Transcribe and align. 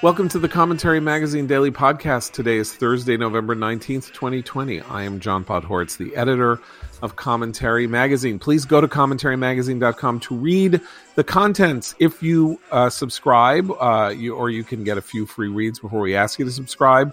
Welcome 0.00 0.28
to 0.28 0.38
the 0.38 0.48
Commentary 0.48 1.00
Magazine 1.00 1.48
Daily 1.48 1.72
Podcast. 1.72 2.30
Today 2.30 2.58
is 2.58 2.72
Thursday, 2.72 3.16
November 3.16 3.56
19th, 3.56 4.12
2020. 4.12 4.80
I 4.82 5.02
am 5.02 5.18
John 5.18 5.44
Podhoretz, 5.44 5.96
the 5.96 6.14
editor 6.14 6.60
of 7.02 7.16
Commentary 7.16 7.88
Magazine. 7.88 8.38
Please 8.38 8.64
go 8.64 8.80
to 8.80 8.86
commentarymagazine.com 8.86 10.20
to 10.20 10.36
read 10.36 10.80
the 11.16 11.24
contents. 11.24 11.96
If 11.98 12.22
you 12.22 12.60
uh, 12.70 12.90
subscribe, 12.90 13.72
uh, 13.72 14.14
you, 14.16 14.36
or 14.36 14.50
you 14.50 14.62
can 14.62 14.84
get 14.84 14.98
a 14.98 15.02
few 15.02 15.26
free 15.26 15.48
reads 15.48 15.80
before 15.80 15.98
we 15.98 16.14
ask 16.14 16.38
you 16.38 16.44
to 16.44 16.52
subscribe 16.52 17.12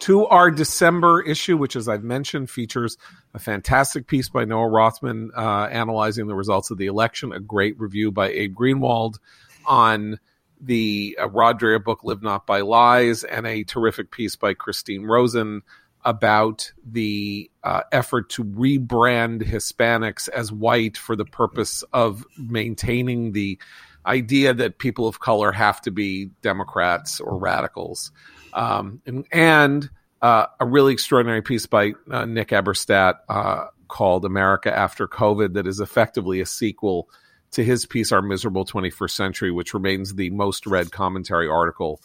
to 0.00 0.26
our 0.26 0.50
December 0.50 1.22
issue, 1.22 1.56
which, 1.56 1.74
as 1.74 1.88
I've 1.88 2.04
mentioned, 2.04 2.50
features 2.50 2.98
a 3.32 3.38
fantastic 3.38 4.06
piece 4.06 4.28
by 4.28 4.44
Noah 4.44 4.68
Rothman 4.68 5.30
uh, 5.34 5.68
analyzing 5.72 6.26
the 6.26 6.34
results 6.34 6.70
of 6.70 6.76
the 6.76 6.86
election, 6.86 7.32
a 7.32 7.40
great 7.40 7.80
review 7.80 8.12
by 8.12 8.28
Abe 8.28 8.54
Greenwald 8.54 9.18
on 9.64 10.18
the 10.60 11.18
uh, 11.20 11.78
book 11.78 12.04
Live 12.04 12.22
Not 12.22 12.46
by 12.46 12.60
Lies, 12.60 13.24
and 13.24 13.46
a 13.46 13.64
terrific 13.64 14.10
piece 14.10 14.36
by 14.36 14.54
Christine 14.54 15.04
Rosen 15.04 15.62
about 16.04 16.72
the 16.84 17.50
uh, 17.62 17.82
effort 17.92 18.30
to 18.30 18.44
rebrand 18.44 19.42
Hispanics 19.42 20.28
as 20.28 20.50
white 20.50 20.96
for 20.96 21.14
the 21.14 21.24
purpose 21.24 21.82
of 21.92 22.24
maintaining 22.38 23.32
the 23.32 23.58
idea 24.06 24.54
that 24.54 24.78
people 24.78 25.06
of 25.06 25.20
color 25.20 25.52
have 25.52 25.80
to 25.82 25.90
be 25.90 26.30
Democrats 26.42 27.20
or 27.20 27.36
radicals. 27.36 28.12
Um, 28.54 29.02
and, 29.06 29.26
and 29.30 29.90
uh, 30.22 30.46
a 30.58 30.66
really 30.66 30.92
extraordinary 30.92 31.42
piece 31.42 31.66
by 31.66 31.92
uh, 32.10 32.24
Nick 32.24 32.48
Eberstadt 32.48 33.16
uh, 33.28 33.66
called 33.88 34.24
America 34.24 34.76
After 34.76 35.06
COVID 35.06 35.54
that 35.54 35.66
is 35.66 35.80
effectively 35.80 36.40
a 36.40 36.46
sequel 36.46 37.08
to 37.52 37.64
his 37.64 37.86
piece, 37.86 38.12
Our 38.12 38.22
Miserable 38.22 38.64
21st 38.64 39.10
Century, 39.10 39.50
which 39.50 39.74
remains 39.74 40.14
the 40.14 40.30
most 40.30 40.66
read 40.66 40.92
commentary 40.92 41.48
article 41.48 42.00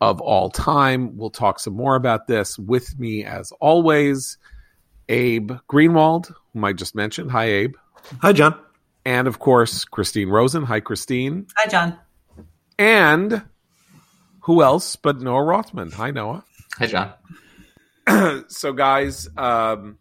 of 0.00 0.20
all 0.20 0.50
time. 0.50 1.16
We'll 1.16 1.30
talk 1.30 1.60
some 1.60 1.74
more 1.74 1.96
about 1.96 2.26
this 2.26 2.58
with 2.58 2.98
me, 2.98 3.24
as 3.24 3.52
always, 3.60 4.38
Abe 5.08 5.52
Greenwald, 5.68 6.32
whom 6.52 6.64
I 6.64 6.72
just 6.72 6.94
mentioned. 6.94 7.30
Hi, 7.30 7.44
Abe. 7.44 7.74
Hi, 8.22 8.32
John. 8.32 8.58
And 9.04 9.28
of 9.28 9.38
course, 9.38 9.84
Christine 9.84 10.28
Rosen. 10.28 10.62
Hi, 10.64 10.80
Christine. 10.80 11.46
Hi, 11.56 11.68
John. 11.68 11.98
And 12.78 13.42
who 14.40 14.62
else 14.62 14.96
but 14.96 15.20
Noah 15.20 15.44
Rothman? 15.44 15.90
Hi, 15.92 16.10
Noah. 16.10 16.44
Hi, 16.78 16.86
John. 16.86 18.44
so, 18.48 18.72
guys, 18.72 19.28
um, 19.36 19.98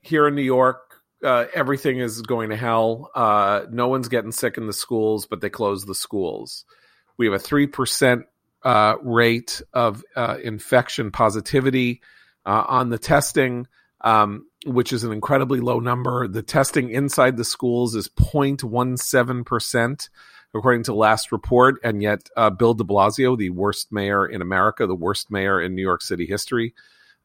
here 0.00 0.28
in 0.28 0.34
New 0.34 0.42
York, 0.42 0.87
uh, 1.22 1.46
everything 1.54 1.98
is 1.98 2.22
going 2.22 2.50
to 2.50 2.56
hell. 2.56 3.10
Uh, 3.14 3.62
no 3.70 3.88
one's 3.88 4.08
getting 4.08 4.32
sick 4.32 4.56
in 4.56 4.66
the 4.66 4.72
schools, 4.72 5.26
but 5.26 5.40
they 5.40 5.50
close 5.50 5.84
the 5.84 5.94
schools. 5.94 6.64
We 7.16 7.26
have 7.26 7.34
a 7.34 7.38
three 7.38 7.66
percent 7.66 8.26
uh, 8.62 8.96
rate 9.02 9.62
of 9.72 10.04
uh, 10.16 10.36
infection 10.42 11.10
positivity 11.10 12.02
uh, 12.46 12.64
on 12.68 12.90
the 12.90 12.98
testing, 12.98 13.66
um, 14.00 14.46
which 14.66 14.92
is 14.92 15.04
an 15.04 15.12
incredibly 15.12 15.60
low 15.60 15.80
number. 15.80 16.28
The 16.28 16.42
testing 16.42 16.90
inside 16.90 17.36
the 17.36 17.44
schools 17.44 17.94
is 17.94 18.08
0.17 18.08 19.44
percent, 19.44 20.08
according 20.54 20.84
to 20.84 20.94
last 20.94 21.32
report, 21.32 21.76
and 21.82 22.02
yet 22.02 22.28
uh, 22.36 22.50
Bill 22.50 22.74
De 22.74 22.84
Blasio, 22.84 23.36
the 23.36 23.50
worst 23.50 23.90
mayor 23.90 24.26
in 24.26 24.40
America, 24.40 24.86
the 24.86 24.94
worst 24.94 25.30
mayor 25.30 25.60
in 25.60 25.74
New 25.74 25.82
York 25.82 26.02
City 26.02 26.26
history 26.26 26.74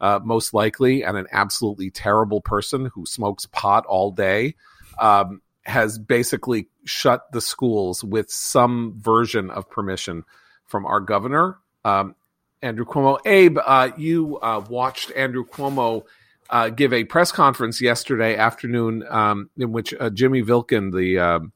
uh, 0.04 0.20
most 0.22 0.54
likely, 0.54 1.02
and 1.04 1.16
an 1.16 1.28
absolutely 1.32 1.90
terrible 1.90 2.42
person 2.42 2.88
who 2.88 3.06
smokes 3.06 3.46
pot 3.46 3.86
all 3.86 4.12
day, 4.12 4.54
um, 5.00 5.42
has 5.62 5.98
basically 5.98 6.68
shut 6.84 7.32
the 7.32 7.40
schools 7.40 8.04
with 8.04 8.30
some 8.30 8.96
version 8.98 9.50
of 9.50 9.70
permission 9.70 10.26
from 10.66 10.86
our 10.86 11.00
governor, 11.00 11.58
um, 11.86 12.16
Andrew 12.62 12.84
Cuomo. 12.84 13.18
Abe, 13.26 13.58
uh, 13.66 13.92
you 13.98 14.40
uh, 14.40 14.62
watched 14.70 15.10
Andrew 15.12 15.46
Cuomo. 15.46 16.04
Uh, 16.50 16.68
give 16.68 16.92
a 16.92 17.06
press 17.06 17.32
conference 17.32 17.82
yesterday 17.82 18.36
afternoon 18.36 19.04
um, 19.10 19.50
in 19.58 19.72
which 19.72 19.94
uh, 19.98 20.10
Jimmy 20.10 20.44
Vielkind, 20.44 20.94
the 20.94 21.18
um, 21.18 21.54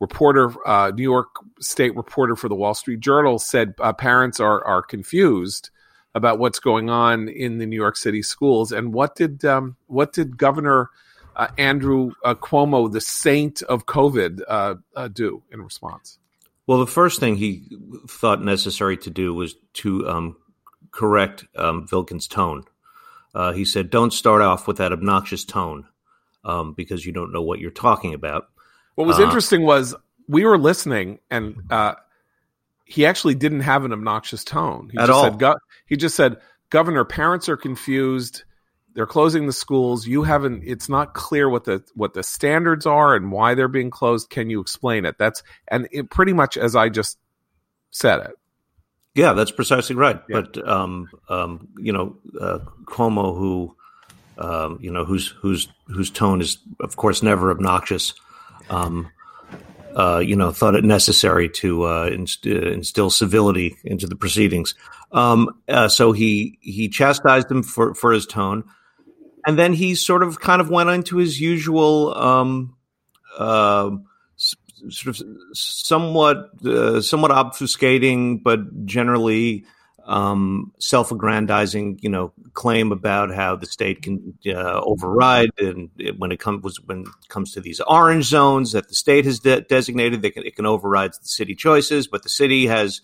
reporter, 0.00 0.50
uh, 0.66 0.90
New 0.92 1.02
York 1.02 1.28
State 1.60 1.94
reporter 1.94 2.34
for 2.34 2.48
the 2.48 2.54
Wall 2.54 2.74
Street 2.74 3.00
Journal, 3.00 3.38
said 3.38 3.76
parents 3.98 4.40
are 4.40 4.64
are 4.64 4.80
confused 4.80 5.68
about 6.14 6.38
what's 6.38 6.58
going 6.58 6.90
on 6.90 7.28
in 7.28 7.58
the 7.58 7.66
New 7.66 7.76
York 7.76 7.96
City 7.96 8.22
schools. 8.22 8.72
And 8.72 8.92
what 8.92 9.16
did 9.16 9.44
um, 9.44 9.76
what 9.86 10.12
did 10.12 10.38
Governor 10.38 10.90
uh, 11.36 11.48
Andrew 11.58 12.12
uh, 12.24 12.34
Cuomo, 12.34 12.90
the 12.90 13.00
saint 13.00 13.62
of 13.62 13.86
COVID, 13.86 14.40
uh, 14.46 14.74
uh, 14.94 15.08
do 15.08 15.42
in 15.50 15.62
response? 15.62 16.18
Well, 16.66 16.78
the 16.78 16.86
first 16.86 17.20
thing 17.20 17.36
he 17.36 17.64
thought 18.08 18.42
necessary 18.42 18.96
to 18.98 19.10
do 19.10 19.34
was 19.34 19.54
to 19.74 20.08
um, 20.08 20.36
correct 20.92 21.44
um, 21.56 21.86
Vielkind's 21.86 22.28
tone. 22.28 22.64
Uh, 23.34 23.52
he 23.52 23.64
said, 23.64 23.90
"Don't 23.90 24.12
start 24.12 24.40
off 24.40 24.66
with 24.66 24.76
that 24.78 24.92
obnoxious 24.92 25.44
tone 25.44 25.86
um, 26.44 26.72
because 26.72 27.04
you 27.04 27.12
don't 27.12 27.32
know 27.32 27.42
what 27.42 27.58
you're 27.58 27.70
talking 27.70 28.14
about." 28.14 28.48
What 28.94 29.08
was 29.08 29.18
uh, 29.18 29.24
interesting 29.24 29.62
was 29.62 29.94
we 30.28 30.44
were 30.44 30.56
listening, 30.56 31.18
and 31.30 31.56
he 32.84 33.06
actually 33.06 33.34
didn't 33.34 33.60
have 33.60 33.84
an 33.84 33.92
obnoxious 33.92 34.44
tone. 34.44 34.90
He 34.92 34.98
At 34.98 35.06
just 35.06 35.12
all. 35.12 35.24
said 35.24 35.38
go- 35.38 35.58
he 35.86 35.96
just 35.96 36.16
said, 36.16 36.36
"Governor, 36.70 37.04
parents 37.04 37.48
are 37.48 37.56
confused. 37.56 38.44
They're 38.94 39.06
closing 39.06 39.46
the 39.46 39.52
schools. 39.52 40.06
You 40.06 40.22
haven't 40.22 40.62
it's 40.64 40.88
not 40.88 41.14
clear 41.14 41.48
what 41.48 41.64
the 41.64 41.82
what 41.94 42.14
the 42.14 42.22
standards 42.22 42.86
are 42.86 43.14
and 43.14 43.32
why 43.32 43.54
they're 43.54 43.68
being 43.68 43.90
closed. 43.90 44.30
Can 44.30 44.50
you 44.50 44.60
explain 44.60 45.04
it?" 45.04 45.16
That's 45.18 45.42
and 45.68 45.88
it 45.90 46.10
pretty 46.10 46.32
much 46.32 46.56
as 46.56 46.76
I 46.76 46.88
just 46.88 47.18
said 47.90 48.20
it. 48.20 48.36
Yeah, 49.14 49.32
that's 49.32 49.52
precisely 49.52 49.94
right. 49.94 50.20
Yeah. 50.28 50.40
But 50.42 50.68
um, 50.68 51.08
um, 51.28 51.68
you 51.78 51.92
know, 51.92 52.16
uh, 52.40 52.58
Cuomo, 52.86 53.36
who 53.36 53.76
um, 54.38 54.78
you 54.80 54.90
know, 54.90 55.04
whose 55.04 55.28
whose 55.28 55.68
whose 55.86 56.10
tone 56.10 56.40
is, 56.40 56.58
of 56.80 56.96
course, 56.96 57.22
never 57.22 57.50
obnoxious. 57.50 58.14
Um, 58.70 59.10
uh, 59.94 60.18
you 60.18 60.36
know, 60.36 60.50
thought 60.50 60.74
it 60.74 60.84
necessary 60.84 61.48
to 61.48 61.84
uh, 61.84 62.10
inst- 62.12 62.46
uh, 62.46 62.70
instill 62.70 63.10
civility 63.10 63.76
into 63.84 64.06
the 64.06 64.16
proceedings. 64.16 64.74
Um, 65.12 65.60
uh, 65.68 65.88
so 65.88 66.12
he 66.12 66.58
he 66.60 66.88
chastised 66.88 67.50
him 67.50 67.62
for 67.62 67.94
for 67.94 68.12
his 68.12 68.26
tone, 68.26 68.64
and 69.46 69.58
then 69.58 69.72
he 69.72 69.94
sort 69.94 70.22
of 70.22 70.40
kind 70.40 70.60
of 70.60 70.68
went 70.68 70.90
into 70.90 71.18
his 71.18 71.40
usual 71.40 72.16
um, 72.18 72.76
uh, 73.38 73.90
s- 74.36 74.56
sort 74.88 75.20
of 75.20 75.26
somewhat 75.52 76.50
uh, 76.66 77.00
somewhat 77.00 77.30
obfuscating, 77.30 78.42
but 78.42 78.84
generally 78.84 79.64
um, 80.04 80.72
self-aggrandizing, 80.78 81.98
you 82.02 82.08
know, 82.08 82.32
claim 82.52 82.92
about 82.92 83.34
how 83.34 83.56
the 83.56 83.66
state 83.66 84.02
can 84.02 84.38
uh, 84.46 84.80
override, 84.82 85.50
and 85.58 85.90
it, 85.98 86.18
when 86.18 86.30
it 86.30 86.40
comes 86.40 86.80
when 86.86 87.00
it 87.00 87.28
comes 87.28 87.52
to 87.52 87.60
these 87.60 87.80
orange 87.80 88.26
zones 88.26 88.72
that 88.72 88.88
the 88.88 88.94
state 88.94 89.24
has 89.24 89.40
de- 89.40 89.62
designated, 89.62 90.22
they 90.22 90.30
can, 90.30 90.44
it 90.44 90.56
can 90.56 90.66
override 90.66 91.12
the 91.12 91.28
city 91.28 91.54
choices, 91.54 92.06
but 92.06 92.22
the 92.22 92.28
city 92.28 92.66
has 92.66 93.00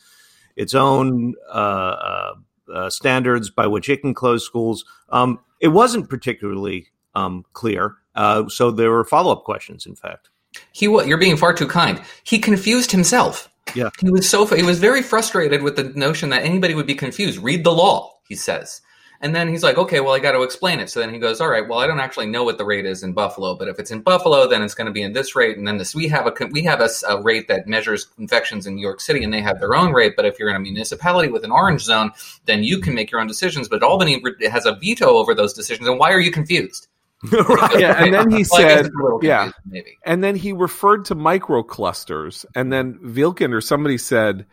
its 0.57 0.75
own 0.75 1.35
uh, 1.49 1.53
uh, 1.53 2.35
uh, 2.73 2.91
standards 2.91 3.51
by 3.51 3.67
which 3.67 3.89
it 3.89 4.03
can 4.03 4.15
close 4.15 4.45
schools. 4.45 4.85
Um, 5.09 5.41
it 5.61 5.69
wasn't 5.69 6.11
particularly 6.11 6.89
um, 7.15 7.45
clear, 7.53 7.97
uh, 8.15 8.49
so 8.49 8.71
there 8.71 8.91
were 8.91 9.05
follow-up 9.05 9.45
questions. 9.45 9.87
In 9.87 9.97
fact, 9.97 10.29
He 10.73 10.87
you're 10.87 11.19
being 11.19 11.37
far 11.37 11.55
too 11.55 11.67
kind. 11.67 12.01
He 12.25 12.39
confused 12.39 12.93
himself. 12.93 13.49
Yeah. 13.75 13.91
He 14.01 14.11
was 14.11 14.29
so 14.29 14.47
he 14.47 14.63
was 14.63 14.79
very 14.79 15.03
frustrated 15.03 15.63
with 15.63 15.77
the 15.77 15.85
notion 15.85 16.31
that 16.31 16.45
anybody 16.45 16.75
would 16.75 16.87
be 16.87 16.95
confused. 16.95 17.39
Read 17.39 17.65
the 17.65 17.73
law, 17.73 18.13
he 18.29 18.37
says. 18.37 18.81
And 19.23 19.35
then 19.35 19.49
he's 19.49 19.63
like, 19.63 19.77
okay, 19.77 20.01
well, 20.01 20.15
I 20.15 20.19
got 20.19 20.33
to 20.33 20.43
explain 20.43 20.81
it. 20.81 20.89
So 20.89 20.99
then 20.99 21.13
he 21.13 21.19
goes, 21.19 21.43
all 21.43 21.51
right, 21.51 21.69
well, 21.69 21.79
I 21.79 21.87
don't 21.87 22.01
actually 22.01 22.27
know 22.27 22.43
what 22.43 22.57
the 22.57 22.65
rate 22.65 22.87
is 22.87 23.03
in 23.03 23.13
Buffalo, 23.13 23.55
but 23.55 23.69
if 23.69 23.79
it's 23.79 23.91
in 23.91 24.01
Buffalo, 24.01 24.49
then 24.49 24.63
it's 24.63 24.73
going 24.73 24.87
to 24.87 24.93
be 24.93 25.03
in 25.03 25.13
this 25.13 25.37
rate. 25.37 25.59
And 25.59 25.69
then 25.69 25.77
this, 25.77 25.95
we 25.95 26.09
have 26.09 26.27
a 26.27 26.47
we 26.47 26.63
have 26.65 26.81
a, 26.81 26.89
a 27.07 27.21
rate 27.21 27.47
that 27.49 27.67
measures 27.67 28.07
infections 28.19 28.67
in 28.67 28.77
New 28.77 28.81
York 28.81 29.01
City, 29.01 29.23
and 29.23 29.33
they 29.33 29.43
have 29.43 29.61
their 29.61 29.75
own 29.75 29.93
rate. 29.93 30.15
But 30.17 30.25
if 30.25 30.39
you're 30.39 30.49
in 30.49 30.57
a 30.57 30.61
municipality 30.61 31.29
with 31.29 31.45
an 31.45 31.53
orange 31.53 31.83
zone, 31.83 32.13
then 32.47 32.65
you 32.65 32.79
can 32.79 32.95
make 32.95 33.11
your 33.11 33.21
own 33.21 33.27
decisions. 33.27 33.69
But 33.69 33.83
Albany 33.83 34.23
has 34.51 34.65
a 34.65 34.75
veto 34.75 35.19
over 35.19 35.35
those 35.35 35.53
decisions. 35.53 35.87
And 35.87 35.99
why 35.99 36.13
are 36.13 36.21
you 36.21 36.31
confused? 36.31 36.89
right? 37.33 37.79
Yeah, 37.79 38.03
and 38.03 38.15
then 38.15 38.31
he 38.31 38.45
Well, 38.51 38.61
said, 38.61 38.87
it's 38.87 38.89
a 38.89 39.03
little 39.03 39.21
yeah. 39.23 39.51
maybe. 39.67 39.99
And 40.07 40.25
then 40.25 40.37
he 40.37 40.53
referred 40.53 41.05
to 41.07 41.15
microclusters, 41.15 42.47
and 42.55 42.73
then 42.73 42.95
Vielkind 43.05 43.53
or 43.53 43.61
somebody 43.61 43.99
said, 43.99 44.47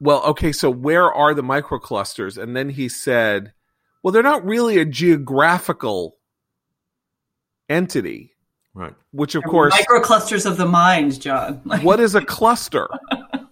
"Well, 0.00 0.22
okay, 0.24 0.52
so 0.52 0.70
where 0.70 1.12
are 1.12 1.34
the 1.34 1.42
microclusters?" 1.42 2.42
And 2.42 2.56
then 2.56 2.70
he 2.70 2.88
said, 2.88 3.52
"Well, 4.02 4.12
they're 4.12 4.22
not 4.22 4.44
really 4.46 4.78
a 4.78 4.86
geographical 4.86 6.16
entity." 7.68 8.32
Right. 8.74 8.94
Which, 9.10 9.34
of 9.34 9.42
course, 9.44 9.74
Microclusters 9.74 10.46
of 10.46 10.56
the 10.56 10.66
mind, 10.66 11.20
John. 11.20 11.60
Like, 11.66 11.82
what 11.82 12.00
is 12.00 12.14
a 12.14 12.24
cluster? 12.24 12.88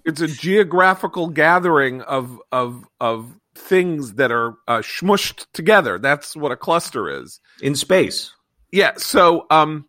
it's 0.04 0.20
a 0.20 0.28
geographical 0.28 1.28
gathering 1.28 2.00
of 2.02 2.40
of 2.52 2.84
of 3.00 3.34
things 3.56 4.14
that 4.14 4.30
are 4.30 4.54
uh, 4.68 4.78
smushed 4.78 5.46
together. 5.52 5.98
That's 5.98 6.36
what 6.36 6.52
a 6.52 6.56
cluster 6.56 7.08
is. 7.08 7.40
In 7.62 7.74
space. 7.74 8.32
Yeah. 8.72 8.92
So, 8.96 9.46
um, 9.50 9.86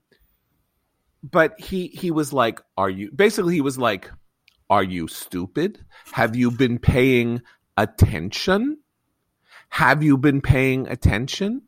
but 1.23 1.59
he 1.59 1.87
he 1.87 2.11
was 2.11 2.31
like, 2.33 2.61
"Are 2.77 2.89
you?" 2.89 3.11
Basically, 3.11 3.55
he 3.55 3.61
was 3.61 3.77
like, 3.77 4.09
Are 4.69 4.83
you 4.83 5.07
stupid? 5.07 5.79
Have 6.11 6.35
you 6.35 6.51
been 6.51 6.79
paying 6.79 7.41
attention? 7.77 8.77
Have 9.69 10.03
you 10.03 10.17
been 10.17 10.41
paying 10.41 10.87
attention? 10.87 11.63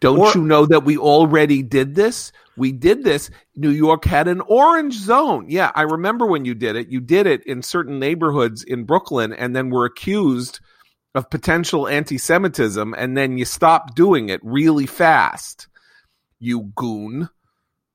Don't 0.00 0.18
Or- 0.18 0.32
you 0.34 0.42
know 0.42 0.66
that 0.66 0.84
we 0.84 0.98
already 0.98 1.62
did 1.62 1.94
this? 1.94 2.32
We 2.56 2.72
did 2.72 3.04
this. 3.04 3.30
New 3.54 3.70
York 3.70 4.04
had 4.04 4.28
an 4.28 4.40
orange 4.42 4.94
zone. 4.94 5.46
Yeah, 5.48 5.72
I 5.74 5.82
remember 5.82 6.26
when 6.26 6.44
you 6.44 6.54
did 6.54 6.74
it. 6.76 6.88
You 6.88 7.00
did 7.00 7.26
it 7.26 7.44
in 7.46 7.62
certain 7.62 7.98
neighborhoods 7.98 8.62
in 8.62 8.84
Brooklyn 8.84 9.32
and 9.32 9.54
then 9.54 9.70
were 9.70 9.84
accused 9.84 10.60
of 11.16 11.30
potential 11.30 11.88
anti 11.88 12.18
Semitism, 12.18 12.94
and 12.96 13.16
then 13.16 13.38
you 13.38 13.44
stop 13.44 13.94
doing 13.94 14.28
it 14.28 14.40
really 14.42 14.86
fast. 14.86 15.68
You 16.38 16.72
goon. 16.74 17.28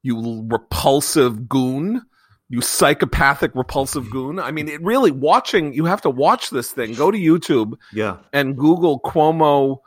You 0.03 0.45
repulsive 0.49 1.47
goon. 1.47 2.01
You 2.49 2.59
psychopathic, 2.61 3.51
repulsive 3.55 4.09
goon. 4.09 4.37
I 4.39 4.51
mean, 4.51 4.67
it 4.67 4.81
really, 4.81 5.11
watching, 5.11 5.73
you 5.73 5.85
have 5.85 6.01
to 6.01 6.09
watch 6.09 6.49
this 6.49 6.71
thing. 6.71 6.93
Go 6.95 7.09
to 7.11 7.17
YouTube 7.17 7.75
Yeah. 7.93 8.17
and 8.33 8.57
Google 8.57 8.99
Cuomo. 8.99 9.77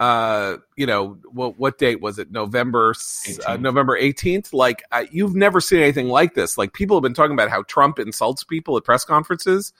Uh, 0.00 0.56
you 0.76 0.86
know 0.86 1.18
what? 1.30 1.58
What 1.58 1.76
date 1.78 2.00
was 2.00 2.18
it? 2.18 2.30
November 2.30 2.90
s- 2.90 3.38
uh, 3.46 3.56
18th. 3.56 3.60
November 3.60 3.96
eighteenth. 3.96 4.52
Like 4.52 4.82
uh, 4.92 5.04
you've 5.10 5.34
never 5.34 5.60
seen 5.60 5.80
anything 5.80 6.08
like 6.08 6.34
this. 6.34 6.56
Like 6.56 6.72
people 6.72 6.96
have 6.96 7.02
been 7.02 7.14
talking 7.14 7.32
about 7.34 7.50
how 7.50 7.62
Trump 7.64 7.98
insults 7.98 8.44
people 8.44 8.76
at 8.76 8.84
press 8.84 9.04
conferences. 9.04 9.72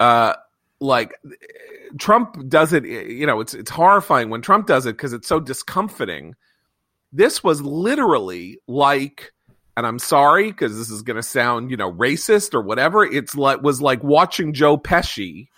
Uh, 0.00 0.34
like 0.80 1.12
Trump 1.98 2.48
does 2.48 2.72
it. 2.72 2.84
You 2.84 3.26
know, 3.26 3.40
it's 3.40 3.54
it's 3.54 3.70
horrifying 3.70 4.30
when 4.30 4.42
Trump 4.42 4.66
does 4.66 4.86
it 4.86 4.96
because 4.96 5.12
it's 5.12 5.28
so 5.28 5.40
discomforting. 5.40 6.34
This 7.12 7.44
was 7.44 7.62
literally 7.62 8.58
like, 8.66 9.32
and 9.76 9.86
I'm 9.86 9.98
sorry 9.98 10.50
because 10.50 10.76
this 10.76 10.90
is 10.90 11.02
going 11.02 11.16
to 11.16 11.22
sound 11.22 11.70
you 11.70 11.76
know 11.76 11.92
racist 11.92 12.54
or 12.54 12.60
whatever. 12.60 13.04
It's 13.04 13.34
like 13.34 13.62
was 13.62 13.80
like 13.80 14.02
watching 14.02 14.52
Joe 14.52 14.76
Pesci 14.76 15.48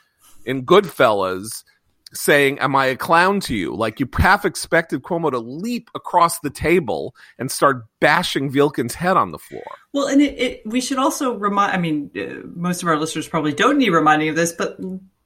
in 0.44 0.64
Goodfellas 0.64 1.64
saying, 2.12 2.58
Am 2.58 2.74
I 2.76 2.86
a 2.86 2.96
clown 2.96 3.40
to 3.40 3.54
you? 3.54 3.74
Like 3.74 4.00
you 4.00 4.08
half 4.16 4.44
expected 4.44 5.02
Cuomo 5.02 5.30
to 5.30 5.38
leap 5.38 5.90
across 5.94 6.38
the 6.40 6.50
table 6.50 7.14
and 7.38 7.50
start 7.50 7.84
bashing 8.00 8.50
Vielkind's 8.50 8.94
head 8.94 9.16
on 9.16 9.32
the 9.32 9.38
floor. 9.38 9.64
Well, 9.92 10.06
and 10.06 10.20
it, 10.20 10.38
it, 10.38 10.62
we 10.64 10.80
should 10.80 10.98
also 10.98 11.34
remind, 11.34 11.72
I 11.72 11.78
mean, 11.78 12.10
uh, 12.16 12.46
most 12.54 12.82
of 12.82 12.88
our 12.88 12.98
listeners 12.98 13.28
probably 13.28 13.52
don't 13.52 13.78
need 13.78 13.90
reminding 13.90 14.28
of 14.28 14.36
this, 14.36 14.52
but 14.52 14.78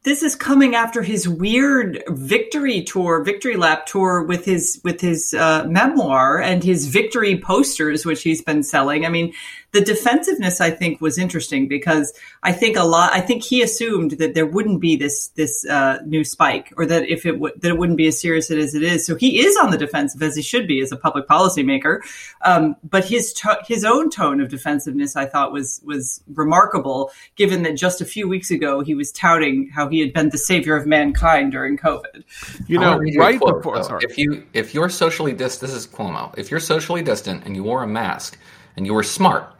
this 0.03 0.23
is 0.23 0.35
coming 0.35 0.75
after 0.75 1.03
his 1.03 1.29
weird 1.29 2.03
victory 2.09 2.82
tour, 2.82 3.23
victory 3.23 3.56
lap 3.56 3.85
tour 3.85 4.23
with 4.23 4.47
his, 4.47 4.81
with 4.82 5.00
his 5.00 5.35
uh, 5.35 5.65
memoir 5.69 6.41
and 6.41 6.65
his 6.65 6.87
victory 6.87 7.38
posters, 7.38 8.06
which 8.06 8.23
he's 8.23 8.43
been 8.43 8.62
selling. 8.62 9.05
I 9.05 9.11
mean, 9.11 9.35
the 9.72 9.81
defensiveness 9.81 10.61
I 10.61 10.70
think 10.70 11.00
was 11.00 11.19
interesting 11.19 11.69
because 11.69 12.12
I 12.43 12.52
think 12.52 12.76
a 12.76 12.84
lot, 12.84 13.12
I 13.12 13.20
think 13.20 13.43
he 13.43 13.62
assumed 13.62 14.12
that 14.12 14.34
there 14.34 14.46
wouldn't 14.46 14.81
be 14.81 14.96
this, 14.96 15.28
this 15.28 15.64
uh, 15.67 15.99
new 16.05 16.25
spike 16.25 16.72
or 16.76 16.87
that 16.87 17.08
if 17.08 17.25
it 17.25 17.38
would, 17.38 17.61
that 17.61 17.70
it 17.70 17.78
wouldn't 17.78 17.99
be 17.99 18.08
as 18.08 18.20
serious 18.20 18.50
as 18.50 18.75
it 18.75 18.82
is. 18.82 19.06
So 19.06 19.14
he 19.14 19.40
is 19.40 19.56
on 19.56 19.70
the 19.70 19.78
defensive 19.78 20.22
as 20.22 20.34
he 20.34 20.43
should 20.43 20.67
be 20.67 20.81
as 20.81 20.90
a 20.90 20.96
public 20.96 21.28
policymaker. 21.28 22.00
Um, 22.43 22.76
but 22.82 23.05
his 23.05 23.32
to- 23.34 23.62
his 23.67 23.84
own 23.84 24.11
tone 24.11 24.40
of 24.40 24.49
defensiveness, 24.49 25.17
I 25.17 25.26
thought, 25.26 25.52
was 25.52 25.81
was 25.84 26.22
remarkable, 26.34 27.11
given 27.37 27.62
that 27.62 27.76
just 27.76 28.00
a 28.00 28.05
few 28.05 28.28
weeks 28.28 28.50
ago 28.50 28.81
he 28.81 28.94
was 28.94 29.12
touting 29.12 29.69
how 29.69 29.88
he 29.88 30.00
had 30.00 30.12
been 30.12 30.31
the 30.31 30.38
savior 30.38 30.75
of 30.76 30.87
mankind 30.87 31.52
during 31.52 31.76
COVID. 31.76 32.25
You 32.67 32.78
know, 32.78 32.90
wanna 32.90 33.00
read 33.00 33.14
you 33.14 33.20
a 33.20 33.25
right 33.25 33.40
quote, 33.40 33.58
before 33.58 33.76
though. 33.76 33.82
sorry. 33.82 34.05
if 34.08 34.19
you 34.19 34.44
if 34.52 34.75
you're 34.75 34.88
socially 34.88 35.32
distant, 35.32 35.70
this 35.70 35.78
is 35.78 35.87
Cuomo. 35.87 36.37
If 36.37 36.50
you're 36.50 36.61
socially 36.61 37.02
distant 37.02 37.44
and 37.44 37.55
you 37.55 37.62
wore 37.62 37.82
a 37.82 37.87
mask 37.87 38.38
and 38.76 38.87
you 38.87 38.94
were 38.94 39.02
smart, 39.02 39.52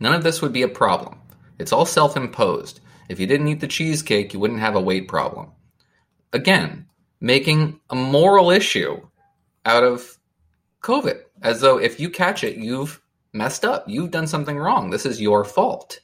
none 0.00 0.14
of 0.14 0.24
this 0.24 0.42
would 0.42 0.52
be 0.52 0.62
a 0.62 0.68
problem. 0.68 1.20
It's 1.58 1.72
all 1.72 1.86
self-imposed. 1.86 2.80
If 3.08 3.20
you 3.20 3.26
didn't 3.26 3.48
eat 3.48 3.60
the 3.60 3.68
cheesecake, 3.68 4.32
you 4.32 4.40
wouldn't 4.40 4.60
have 4.60 4.74
a 4.74 4.80
weight 4.80 5.06
problem. 5.06 5.52
Again, 6.32 6.86
making 7.20 7.80
a 7.90 7.94
moral 7.94 8.50
issue 8.50 9.06
out 9.64 9.84
of 9.84 10.18
COVID, 10.82 11.20
as 11.42 11.60
though 11.60 11.78
if 11.78 12.00
you 12.00 12.08
catch 12.08 12.42
it, 12.42 12.56
you've 12.56 13.00
messed 13.32 13.64
up. 13.64 13.84
You've 13.86 14.10
done 14.10 14.26
something 14.26 14.56
wrong. 14.56 14.90
This 14.90 15.04
is 15.04 15.20
your 15.20 15.44
fault. 15.44 16.00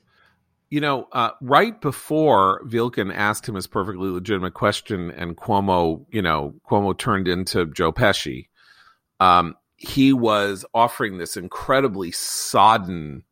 you 0.71 0.81
know, 0.81 1.07
uh, 1.13 1.31
right 1.41 1.81
before 1.81 2.61
Vielkind 2.65 3.15
asked 3.15 3.49
him 3.49 3.55
his 3.55 3.67
perfectly 3.67 4.09
legitimate 4.09 4.55
question, 4.55 5.11
and 5.13 5.37
Cuomo, 5.37 6.05
you 6.11 6.23
know, 6.23 6.55
Cuomo 6.69 6.97
turned 6.97 7.29
into 7.29 7.67
Joe 7.67 7.93
Pesci. 7.93 8.49
Um, 9.21 9.55
he 9.77 10.13
was 10.13 10.65
offering 10.75 11.19
this 11.19 11.37
incredibly 11.37 12.11
sodden. 12.11 13.23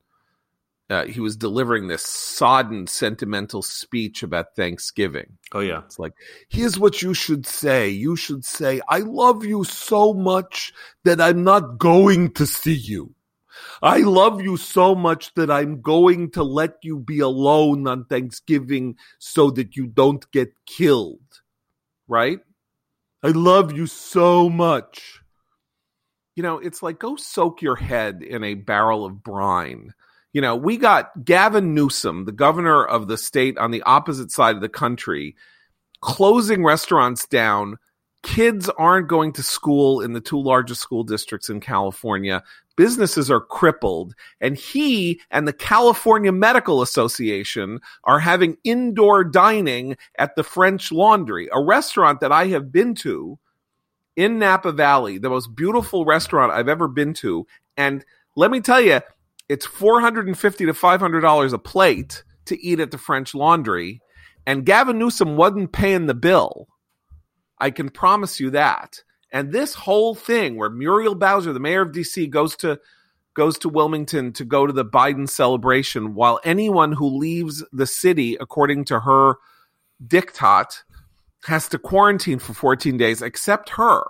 Uh, 0.91 1.07
he 1.07 1.19
was 1.19 1.37
delivering 1.37 1.89
this 1.89 2.05
sodden, 2.05 2.87
sentimental 2.87 3.63
speech 3.63 4.23
about 4.23 4.55
Thanksgiving. 4.55 5.39
Oh 5.53 5.61
yeah. 5.61 5.83
It's 5.87 5.99
like, 5.99 6.13
here's 6.49 6.79
what 6.79 7.01
you 7.01 7.15
should 7.15 7.47
say. 7.47 7.89
You 7.89 8.17
should 8.17 8.45
say, 8.45 8.83
I 8.89 8.99
love 8.99 9.45
you 9.45 9.65
so 9.65 10.13
much 10.13 10.75
that 11.05 11.23
I'm 11.23 11.43
not 11.43 11.79
going 11.79 12.33
to 12.33 12.47
see 12.47 12.75
you. 12.75 13.15
I 13.83 13.99
love 13.99 14.43
you 14.43 14.57
so 14.57 14.95
much 14.95 15.33
that 15.35 15.51
I'm 15.51 15.81
going 15.81 16.31
to 16.33 16.43
let 16.43 16.77
you 16.83 16.99
be 16.99 17.21
alone 17.21 17.87
on 17.87 18.05
Thanksgiving 18.05 18.97
so 19.19 19.51
that 19.53 19.77
you 19.77 19.87
don't 19.87 20.31
get 20.33 20.53
killed. 20.67 21.21
Right? 22.07 22.41
I 23.23 23.29
love 23.29 23.73
you 23.73 23.87
so 23.87 24.51
much. 24.51 25.21
You 26.37 26.43
know, 26.43 26.59
it's 26.59 26.83
like 26.83 26.99
go 26.99 27.17
soak 27.17 27.63
your 27.63 27.77
head 27.77 28.23
in 28.23 28.45
a 28.45 28.53
barrel 28.53 29.07
of 29.07 29.23
brine. 29.23 29.95
You 30.35 30.41
know, 30.41 30.57
we 30.57 30.77
got 30.77 31.25
Gavin 31.25 31.75
Newsom, 31.75 32.25
the 32.25 32.33
governor 32.33 32.85
of 32.85 33.07
the 33.07 33.17
state 33.17 33.57
on 33.57 33.71
the 33.71 33.83
opposite 33.83 34.33
side 34.33 34.57
of 34.57 34.61
the 34.61 34.69
country, 34.69 35.37
closing 36.01 36.65
restaurants 36.65 37.27
down. 37.27 37.79
Kids 38.25 38.69
aren't 38.71 39.07
going 39.07 39.33
to 39.35 39.45
school 39.45 40.01
in 40.01 40.13
the 40.13 40.21
two 40.21 40.43
largest 40.43 40.81
school 40.81 41.05
districts 41.05 41.49
in 41.49 41.61
California. 41.61 42.43
Businesses 42.75 43.31
are 43.31 43.41
crippled. 43.41 44.15
And 44.41 44.57
he 44.57 45.21
and 45.31 45.47
the 45.47 45.53
California 45.53 46.33
Medical 46.33 46.83
Association 46.83 47.79
are 48.03 48.19
having 48.19 48.57
indoor 48.65 49.23
dining 49.23 49.97
at 50.19 50.35
the 50.35 50.43
French 50.43 50.91
Laundry, 50.91 51.49
a 51.53 51.63
restaurant 51.63 52.19
that 52.21 52.33
I 52.33 52.49
have 52.49 52.73
been 52.73 52.97
to 52.97 53.39
in 54.17 54.41
Napa 54.41 54.73
Valley, 54.73 55.19
the 55.19 55.31
most 55.31 55.55
beautiful 55.55 56.05
restaurant 56.05 56.51
I've 56.51 56.69
ever 56.69 56.89
been 56.89 57.15
to. 57.15 57.47
And 57.77 58.05
let 58.35 58.51
me 58.51 58.61
tell 58.61 58.81
you, 58.81 59.01
it's 59.49 59.67
four 59.67 60.01
hundred 60.01 60.27
and 60.27 60.39
fifty 60.39 60.67
to 60.67 60.75
five 60.75 61.01
hundred 61.01 61.21
dollars 61.21 61.53
a 61.53 61.59
plate 61.59 62.25
to 62.47 62.61
eat 62.63 62.81
at 62.81 62.91
the 62.91 62.99
French 62.99 63.35
Laundry, 63.35 64.01
and 64.47 64.67
Gavin 64.67 64.99
Newsom 64.99 65.37
wasn't 65.37 65.73
paying 65.73 66.07
the 66.07 66.15
bill. 66.15 66.69
I 67.59 67.71
can 67.71 67.89
promise 67.89 68.41
you 68.41 68.51
that. 68.51 69.03
And 69.31 69.53
this 69.53 69.75
whole 69.75 70.15
thing, 70.15 70.57
where 70.57 70.71
Muriel 70.71 71.15
Bowser, 71.15 71.53
the 71.53 71.61
mayor 71.61 71.83
of 71.83 71.93
DC, 71.93 72.31
goes 72.31 72.55
to 72.57 72.79
goes 73.35 73.59
to 73.59 73.69
Wilmington 73.69 74.33
to 74.35 74.45
go 74.45 74.67
to 74.67 74.73
the 74.73 74.85
Biden 74.85 75.29
celebration, 75.29 76.15
while 76.15 76.41
anyone 76.45 76.93
who 76.93 77.19
leaves 77.19 77.65
the 77.73 77.87
city, 77.87 78.37
according 78.41 78.85
to 78.87 79.01
her 79.01 79.35
diktat, 80.07 80.83
has 81.45 81.69
to 81.69 81.79
quarantine 81.79 82.39
for 82.39 82.55
14 82.55 82.97
days, 82.97 83.23
except 83.23 83.71
her. 83.71 84.05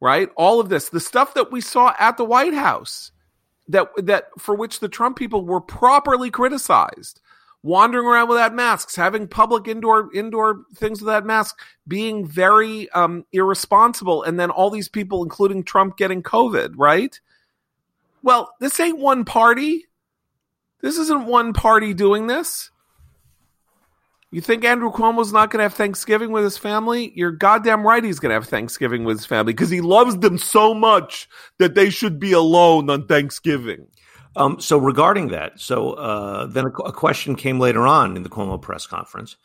Right? 0.00 0.30
All 0.36 0.60
of 0.60 0.68
this, 0.68 0.90
the 0.90 1.00
stuff 1.00 1.34
that 1.34 1.50
we 1.50 1.60
saw 1.60 1.92
at 1.98 2.16
the 2.16 2.24
White 2.24 2.54
House, 2.54 3.10
that 3.68 3.88
that 3.98 4.28
for 4.38 4.54
which 4.54 4.80
the 4.80 4.88
Trump 4.88 5.16
people 5.16 5.44
were 5.44 5.60
properly 5.60 6.30
criticized. 6.30 7.20
Wandering 7.64 8.06
around 8.06 8.28
without 8.28 8.54
masks, 8.54 8.94
having 8.94 9.26
public 9.26 9.66
indoor 9.66 10.14
indoor 10.14 10.62
things 10.76 11.00
without 11.00 11.26
masks, 11.26 11.60
being 11.88 12.24
very 12.24 12.88
um, 12.90 13.24
irresponsible, 13.32 14.22
and 14.22 14.38
then 14.38 14.50
all 14.50 14.70
these 14.70 14.88
people, 14.88 15.24
including 15.24 15.64
Trump, 15.64 15.96
getting 15.96 16.22
COVID. 16.22 16.74
Right? 16.76 17.18
Well, 18.22 18.54
this 18.60 18.78
ain't 18.78 18.98
one 18.98 19.24
party. 19.24 19.86
This 20.80 20.98
isn't 20.98 21.26
one 21.26 21.52
party 21.52 21.94
doing 21.94 22.28
this. 22.28 22.70
You 24.30 24.42
think 24.42 24.62
Andrew 24.64 24.92
Cuomo's 24.92 25.32
not 25.32 25.50
going 25.50 25.58
to 25.58 25.62
have 25.62 25.74
Thanksgiving 25.74 26.32
with 26.32 26.44
his 26.44 26.58
family? 26.58 27.12
You're 27.14 27.32
goddamn 27.32 27.86
right 27.86 28.04
he's 28.04 28.18
going 28.18 28.28
to 28.28 28.34
have 28.34 28.46
Thanksgiving 28.46 29.04
with 29.04 29.16
his 29.16 29.26
family 29.26 29.54
because 29.54 29.70
he 29.70 29.80
loves 29.80 30.18
them 30.18 30.36
so 30.36 30.74
much 30.74 31.28
that 31.58 31.74
they 31.74 31.88
should 31.88 32.20
be 32.20 32.32
alone 32.32 32.90
on 32.90 33.06
Thanksgiving. 33.06 33.86
Um, 34.36 34.60
so 34.60 34.76
regarding 34.76 35.28
that, 35.28 35.58
so 35.58 35.92
uh, 35.94 36.46
then 36.46 36.66
a, 36.66 36.68
a 36.82 36.92
question 36.92 37.36
came 37.36 37.58
later 37.58 37.86
on 37.86 38.16
in 38.16 38.22
the 38.22 38.28
Cuomo 38.28 38.60
press 38.60 38.86
conference 38.86 39.36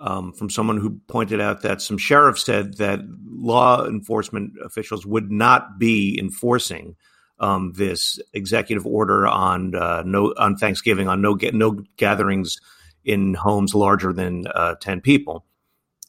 um, 0.00 0.32
from 0.32 0.48
someone 0.48 0.78
who 0.78 0.98
pointed 1.08 1.40
out 1.40 1.60
that 1.62 1.82
some 1.82 1.98
sheriffs 1.98 2.44
said 2.44 2.78
that 2.78 3.00
law 3.28 3.86
enforcement 3.86 4.54
officials 4.64 5.04
would 5.04 5.30
not 5.30 5.78
be 5.78 6.18
enforcing 6.18 6.96
um, 7.38 7.72
this 7.76 8.18
executive 8.32 8.86
order 8.86 9.26
on 9.26 9.74
uh, 9.74 10.02
no 10.06 10.32
on 10.38 10.56
Thanksgiving 10.56 11.08
on 11.08 11.20
no 11.20 11.34
get 11.34 11.54
no 11.54 11.82
gatherings 11.96 12.58
in 13.04 13.34
homes 13.34 13.74
larger 13.74 14.12
than 14.12 14.46
uh, 14.54 14.74
ten 14.80 15.00
people, 15.00 15.44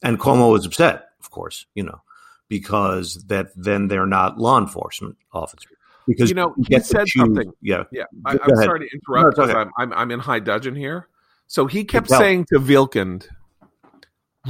and 0.01 0.19
Cuomo 0.19 0.51
was 0.51 0.65
upset, 0.65 1.09
of 1.19 1.31
course, 1.31 1.65
you 1.75 1.83
know, 1.83 2.01
because 2.49 3.23
that 3.27 3.47
then 3.55 3.87
they're 3.87 4.05
not 4.05 4.37
law 4.37 4.57
enforcement 4.59 5.17
officers. 5.31 5.71
Because 6.05 6.29
You 6.29 6.35
know, 6.35 6.53
he 6.67 6.79
said 6.81 7.07
something. 7.07 7.51
Yeah, 7.61 7.83
Yeah, 7.91 8.03
I, 8.25 8.31
I'm 8.31 8.39
ahead. 8.51 8.65
sorry 8.65 8.79
to 8.79 8.85
No, 9.07 9.17
interrupt 9.19 9.37
because 9.37 9.55
I'm, 9.55 9.71
I'm 9.77 9.93
I'm 9.93 10.11
in 10.11 10.19
high 10.19 10.39
dudgeon 10.39 10.75
here. 10.75 11.07
So 11.47 11.65
he 11.65 11.83
kept 11.85 12.09
Well- 12.09 12.19
saying 12.19 12.45
to 12.49 12.59
Vielkind, 12.59 13.27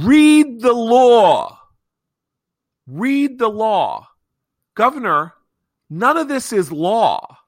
read 0.02 0.60
the 0.60 0.72
law. 0.72 1.60
Read 2.86 3.38
the 3.38 3.48
law. 3.48 4.08
Governor, 4.74 5.32
none 5.88 6.16
of 6.16 6.28
this 6.28 6.52
is 6.52 6.70
law. 6.72 7.38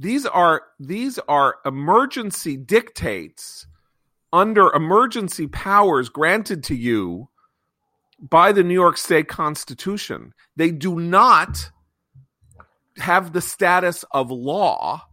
These 0.00 0.24
are 0.24 0.62
these 0.78 1.18
are 1.28 1.56
emergency 1.66 2.56
dictates 2.56 3.66
under 4.32 4.72
emergency 4.72 5.46
powers 5.46 6.08
granted 6.08 6.64
to 6.64 6.74
you 6.74 7.28
by 8.18 8.52
the 8.52 8.64
New 8.64 8.72
York 8.72 8.96
State 8.96 9.28
Constitution. 9.28 10.32
They 10.56 10.70
do 10.70 10.98
not 10.98 11.70
have 12.96 13.34
the 13.34 13.42
status 13.42 14.02
of 14.10 14.30
law 14.30 15.06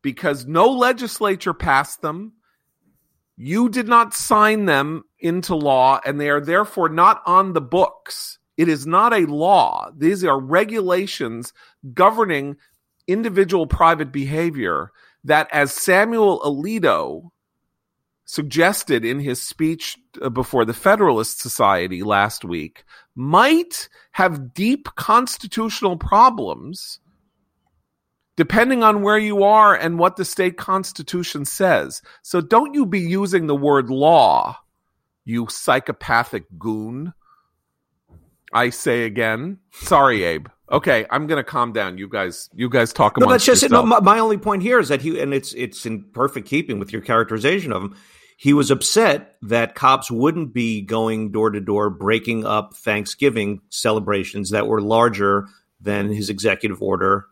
because 0.00 0.46
no 0.46 0.70
legislature 0.70 1.52
passed 1.54 2.00
them. 2.00 2.32
You 3.36 3.68
did 3.68 3.86
not 3.86 4.14
sign 4.14 4.64
them 4.64 5.04
into 5.18 5.54
law, 5.54 6.00
and 6.06 6.18
they 6.18 6.30
are 6.30 6.40
therefore 6.40 6.88
not 6.88 7.22
on 7.26 7.52
the 7.52 7.60
books. 7.60 8.38
It 8.56 8.68
is 8.68 8.86
not 8.86 9.12
a 9.12 9.26
law. 9.26 9.90
These 9.94 10.24
are 10.24 10.40
regulations 10.40 11.52
governing 11.92 12.56
individual 13.06 13.66
private 13.66 14.12
behavior 14.12 14.90
that, 15.24 15.48
as 15.52 15.72
Samuel 15.72 16.40
Alito 16.40 17.30
suggested 18.24 19.04
in 19.04 19.20
his 19.20 19.42
speech 19.42 19.98
uh, 20.20 20.28
before 20.28 20.64
the 20.64 20.74
Federalist 20.74 21.40
Society 21.40 22.02
last 22.02 22.44
week, 22.44 22.84
might 23.14 23.88
have 24.12 24.54
deep 24.54 24.88
constitutional 24.96 25.96
problems 25.96 27.00
depending 28.36 28.82
on 28.82 29.02
where 29.02 29.18
you 29.18 29.42
are 29.42 29.74
and 29.74 29.98
what 29.98 30.16
the 30.16 30.24
state 30.24 30.56
constitution 30.56 31.44
says. 31.44 32.02
So 32.22 32.40
don't 32.40 32.74
you 32.74 32.86
be 32.86 33.00
using 33.00 33.46
the 33.46 33.54
word 33.54 33.90
law, 33.90 34.58
you 35.24 35.46
psychopathic 35.48 36.44
goon. 36.58 37.12
I 38.52 38.70
say 38.70 39.04
again. 39.04 39.58
Sorry, 39.70 40.24
Abe. 40.24 40.48
Okay, 40.72 41.04
I'm 41.10 41.26
gonna 41.26 41.44
calm 41.44 41.72
down. 41.72 41.98
You 41.98 42.08
guys, 42.08 42.48
you 42.54 42.70
guys 42.70 42.92
talk 42.92 43.16
about. 43.16 43.26
No, 43.26 43.32
that's 43.32 43.44
just 43.44 43.62
it. 43.62 43.66
yourself. 43.66 43.84
No, 43.84 44.00
my, 44.00 44.00
my 44.00 44.18
only 44.18 44.38
point 44.38 44.62
here 44.62 44.78
is 44.78 44.88
that 44.88 45.02
he, 45.02 45.20
and 45.20 45.34
it's 45.34 45.52
it's 45.52 45.84
in 45.84 46.04
perfect 46.12 46.48
keeping 46.48 46.78
with 46.78 46.92
your 46.92 47.02
characterization 47.02 47.72
of 47.72 47.82
him. 47.82 47.96
He 48.38 48.54
was 48.54 48.70
upset 48.70 49.36
that 49.42 49.74
cops 49.74 50.10
wouldn't 50.10 50.52
be 50.54 50.80
going 50.80 51.30
door 51.30 51.50
to 51.50 51.60
door, 51.60 51.90
breaking 51.90 52.46
up 52.46 52.74
Thanksgiving 52.74 53.60
celebrations 53.68 54.50
that 54.50 54.66
were 54.66 54.80
larger 54.80 55.46
than 55.80 56.10
his 56.10 56.30
executive 56.30 56.82
order 56.82 57.26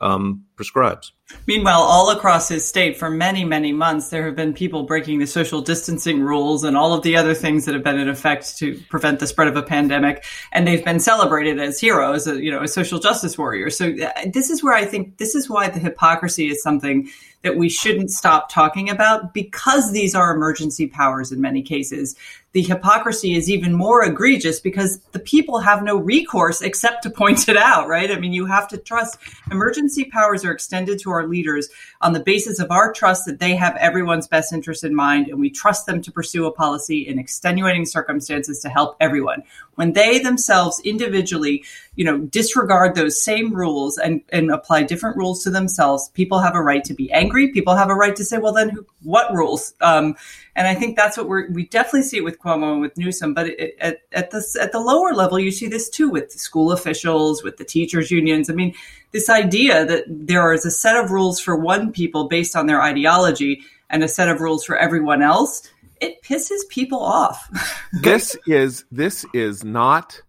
um, 0.00 0.44
prescribes. 0.56 1.12
Meanwhile, 1.46 1.80
all 1.80 2.10
across 2.10 2.48
his 2.48 2.64
state, 2.64 2.96
for 2.96 3.10
many, 3.10 3.44
many 3.44 3.72
months, 3.72 4.10
there 4.10 4.26
have 4.26 4.36
been 4.36 4.52
people 4.52 4.84
breaking 4.84 5.18
the 5.18 5.26
social 5.26 5.60
distancing 5.60 6.20
rules 6.20 6.62
and 6.62 6.76
all 6.76 6.92
of 6.92 7.02
the 7.02 7.16
other 7.16 7.34
things 7.34 7.64
that 7.64 7.74
have 7.74 7.82
been 7.82 7.98
in 7.98 8.08
effect 8.08 8.56
to 8.58 8.80
prevent 8.88 9.18
the 9.18 9.26
spread 9.26 9.48
of 9.48 9.56
a 9.56 9.62
pandemic, 9.62 10.24
and 10.52 10.68
they've 10.68 10.84
been 10.84 11.00
celebrated 11.00 11.58
as 11.58 11.80
heroes, 11.80 12.28
uh, 12.28 12.34
you 12.34 12.50
know, 12.50 12.62
as 12.62 12.72
social 12.72 13.00
justice 13.00 13.36
warriors. 13.36 13.76
So 13.76 13.88
uh, 13.88 14.10
this 14.32 14.50
is 14.50 14.62
where 14.62 14.74
I 14.74 14.84
think 14.84 15.18
this 15.18 15.34
is 15.34 15.50
why 15.50 15.68
the 15.68 15.80
hypocrisy 15.80 16.48
is 16.48 16.62
something 16.62 17.08
that 17.42 17.56
we 17.56 17.68
shouldn't 17.68 18.10
stop 18.10 18.50
talking 18.50 18.90
about 18.90 19.32
because 19.32 19.92
these 19.92 20.14
are 20.14 20.34
emergency 20.34 20.86
powers 20.86 21.30
in 21.30 21.40
many 21.40 21.62
cases. 21.62 22.16
The 22.52 22.62
hypocrisy 22.62 23.34
is 23.34 23.50
even 23.50 23.74
more 23.74 24.02
egregious 24.02 24.60
because 24.60 24.98
the 25.12 25.18
people 25.18 25.60
have 25.60 25.82
no 25.82 25.96
recourse 25.96 26.62
except 26.62 27.02
to 27.02 27.10
point 27.10 27.48
it 27.48 27.56
out, 27.56 27.86
right? 27.86 28.10
I 28.10 28.18
mean, 28.18 28.32
you 28.32 28.46
have 28.46 28.66
to 28.68 28.78
trust 28.78 29.18
emergency 29.50 30.04
powers 30.04 30.44
are 30.44 30.52
extended 30.52 30.98
to 31.00 31.10
our 31.10 31.26
leaders 31.26 31.68
on 32.00 32.14
the 32.14 32.20
basis 32.20 32.58
of 32.58 32.70
our 32.70 32.92
trust 32.92 33.26
that 33.26 33.40
they 33.40 33.54
have 33.54 33.76
everyone's 33.76 34.26
best 34.26 34.52
interest 34.52 34.84
in 34.84 34.94
mind 34.94 35.28
and 35.28 35.38
we 35.38 35.50
trust 35.50 35.84
them 35.84 36.00
to 36.02 36.10
pursue 36.10 36.46
a 36.46 36.50
policy 36.50 37.06
in 37.06 37.18
extenuating 37.18 37.84
circumstances 37.84 38.58
to 38.60 38.70
help 38.70 38.96
everyone. 39.00 39.42
When 39.74 39.92
they 39.92 40.18
themselves 40.18 40.80
individually, 40.80 41.62
you 41.96 42.04
know, 42.04 42.18
disregard 42.18 42.94
those 42.94 43.20
same 43.20 43.52
rules 43.52 43.96
and, 43.98 44.20
and 44.28 44.50
apply 44.50 44.82
different 44.82 45.16
rules 45.16 45.42
to 45.42 45.50
themselves, 45.50 46.10
people 46.10 46.38
have 46.38 46.54
a 46.54 46.60
right 46.60 46.84
to 46.84 46.94
be 46.94 47.10
angry. 47.10 47.50
People 47.52 47.74
have 47.74 47.88
a 47.88 47.94
right 47.94 48.14
to 48.16 48.24
say, 48.24 48.36
well, 48.36 48.52
then 48.52 48.68
who, 48.68 48.86
what 49.02 49.32
rules? 49.32 49.74
Um, 49.80 50.14
and 50.54 50.68
I 50.68 50.74
think 50.74 50.96
that's 50.96 51.16
what 51.16 51.26
we're, 51.26 51.50
we 51.50 51.66
definitely 51.66 52.02
see 52.02 52.18
it 52.18 52.24
with 52.24 52.38
Cuomo 52.38 52.72
and 52.72 52.80
with 52.82 52.98
Newsom, 52.98 53.32
but 53.32 53.48
it, 53.48 53.76
at, 53.80 54.02
at 54.12 54.30
the, 54.30 54.44
at 54.60 54.72
the 54.72 54.80
lower 54.80 55.14
level, 55.14 55.38
you 55.38 55.50
see 55.50 55.68
this 55.68 55.88
too 55.88 56.10
with 56.10 56.30
school 56.30 56.70
officials, 56.70 57.42
with 57.42 57.56
the 57.56 57.64
teachers 57.64 58.10
unions. 58.10 58.50
I 58.50 58.52
mean, 58.52 58.74
this 59.12 59.30
idea 59.30 59.86
that 59.86 60.04
there 60.06 60.52
is 60.52 60.66
a 60.66 60.70
set 60.70 61.02
of 61.02 61.10
rules 61.10 61.40
for 61.40 61.56
one 61.56 61.92
people 61.92 62.28
based 62.28 62.54
on 62.54 62.66
their 62.66 62.82
ideology 62.82 63.62
and 63.88 64.04
a 64.04 64.08
set 64.08 64.28
of 64.28 64.40
rules 64.40 64.64
for 64.64 64.76
everyone 64.76 65.22
else, 65.22 65.70
it 66.00 66.22
pisses 66.22 66.68
people 66.68 67.00
off. 67.00 67.48
this 68.02 68.36
is 68.46 68.84
this 68.90 69.24
is 69.32 69.64
not 69.64 70.20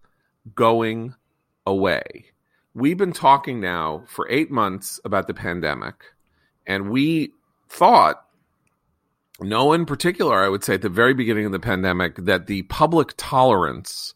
going 0.54 1.14
away. 1.68 2.24
We've 2.74 2.96
been 2.96 3.12
talking 3.12 3.60
now 3.60 4.04
for 4.06 4.26
8 4.30 4.50
months 4.50 4.98
about 5.04 5.26
the 5.26 5.34
pandemic 5.34 5.94
and 6.66 6.90
we 6.90 7.32
thought 7.68 8.24
no 9.40 9.72
in 9.72 9.84
particular 9.84 10.42
I 10.42 10.48
would 10.48 10.64
say 10.64 10.74
at 10.74 10.82
the 10.82 10.88
very 10.88 11.12
beginning 11.12 11.44
of 11.44 11.52
the 11.52 11.60
pandemic 11.60 12.16
that 12.16 12.46
the 12.46 12.62
public 12.62 13.12
tolerance 13.16 14.14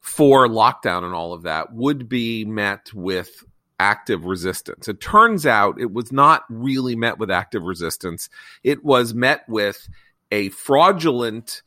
for 0.00 0.46
lockdown 0.46 1.04
and 1.04 1.14
all 1.14 1.32
of 1.32 1.42
that 1.42 1.72
would 1.74 2.08
be 2.08 2.44
met 2.44 2.92
with 2.94 3.44
active 3.80 4.24
resistance. 4.24 4.86
It 4.86 5.00
turns 5.00 5.44
out 5.44 5.80
it 5.80 5.92
was 5.92 6.12
not 6.12 6.44
really 6.48 6.94
met 6.94 7.18
with 7.18 7.30
active 7.30 7.64
resistance. 7.64 8.28
It 8.62 8.84
was 8.84 9.12
met 9.12 9.48
with 9.48 9.88
a 10.30 10.50
fraudulent 10.50 11.62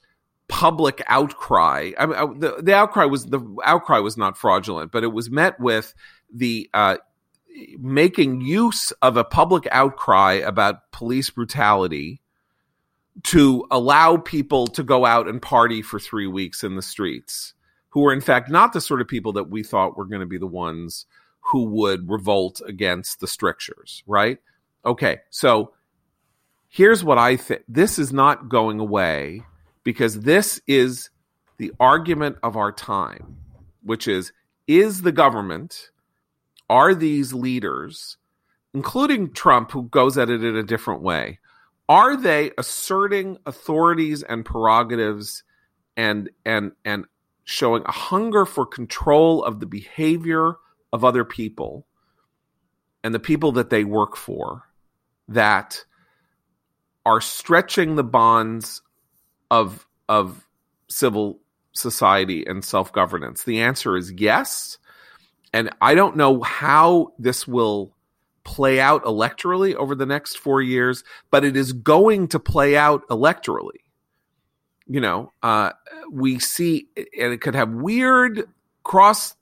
public 0.48 1.02
outcry. 1.08 1.92
I 1.98 2.06
mean, 2.06 2.16
I- 2.16 2.40
the, 2.40 2.62
the 2.62 2.74
outcry 2.76 3.06
was 3.06 3.26
the 3.26 3.42
outcry 3.64 4.00
was 4.00 4.18
not 4.18 4.38
fraudulent, 4.38 4.92
but 4.92 5.04
it 5.04 5.14
was 5.14 5.30
met 5.30 5.60
with 5.60 5.94
the 6.34 6.70
uh, 6.74 6.98
making 7.80 8.42
use 8.42 8.92
of 9.02 9.18
a 9.18 9.24
public 9.24 9.68
outcry 9.72 10.34
about 10.34 10.92
police 10.92 11.30
brutality 11.30 12.22
to 13.24 13.66
allow 13.72 14.18
people 14.18 14.68
to 14.68 14.84
go 14.84 15.06
out 15.06 15.28
and 15.28 15.42
party 15.42 15.82
for 15.82 16.00
three 16.00 16.28
weeks 16.28 16.64
in 16.64 16.76
the 16.76 16.82
streets, 16.82 17.54
who 17.90 18.02
were 18.02 18.14
in 18.14 18.22
fact 18.22 18.50
not 18.50 18.74
the 18.74 18.82
sort 18.82 19.02
of 19.02 19.08
people 19.08 19.34
that 19.34 19.50
we 19.50 19.64
thought 19.64 19.98
were 19.98 20.06
going 20.06 20.20
to 20.20 20.26
be 20.28 20.38
the 20.38 20.46
ones 20.46 21.06
who 21.40 21.64
would 21.64 22.10
revolt 22.10 22.62
against 22.68 23.20
the 23.20 23.28
strictures, 23.28 24.04
right? 24.06 24.40
Okay, 24.86 25.20
so 25.30 25.74
here's 26.68 27.04
what 27.04 27.18
I 27.18 27.38
think 27.38 27.62
this 27.68 27.98
is 27.98 28.12
not 28.12 28.50
going 28.50 28.80
away 28.80 29.44
because 29.86 30.22
this 30.22 30.60
is 30.68 31.10
the 31.58 31.72
argument 31.80 32.36
of 32.44 32.58
our 32.58 32.74
time, 32.74 33.38
which 33.84 34.10
is 34.10 34.34
is 34.68 35.04
the 35.04 35.12
government, 35.14 35.92
are 36.70 36.94
these 36.94 37.32
leaders, 37.32 38.18
including 38.74 39.32
Trump, 39.32 39.72
who 39.72 39.84
goes 39.84 40.18
at 40.18 40.30
it 40.30 40.44
in 40.44 40.58
a 40.58 40.64
different 40.64 41.02
way, 41.02 41.40
are 41.88 42.18
they 42.18 42.52
asserting 42.58 43.38
authorities 43.46 44.24
and 44.24 44.44
prerogatives 44.44 45.44
and 45.96 46.30
and 46.44 46.72
and 46.84 47.06
showing 47.44 47.84
a 47.86 47.92
hunger 47.92 48.44
for 48.44 48.66
control 48.66 49.44
of 49.44 49.60
the 49.60 49.68
behavior 49.68 50.56
of 50.92 51.06
other 51.06 51.24
people 51.24 51.86
and 53.04 53.14
the 53.14 53.20
people 53.20 53.52
that 53.52 53.70
they 53.70 53.84
work 53.84 54.18
for 54.18 54.64
that 55.28 55.86
are 57.06 57.22
stretching 57.22 57.96
the 57.96 58.04
bonds 58.04 58.82
of 59.52 59.86
of 60.10 60.46
civil 60.90 61.40
society 61.74 62.46
and 62.46 62.64
self-governance? 62.64 63.44
The 63.44 63.62
answer 63.62 63.98
is 63.98 64.12
yes. 64.12 64.78
And 65.54 65.70
i 65.82 65.96
don't 65.96 66.18
know 66.18 66.42
how 66.42 67.14
this 67.18 67.48
will 67.48 67.94
play 68.44 68.80
out 68.80 69.04
electorally 69.06 69.74
over 69.74 69.96
the 69.96 70.06
next 70.06 70.38
4 70.38 70.62
years 70.62 71.04
but 71.32 71.44
it 71.44 71.56
is 71.58 71.74
going 71.74 72.28
to 72.30 72.40
play 72.40 72.78
out 72.78 73.08
electorally. 73.10 73.82
You 74.88 75.02
know 75.02 75.32
uh 75.42 75.72
we 76.12 76.40
see 76.40 76.88
and 76.98 77.34
it 77.34 77.42
could 77.42 77.56
have 77.56 77.70
weird 77.72 78.44
cross 78.84 79.36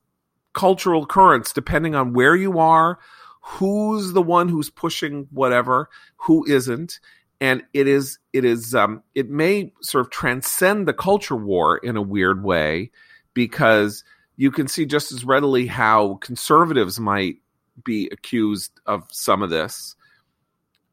cultural 0.53 1.05
currents 1.05 1.51
depending 1.51 1.95
on 1.95 2.13
where 2.13 2.35
you 2.35 2.59
are 2.59 2.99
who's 3.41 4.13
the 4.13 4.21
one 4.21 4.47
who's 4.47 4.69
pushing 4.69 5.27
whatever 5.31 5.89
who 6.15 6.45
isn't 6.45 6.99
and 7.43 7.61
it 7.73 7.89
is 7.89 8.19
it 8.31 8.45
is 8.45 8.73
um, 8.73 9.03
it 9.13 9.29
may 9.29 9.73
sort 9.81 10.05
of 10.05 10.09
transcend 10.09 10.87
the 10.87 10.93
culture 10.93 11.35
war 11.35 11.77
in 11.77 11.97
a 11.97 12.01
weird 12.01 12.41
way 12.41 12.89
because 13.33 14.05
you 14.37 14.49
can 14.49 14.69
see 14.69 14.85
just 14.85 15.11
as 15.11 15.25
readily 15.25 15.67
how 15.67 16.15
conservatives 16.21 17.01
might 17.01 17.39
be 17.83 18.07
accused 18.13 18.71
of 18.85 19.03
some 19.11 19.41
of 19.41 19.49
this 19.49 19.97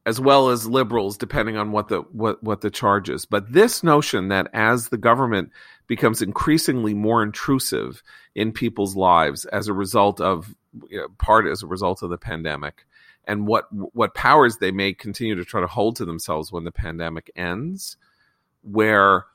as 0.05 0.19
well 0.19 0.49
as 0.49 0.67
liberals 0.67 1.15
depending 1.15 1.55
on 1.55 1.71
what 1.71 1.87
the 1.87 2.01
what 2.11 2.43
what 2.43 2.59
the 2.59 2.69
charge 2.69 3.09
is. 3.09 3.23
But 3.25 3.53
this 3.53 3.81
notion 3.81 4.27
that 4.27 4.49
as 4.53 4.89
the 4.89 4.97
government 4.97 5.51
becomes 5.87 6.21
increasingly 6.21 6.93
more 6.93 7.23
intrusive 7.23 8.03
in 8.35 8.51
people's 8.51 8.97
lives 8.97 9.45
as 9.45 9.69
a 9.69 9.73
result 9.73 10.19
of 10.19 10.53
you 10.89 10.97
know, 10.97 11.07
part 11.17 11.47
as 11.47 11.63
a 11.63 11.67
result 11.67 12.03
of 12.03 12.09
the 12.09 12.17
pandemic 12.17 12.85
and 13.25 13.47
what 13.47 13.65
what 13.71 14.13
powers 14.13 14.57
they 14.57 14.71
may 14.71 14.93
continue 14.93 15.35
to 15.35 15.45
try 15.45 15.61
to 15.61 15.67
hold 15.67 15.95
to 15.97 16.05
themselves 16.05 16.51
when 16.51 16.63
the 16.63 16.71
pandemic 16.71 17.31
ends, 17.35 17.97
where 18.61 19.25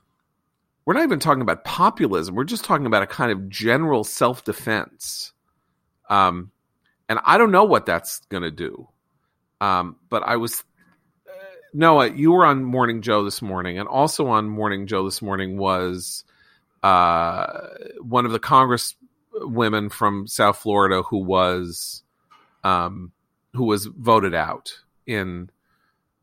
we're 0.85 0.93
not 0.93 1.03
even 1.03 1.19
talking 1.19 1.41
about 1.41 1.65
populism. 1.65 2.35
We're 2.35 2.45
just 2.45 2.63
talking 2.63 2.85
about 2.85 3.03
a 3.03 3.07
kind 3.07 3.31
of 3.31 3.49
general 3.49 4.03
self 4.03 4.43
defense. 4.43 5.33
Um, 6.09 6.51
and 7.09 7.19
I 7.25 7.37
don't 7.37 7.51
know 7.51 7.65
what 7.65 7.85
that's 7.85 8.19
going 8.29 8.43
to 8.43 8.51
do. 8.51 8.87
Um, 9.59 9.97
but 10.09 10.23
I 10.23 10.37
was 10.37 10.63
uh, 11.27 11.31
Noah, 11.73 12.11
you 12.11 12.31
were 12.31 12.45
on 12.45 12.63
Morning 12.63 13.01
Joe 13.01 13.23
this 13.23 13.41
morning, 13.41 13.79
and 13.79 13.87
also 13.89 14.27
on 14.27 14.47
Morning 14.47 14.87
Joe 14.87 15.03
this 15.03 15.21
morning 15.21 15.57
was 15.57 16.23
uh, 16.83 17.67
one 17.99 18.25
of 18.25 18.31
the 18.31 18.39
Congress 18.39 18.95
women 19.33 19.89
from 19.89 20.25
South 20.27 20.57
Florida 20.57 21.01
who 21.03 21.17
was 21.17 22.03
um, 22.63 23.11
who 23.53 23.65
was 23.65 23.85
voted 23.85 24.33
out 24.33 24.79
in 25.05 25.49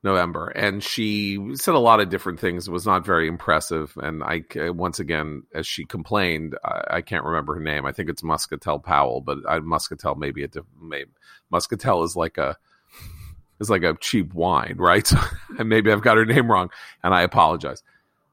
November, 0.03 0.49
and 0.49 0.85
she 0.85 1.39
said 1.55 1.75
a 1.75 1.79
lot 1.79 2.01
of 2.01 2.11
different 2.11 2.39
things. 2.39 2.69
It 2.69 2.71
was 2.71 2.85
not 2.85 3.07
very 3.07 3.27
impressive, 3.27 3.97
and 3.97 4.23
I 4.23 4.43
once 4.71 5.01
again, 5.01 5.45
as 5.55 5.67
she 5.67 5.87
complained, 5.87 6.57
I, 6.63 6.97
I 6.97 7.01
can't 7.01 7.25
remember 7.25 7.55
her 7.55 7.61
name. 7.61 7.87
I 7.87 7.93
think 7.93 8.11
it's 8.11 8.23
Muscatel 8.23 8.79
Powell, 8.81 9.23
but 9.23 9.39
I, 9.49 9.61
Muscatel 9.61 10.15
maybe 10.17 10.45
a 10.45 10.49
maybe 10.81 11.11
Muscatel 11.51 12.05
is 12.05 12.15
like 12.15 12.37
a 12.37 12.57
is 13.61 13.71
like 13.71 13.83
a 13.83 13.97
cheap 13.99 14.35
wine, 14.35 14.77
right? 14.79 15.07
So, 15.07 15.19
and 15.59 15.71
maybe 15.71 15.91
I've 15.91 16.03
got 16.03 16.19
her 16.19 16.27
name 16.27 16.51
wrong, 16.51 16.71
and 17.03 17.15
I 17.15 17.23
apologize. 17.23 17.83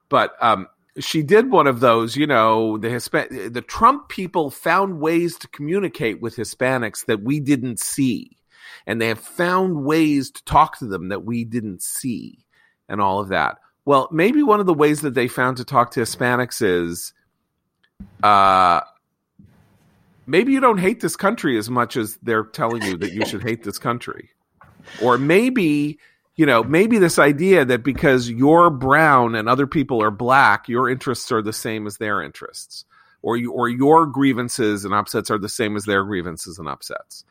But 0.09 0.33
um, 0.41 0.67
she 0.99 1.23
did 1.23 1.49
one 1.49 1.67
of 1.67 1.79
those, 1.79 2.17
you 2.17 2.27
know, 2.27 2.77
the 2.77 2.89
Hispan- 2.89 3.53
the 3.53 3.61
Trump 3.61 4.09
people 4.09 4.49
found 4.49 4.99
ways 4.99 5.37
to 5.37 5.47
communicate 5.47 6.21
with 6.21 6.35
Hispanics 6.35 7.05
that 7.05 7.23
we 7.23 7.39
didn't 7.39 7.79
see 7.79 8.37
and 8.85 9.01
they 9.01 9.07
have 9.07 9.19
found 9.19 9.83
ways 9.83 10.31
to 10.31 10.43
talk 10.45 10.79
to 10.79 10.85
them 10.85 11.09
that 11.09 11.23
we 11.23 11.43
didn't 11.45 11.81
see 11.81 12.45
and 12.89 13.01
all 13.01 13.19
of 13.19 13.29
that. 13.29 13.57
Well, 13.85 14.09
maybe 14.11 14.43
one 14.43 14.59
of 14.59 14.65
the 14.65 14.73
ways 14.73 15.01
that 15.01 15.13
they 15.13 15.27
found 15.27 15.57
to 15.57 15.65
talk 15.65 15.91
to 15.91 16.01
Hispanics 16.01 16.61
is 16.61 17.13
uh 18.23 18.81
maybe 20.25 20.53
you 20.53 20.59
don't 20.59 20.79
hate 20.79 21.01
this 21.01 21.15
country 21.15 21.57
as 21.57 21.69
much 21.69 21.97
as 21.97 22.17
they're 22.23 22.43
telling 22.43 22.81
you 22.83 22.97
that 22.97 23.11
you 23.11 23.25
should 23.25 23.43
hate 23.43 23.63
this 23.63 23.77
country. 23.77 24.29
Or 25.01 25.17
maybe, 25.17 25.99
you 26.35 26.45
know, 26.45 26.63
maybe 26.63 26.97
this 26.97 27.19
idea 27.19 27.65
that 27.65 27.83
because 27.83 28.29
you're 28.29 28.69
brown 28.69 29.35
and 29.35 29.47
other 29.47 29.67
people 29.67 30.01
are 30.01 30.11
black, 30.11 30.67
your 30.69 30.89
interests 30.89 31.31
are 31.31 31.41
the 31.41 31.53
same 31.53 31.85
as 31.87 31.97
their 31.97 32.21
interests. 32.21 32.85
Or 33.21 33.37
you, 33.37 33.51
or 33.51 33.69
your 33.69 34.07
grievances 34.07 34.83
and 34.83 34.93
upsets 34.93 35.29
are 35.29 35.37
the 35.37 35.49
same 35.49 35.75
as 35.75 35.85
their 35.85 36.03
grievances 36.03 36.57
and 36.57 36.67
upsets. 36.67 37.23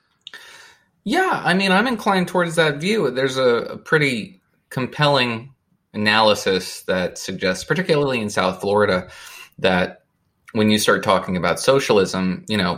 Yeah, 1.04 1.42
I 1.45 1.54
mean, 1.54 1.73
I'm 1.73 1.87
inclined 1.87 2.28
towards 2.28 2.57
that 2.57 2.76
view. 2.76 3.11
There's 3.11 3.37
a, 3.37 3.57
a 3.57 3.78
pretty 3.78 4.40
compelling 4.69 5.54
analysis 5.92 6.83
that 6.83 7.19
suggests, 7.19 7.64
particularly 7.64 8.21
in 8.21 8.30
South 8.30 8.61
Florida, 8.61 9.09
that 9.59 10.04
when 10.52 10.71
you 10.71 10.78
start 10.78 11.02
talking 11.02 11.37
about 11.37 11.61
socialism, 11.61 12.45
you 12.49 12.57
know, 12.57 12.76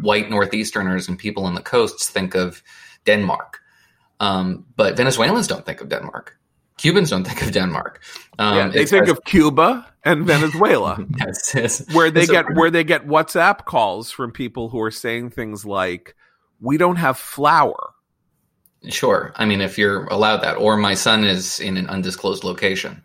white 0.00 0.28
Northeasterners 0.28 1.08
and 1.08 1.18
people 1.18 1.44
on 1.44 1.54
the 1.54 1.62
coasts 1.62 2.08
think 2.08 2.34
of 2.34 2.62
Denmark. 3.04 3.60
Um, 4.20 4.64
but 4.76 4.96
Venezuelans 4.96 5.46
don't 5.46 5.66
think 5.66 5.80
of 5.80 5.88
Denmark. 5.88 6.38
Cubans 6.76 7.10
don't 7.10 7.24
think 7.24 7.42
of 7.42 7.52
Denmark. 7.52 8.02
Um, 8.38 8.56
yeah, 8.56 8.68
they 8.68 8.86
think 8.86 9.08
of 9.08 9.22
Cuba 9.24 9.86
and 10.04 10.26
Venezuela, 10.26 10.98
yes, 11.18 11.52
yes. 11.54 11.94
where 11.94 12.10
they 12.10 12.26
get 12.26 12.54
where 12.54 12.70
they 12.70 12.82
get 12.82 13.06
WhatsApp 13.06 13.64
calls 13.64 14.10
from 14.10 14.32
people 14.32 14.68
who 14.70 14.80
are 14.80 14.90
saying 14.90 15.30
things 15.30 15.64
like, 15.64 16.16
we 16.64 16.78
don't 16.78 16.96
have 16.96 17.18
flour. 17.18 17.90
Sure. 18.88 19.32
I 19.36 19.44
mean, 19.44 19.60
if 19.60 19.78
you're 19.78 20.04
allowed 20.06 20.38
that, 20.38 20.56
or 20.56 20.76
my 20.76 20.94
son 20.94 21.24
is 21.24 21.60
in 21.60 21.76
an 21.76 21.88
undisclosed 21.88 22.44
location, 22.44 23.02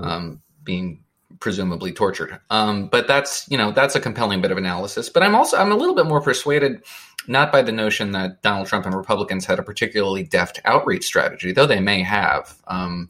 um, 0.00 0.40
being 0.64 1.04
presumably 1.40 1.92
tortured. 1.92 2.40
Um, 2.50 2.88
but 2.88 3.06
that's 3.06 3.48
you 3.50 3.58
know 3.58 3.72
that's 3.72 3.94
a 3.94 4.00
compelling 4.00 4.40
bit 4.40 4.50
of 4.50 4.58
analysis. 4.58 5.08
But 5.08 5.22
I'm 5.22 5.34
also 5.34 5.56
I'm 5.56 5.72
a 5.72 5.76
little 5.76 5.94
bit 5.94 6.06
more 6.06 6.20
persuaded, 6.20 6.82
not 7.28 7.52
by 7.52 7.62
the 7.62 7.72
notion 7.72 8.12
that 8.12 8.42
Donald 8.42 8.66
Trump 8.66 8.86
and 8.86 8.94
Republicans 8.94 9.44
had 9.44 9.58
a 9.58 9.62
particularly 9.62 10.22
deft 10.22 10.60
outreach 10.64 11.04
strategy, 11.04 11.52
though 11.52 11.66
they 11.66 11.80
may 11.80 12.02
have. 12.02 12.56
Um, 12.66 13.08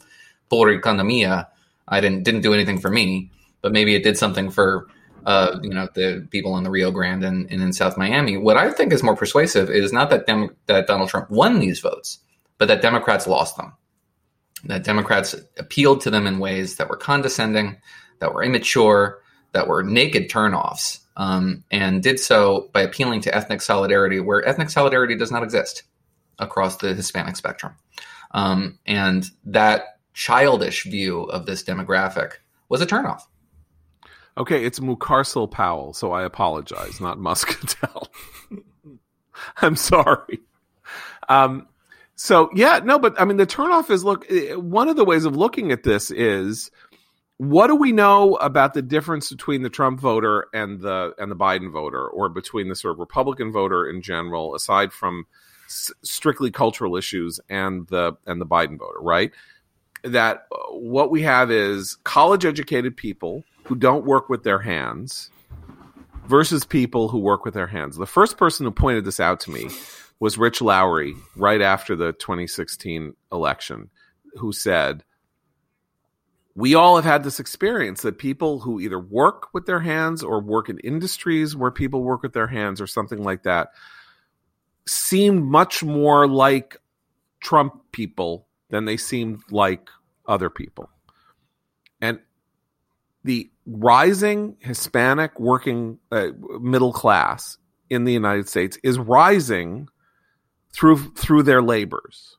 Por 0.48 0.68
economia, 0.68 1.48
I 1.88 2.00
didn't 2.00 2.22
didn't 2.22 2.42
do 2.42 2.54
anything 2.54 2.78
for 2.78 2.90
me, 2.90 3.30
but 3.62 3.72
maybe 3.72 3.94
it 3.94 4.04
did 4.04 4.16
something 4.16 4.50
for 4.50 4.86
uh, 5.26 5.58
you 5.60 5.70
know, 5.70 5.88
the 5.94 6.26
people 6.30 6.56
in 6.56 6.62
the 6.62 6.70
Rio 6.70 6.92
Grande 6.92 7.24
and, 7.24 7.50
and, 7.50 7.60
in 7.60 7.72
South 7.72 7.98
Miami. 7.98 8.36
What 8.36 8.56
I 8.56 8.70
think 8.70 8.92
is 8.92 9.02
more 9.02 9.16
persuasive 9.16 9.68
is 9.68 9.92
not 9.92 10.08
that 10.10 10.26
Dem- 10.26 10.54
that 10.66 10.86
Donald 10.86 11.10
Trump 11.10 11.28
won 11.30 11.58
these 11.58 11.80
votes, 11.80 12.20
but 12.58 12.68
that 12.68 12.80
Democrats 12.80 13.26
lost 13.26 13.56
them. 13.56 13.72
That 14.64 14.84
Democrats 14.84 15.34
appealed 15.58 16.00
to 16.02 16.10
them 16.10 16.28
in 16.28 16.38
ways 16.38 16.76
that 16.76 16.88
were 16.88 16.96
condescending, 16.96 17.76
that 18.20 18.32
were 18.32 18.42
immature, 18.44 19.20
that 19.50 19.66
were 19.66 19.82
naked 19.82 20.30
turnoffs, 20.30 21.00
um, 21.16 21.64
and 21.72 22.04
did 22.04 22.20
so 22.20 22.70
by 22.72 22.82
appealing 22.82 23.20
to 23.22 23.34
ethnic 23.34 23.62
solidarity 23.62 24.20
where 24.20 24.46
ethnic 24.46 24.70
solidarity 24.70 25.16
does 25.16 25.32
not 25.32 25.42
exist 25.42 25.82
across 26.38 26.76
the 26.76 26.94
Hispanic 26.94 27.34
spectrum. 27.34 27.74
Um, 28.30 28.78
and 28.86 29.28
that 29.44 29.98
childish 30.14 30.84
view 30.84 31.22
of 31.22 31.46
this 31.46 31.64
demographic 31.64 32.34
was 32.68 32.80
a 32.80 32.86
turnoff. 32.86 33.22
Okay, 34.38 34.64
it's 34.64 34.80
Mucarsel 34.80 35.50
Powell, 35.50 35.94
so 35.94 36.12
I 36.12 36.22
apologize, 36.24 37.00
not 37.00 37.18
Muscatel. 37.18 38.08
I'm 39.62 39.76
sorry. 39.76 40.40
Um, 41.28 41.68
so 42.16 42.50
yeah, 42.54 42.80
no, 42.84 42.98
but 42.98 43.18
I 43.20 43.24
mean, 43.24 43.38
the 43.38 43.46
turnoff 43.46 43.90
is 43.90 44.04
look. 44.04 44.30
Eh, 44.30 44.54
one 44.54 44.88
of 44.88 44.96
the 44.96 45.04
ways 45.04 45.24
of 45.24 45.36
looking 45.36 45.72
at 45.72 45.82
this 45.82 46.10
is 46.10 46.70
what 47.38 47.66
do 47.66 47.76
we 47.76 47.92
know 47.92 48.34
about 48.36 48.74
the 48.74 48.82
difference 48.82 49.30
between 49.30 49.62
the 49.62 49.70
Trump 49.70 50.00
voter 50.00 50.46
and 50.54 50.80
the 50.80 51.14
and 51.18 51.30
the 51.30 51.36
Biden 51.36 51.70
voter, 51.70 52.06
or 52.06 52.28
between 52.28 52.68
the 52.68 52.76
sort 52.76 52.92
of 52.92 52.98
Republican 52.98 53.52
voter 53.52 53.88
in 53.88 54.02
general, 54.02 54.54
aside 54.54 54.92
from 54.92 55.26
s- 55.66 55.92
strictly 56.02 56.50
cultural 56.50 56.96
issues 56.96 57.40
and 57.48 57.86
the 57.88 58.12
and 58.26 58.40
the 58.40 58.46
Biden 58.46 58.78
voter, 58.78 59.00
right? 59.00 59.32
That 60.02 60.46
uh, 60.52 60.74
what 60.74 61.10
we 61.10 61.22
have 61.22 61.50
is 61.50 61.96
college 62.04 62.44
educated 62.44 62.96
people 62.96 63.44
who 63.66 63.74
don't 63.74 64.04
work 64.04 64.28
with 64.28 64.44
their 64.44 64.60
hands 64.60 65.30
versus 66.26 66.64
people 66.64 67.08
who 67.08 67.18
work 67.18 67.44
with 67.44 67.54
their 67.54 67.66
hands. 67.66 67.96
The 67.96 68.06
first 68.06 68.36
person 68.36 68.64
who 68.64 68.70
pointed 68.70 69.04
this 69.04 69.20
out 69.20 69.40
to 69.40 69.50
me 69.50 69.68
was 70.20 70.38
Rich 70.38 70.62
Lowry 70.62 71.14
right 71.36 71.60
after 71.60 71.94
the 71.94 72.12
2016 72.12 73.14
election, 73.32 73.90
who 74.34 74.52
said, 74.52 75.04
We 76.54 76.74
all 76.74 76.96
have 76.96 77.04
had 77.04 77.24
this 77.24 77.40
experience 77.40 78.02
that 78.02 78.18
people 78.18 78.60
who 78.60 78.80
either 78.80 78.98
work 78.98 79.48
with 79.52 79.66
their 79.66 79.80
hands 79.80 80.22
or 80.22 80.40
work 80.40 80.68
in 80.68 80.78
industries 80.80 81.56
where 81.56 81.70
people 81.70 82.02
work 82.02 82.22
with 82.22 82.32
their 82.32 82.46
hands 82.48 82.80
or 82.80 82.86
something 82.86 83.22
like 83.22 83.42
that 83.42 83.68
seem 84.86 85.44
much 85.44 85.82
more 85.82 86.28
like 86.28 86.76
Trump 87.40 87.82
people 87.90 88.46
than 88.70 88.84
they 88.84 88.96
seemed 88.96 89.40
like 89.50 89.90
other 90.26 90.50
people. 90.50 90.88
And 92.00 92.20
the 93.24 93.50
rising 93.66 94.56
Hispanic 94.60 95.38
working 95.38 95.98
uh, 96.12 96.28
middle 96.60 96.92
class 96.92 97.58
in 97.90 98.04
the 98.04 98.12
United 98.12 98.48
States 98.48 98.78
is 98.82 98.98
rising 98.98 99.88
through 100.72 101.12
through 101.14 101.42
their 101.42 101.62
labors. 101.62 102.36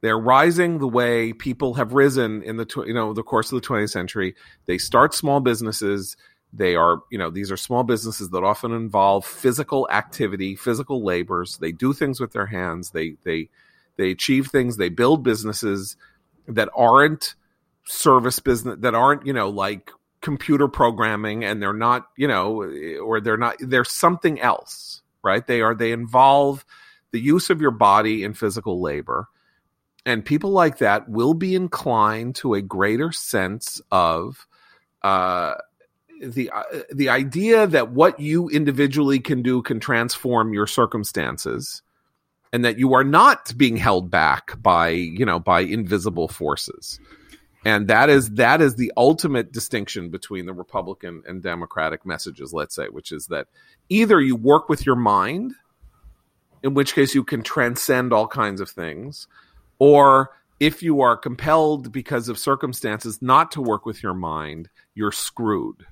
They're 0.00 0.18
rising 0.18 0.78
the 0.78 0.88
way 0.88 1.32
people 1.32 1.74
have 1.74 1.92
risen 1.92 2.42
in 2.42 2.56
the 2.56 2.64
tw- 2.64 2.86
you 2.86 2.94
know 2.94 3.12
the 3.12 3.22
course 3.22 3.52
of 3.52 3.60
the 3.60 3.66
20th 3.66 3.90
century. 3.90 4.34
They 4.66 4.78
start 4.78 5.14
small 5.14 5.40
businesses. 5.40 6.16
They 6.52 6.76
are 6.76 7.02
you 7.10 7.18
know 7.18 7.30
these 7.30 7.50
are 7.50 7.56
small 7.56 7.82
businesses 7.82 8.30
that 8.30 8.44
often 8.44 8.72
involve 8.72 9.24
physical 9.24 9.88
activity, 9.90 10.54
physical 10.54 11.04
labors. 11.04 11.58
They 11.58 11.72
do 11.72 11.92
things 11.92 12.20
with 12.20 12.32
their 12.32 12.46
hands. 12.46 12.90
They 12.90 13.16
they 13.24 13.48
they 13.96 14.10
achieve 14.10 14.48
things. 14.48 14.76
They 14.76 14.88
build 14.88 15.22
businesses 15.22 15.96
that 16.46 16.68
aren't 16.76 17.34
service 17.84 18.38
business 18.38 18.76
that 18.80 18.94
aren't 18.94 19.26
you 19.26 19.32
know 19.32 19.48
like 19.48 19.90
computer 20.22 20.68
programming 20.68 21.44
and 21.44 21.60
they're 21.60 21.72
not 21.72 22.06
you 22.16 22.26
know 22.26 22.62
or 23.02 23.20
they're 23.20 23.36
not 23.36 23.56
they're 23.60 23.84
something 23.84 24.40
else 24.40 25.02
right? 25.22 25.46
They 25.46 25.60
are 25.60 25.74
they 25.74 25.92
involve 25.92 26.64
the 27.12 27.20
use 27.20 27.50
of 27.50 27.60
your 27.60 27.70
body 27.70 28.24
in 28.24 28.34
physical 28.34 28.80
labor. 28.80 29.28
And 30.04 30.24
people 30.24 30.50
like 30.50 30.78
that 30.78 31.08
will 31.08 31.34
be 31.34 31.54
inclined 31.54 32.34
to 32.36 32.54
a 32.54 32.62
greater 32.62 33.12
sense 33.12 33.80
of 33.92 34.48
uh, 35.02 35.54
the 36.20 36.50
uh, 36.50 36.62
the 36.92 37.08
idea 37.08 37.66
that 37.68 37.92
what 37.92 38.18
you 38.18 38.48
individually 38.48 39.20
can 39.20 39.42
do 39.42 39.62
can 39.62 39.78
transform 39.78 40.52
your 40.52 40.66
circumstances 40.66 41.82
and 42.52 42.64
that 42.64 42.78
you 42.78 42.94
are 42.94 43.04
not 43.04 43.56
being 43.56 43.76
held 43.76 44.10
back 44.10 44.60
by 44.60 44.88
you 44.88 45.24
know 45.24 45.38
by 45.38 45.60
invisible 45.60 46.28
forces 46.28 47.00
and 47.64 47.88
that 47.88 48.10
is 48.10 48.30
that 48.30 48.60
is 48.60 48.74
the 48.74 48.92
ultimate 48.96 49.52
distinction 49.52 50.10
between 50.10 50.46
the 50.46 50.52
republican 50.52 51.22
and 51.26 51.42
democratic 51.42 52.04
messages 52.04 52.52
let's 52.52 52.74
say 52.74 52.86
which 52.86 53.12
is 53.12 53.26
that 53.28 53.46
either 53.88 54.20
you 54.20 54.36
work 54.36 54.68
with 54.68 54.84
your 54.84 54.96
mind 54.96 55.54
in 56.62 56.74
which 56.74 56.94
case 56.94 57.14
you 57.14 57.24
can 57.24 57.42
transcend 57.42 58.12
all 58.12 58.26
kinds 58.26 58.60
of 58.60 58.70
things, 58.70 59.26
or 59.78 60.30
if 60.60 60.82
you 60.82 61.00
are 61.00 61.16
compelled 61.16 61.90
because 61.90 62.28
of 62.28 62.38
circumstances 62.38 63.20
not 63.20 63.50
to 63.52 63.60
work 63.60 63.84
with 63.84 64.02
your 64.02 64.14
mind, 64.14 64.68
you're 64.94 65.12
screwed. 65.12 65.86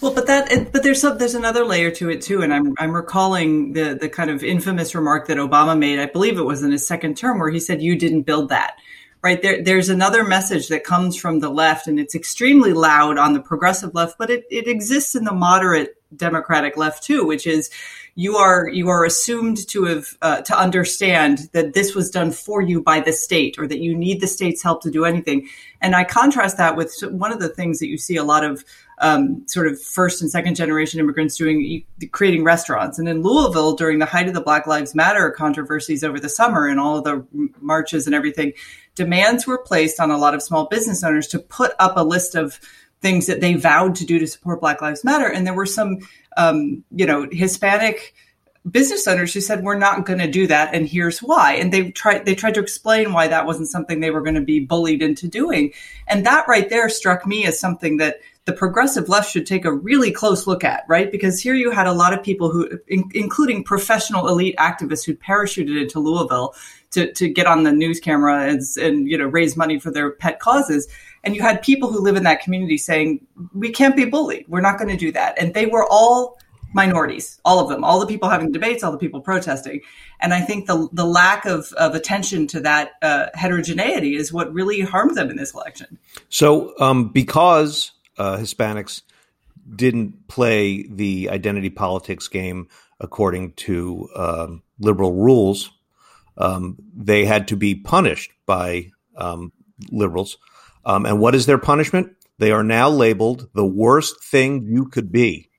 Well, 0.00 0.14
but 0.14 0.26
that, 0.26 0.70
but 0.70 0.82
there's 0.82 1.00
some, 1.00 1.16
there's 1.16 1.34
another 1.34 1.64
layer 1.64 1.90
to 1.92 2.10
it 2.10 2.20
too, 2.20 2.42
and 2.42 2.52
I'm 2.52 2.74
I'm 2.78 2.94
recalling 2.94 3.72
the 3.72 3.96
the 3.98 4.10
kind 4.10 4.28
of 4.28 4.44
infamous 4.44 4.94
remark 4.94 5.28
that 5.28 5.38
Obama 5.38 5.78
made. 5.78 5.98
I 5.98 6.06
believe 6.06 6.38
it 6.38 6.42
was 6.42 6.62
in 6.62 6.70
his 6.70 6.86
second 6.86 7.16
term, 7.16 7.38
where 7.38 7.48
he 7.48 7.58
said, 7.58 7.80
"You 7.80 7.96
didn't 7.96 8.22
build 8.22 8.50
that." 8.50 8.76
Right? 9.22 9.42
There, 9.42 9.62
there's 9.62 9.88
another 9.88 10.22
message 10.22 10.68
that 10.68 10.84
comes 10.84 11.16
from 11.16 11.40
the 11.40 11.50
left, 11.50 11.88
and 11.88 11.98
it's 11.98 12.14
extremely 12.14 12.72
loud 12.72 13.18
on 13.18 13.32
the 13.32 13.40
progressive 13.40 13.94
left, 13.94 14.16
but 14.16 14.30
it, 14.30 14.44
it 14.48 14.68
exists 14.68 15.16
in 15.16 15.24
the 15.24 15.32
moderate 15.32 15.98
Democratic 16.14 16.76
left 16.76 17.02
too, 17.02 17.26
which 17.26 17.46
is 17.46 17.70
you 18.14 18.36
are 18.36 18.68
you 18.68 18.88
are 18.88 19.04
assumed 19.04 19.68
to 19.68 19.84
have 19.84 20.16
uh, 20.22 20.40
to 20.40 20.58
understand 20.58 21.50
that 21.52 21.74
this 21.74 21.94
was 21.94 22.10
done 22.10 22.32
for 22.32 22.62
you 22.62 22.82
by 22.82 23.00
the 23.00 23.12
state 23.12 23.58
or 23.58 23.66
that 23.66 23.80
you 23.80 23.94
need 23.94 24.20
the 24.20 24.26
state's 24.26 24.62
help 24.62 24.82
to 24.82 24.90
do 24.90 25.04
anything. 25.04 25.48
And 25.80 25.94
i 25.94 26.02
contrast 26.02 26.56
that 26.56 26.76
with 26.76 26.92
one 27.10 27.30
of 27.30 27.40
the 27.40 27.48
things 27.48 27.78
that 27.78 27.88
you 27.88 27.98
see 27.98 28.16
a 28.16 28.24
lot 28.24 28.42
of 28.42 28.64
um, 29.00 29.46
sort 29.46 29.68
of 29.68 29.80
first 29.80 30.20
and 30.20 30.30
second 30.30 30.56
generation 30.56 30.98
immigrants 30.98 31.36
doing 31.36 31.84
creating 32.10 32.42
restaurants. 32.42 32.98
And 32.98 33.08
in 33.08 33.22
louisville 33.22 33.74
during 33.74 33.98
the 33.98 34.06
height 34.06 34.28
of 34.28 34.34
the 34.34 34.40
black 34.40 34.66
lives 34.66 34.94
matter 34.94 35.30
controversies 35.30 36.02
over 36.02 36.18
the 36.18 36.28
summer 36.28 36.66
and 36.66 36.80
all 36.80 36.98
of 36.98 37.04
the 37.04 37.24
marches 37.60 38.06
and 38.06 38.14
everything 38.14 38.52
demands 38.98 39.46
were 39.46 39.58
placed 39.58 39.98
on 39.98 40.10
a 40.10 40.18
lot 40.18 40.34
of 40.34 40.42
small 40.42 40.66
business 40.66 41.02
owners 41.02 41.28
to 41.28 41.38
put 41.38 41.72
up 41.78 41.96
a 41.96 42.04
list 42.04 42.34
of 42.34 42.60
things 43.00 43.26
that 43.26 43.40
they 43.40 43.54
vowed 43.54 43.94
to 43.94 44.04
do 44.04 44.18
to 44.18 44.26
support 44.26 44.60
Black 44.60 44.82
Lives 44.82 45.04
Matter. 45.04 45.28
And 45.28 45.46
there 45.46 45.54
were 45.54 45.66
some, 45.66 46.00
um, 46.36 46.84
you 46.90 47.06
know, 47.06 47.26
Hispanic 47.30 48.14
business 48.68 49.06
owners 49.06 49.32
who 49.32 49.40
said, 49.40 49.62
"We're 49.62 49.78
not 49.78 50.04
going 50.04 50.18
to 50.18 50.30
do 50.30 50.46
that, 50.48 50.74
and 50.74 50.86
here's 50.86 51.20
why." 51.20 51.54
And 51.54 51.72
they 51.72 51.90
tried 51.90 52.26
they 52.26 52.34
tried 52.34 52.54
to 52.54 52.60
explain 52.60 53.12
why 53.12 53.28
that 53.28 53.46
wasn't 53.46 53.68
something 53.68 54.00
they 54.00 54.10
were 54.10 54.20
going 54.20 54.34
to 54.34 54.40
be 54.40 54.60
bullied 54.60 55.00
into 55.00 55.28
doing. 55.28 55.72
And 56.06 56.26
that 56.26 56.48
right 56.48 56.68
there 56.68 56.88
struck 56.88 57.26
me 57.26 57.46
as 57.46 57.58
something 57.58 57.96
that 57.98 58.16
the 58.48 58.52
progressive 58.52 59.08
left 59.08 59.30
should 59.30 59.46
take 59.46 59.64
a 59.64 59.72
really 59.72 60.10
close 60.10 60.46
look 60.46 60.64
at, 60.64 60.84
right? 60.88 61.12
Because 61.12 61.40
here 61.40 61.54
you 61.54 61.70
had 61.70 61.86
a 61.86 61.92
lot 61.92 62.12
of 62.12 62.22
people 62.22 62.50
who, 62.50 62.80
in, 62.88 63.04
including 63.14 63.62
professional 63.62 64.26
elite 64.26 64.56
activists, 64.56 65.04
who 65.04 65.14
parachuted 65.14 65.80
into 65.80 66.00
Louisville 66.00 66.54
to 66.90 67.12
to 67.12 67.28
get 67.28 67.46
on 67.46 67.62
the 67.62 67.72
news 67.72 68.00
camera 68.00 68.48
and, 68.48 68.62
and 68.80 69.06
you 69.06 69.16
know 69.16 69.26
raise 69.26 69.56
money 69.56 69.78
for 69.78 69.90
their 69.90 70.10
pet 70.10 70.40
causes 70.40 70.88
and 71.24 71.34
you 71.34 71.42
had 71.42 71.62
people 71.62 71.90
who 71.90 72.00
live 72.00 72.16
in 72.16 72.22
that 72.24 72.40
community 72.42 72.78
saying, 72.78 73.26
we 73.52 73.70
can't 73.70 73.96
be 73.96 74.04
bullied. 74.04 74.46
We're 74.48 74.60
not 74.60 74.78
going 74.78 74.90
to 74.90 74.96
do 74.96 75.12
that. 75.12 75.38
And 75.38 75.54
they 75.54 75.66
were 75.66 75.86
all 75.88 76.38
minorities, 76.74 77.40
all 77.44 77.60
of 77.60 77.68
them, 77.68 77.82
all 77.82 77.98
the 77.98 78.06
people 78.06 78.28
having 78.28 78.52
debates, 78.52 78.84
all 78.84 78.92
the 78.92 78.98
people 78.98 79.20
protesting. 79.20 79.80
And 80.20 80.34
I 80.34 80.40
think 80.40 80.66
the, 80.66 80.88
the 80.92 81.04
lack 81.04 81.46
of, 81.46 81.72
of 81.74 81.94
attention 81.94 82.46
to 82.48 82.60
that 82.60 82.92
uh, 83.02 83.26
heterogeneity 83.34 84.16
is 84.16 84.32
what 84.32 84.52
really 84.52 84.80
harmed 84.80 85.16
them 85.16 85.30
in 85.30 85.36
this 85.36 85.54
election. 85.54 85.98
So, 86.28 86.74
um, 86.78 87.08
because 87.08 87.92
uh, 88.18 88.36
Hispanics 88.38 89.02
didn't 89.74 90.28
play 90.28 90.86
the 90.88 91.30
identity 91.30 91.70
politics 91.70 92.28
game 92.28 92.68
according 93.00 93.52
to 93.52 94.08
uh, 94.14 94.48
liberal 94.78 95.12
rules, 95.12 95.70
um, 96.36 96.76
they 96.96 97.24
had 97.24 97.48
to 97.48 97.56
be 97.56 97.74
punished 97.74 98.32
by 98.46 98.90
um, 99.16 99.52
liberals. 99.90 100.38
Um, 100.84 101.06
and 101.06 101.20
what 101.20 101.34
is 101.34 101.46
their 101.46 101.58
punishment? 101.58 102.14
They 102.38 102.52
are 102.52 102.62
now 102.62 102.88
labeled 102.88 103.48
the 103.54 103.66
worst 103.66 104.22
thing 104.24 104.64
you 104.64 104.86
could 104.86 105.10
be. 105.10 105.50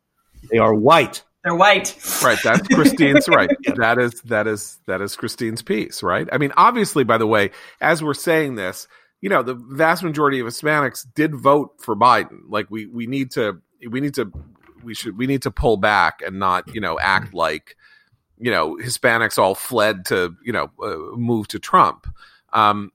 They 0.49 0.57
are 0.57 0.73
white. 0.73 1.23
They're 1.43 1.55
white. 1.55 1.95
Right. 2.23 2.39
That's 2.43 2.67
Christine's 2.67 3.27
right. 3.29 3.49
That 3.77 3.97
is 3.97 4.21
that 4.25 4.47
is 4.47 4.79
that 4.87 5.01
is 5.01 5.15
Christine's 5.15 5.61
piece, 5.61 6.01
right? 6.03 6.27
I 6.31 6.37
mean, 6.37 6.51
obviously, 6.57 7.03
by 7.03 7.17
the 7.17 7.27
way, 7.27 7.51
as 7.79 8.03
we're 8.03 8.13
saying 8.13 8.55
this, 8.55 8.87
you 9.21 9.29
know, 9.29 9.43
the 9.43 9.55
vast 9.55 10.03
majority 10.03 10.39
of 10.39 10.47
Hispanics 10.47 11.05
did 11.13 11.35
vote 11.35 11.73
for 11.79 11.95
Biden. 11.95 12.41
Like 12.47 12.69
we 12.69 12.85
we 12.85 13.07
need 13.07 13.31
to 13.31 13.61
we 13.87 14.01
need 14.01 14.13
to 14.15 14.31
we 14.83 14.93
should 14.93 15.17
we 15.17 15.27
need 15.27 15.41
to 15.43 15.51
pull 15.51 15.77
back 15.77 16.21
and 16.25 16.39
not, 16.39 16.73
you 16.73 16.81
know, 16.81 16.99
act 16.99 17.33
like 17.33 17.75
you 18.41 18.51
know, 18.51 18.77
Hispanics 18.77 19.37
all 19.37 19.53
fled 19.53 20.05
to, 20.05 20.33
you 20.45 20.53
know, 20.53 20.71
uh, 20.81 21.17
move 21.17 21.49
to 21.49 21.59
Trump. 21.59 22.07
Um, 22.53 22.93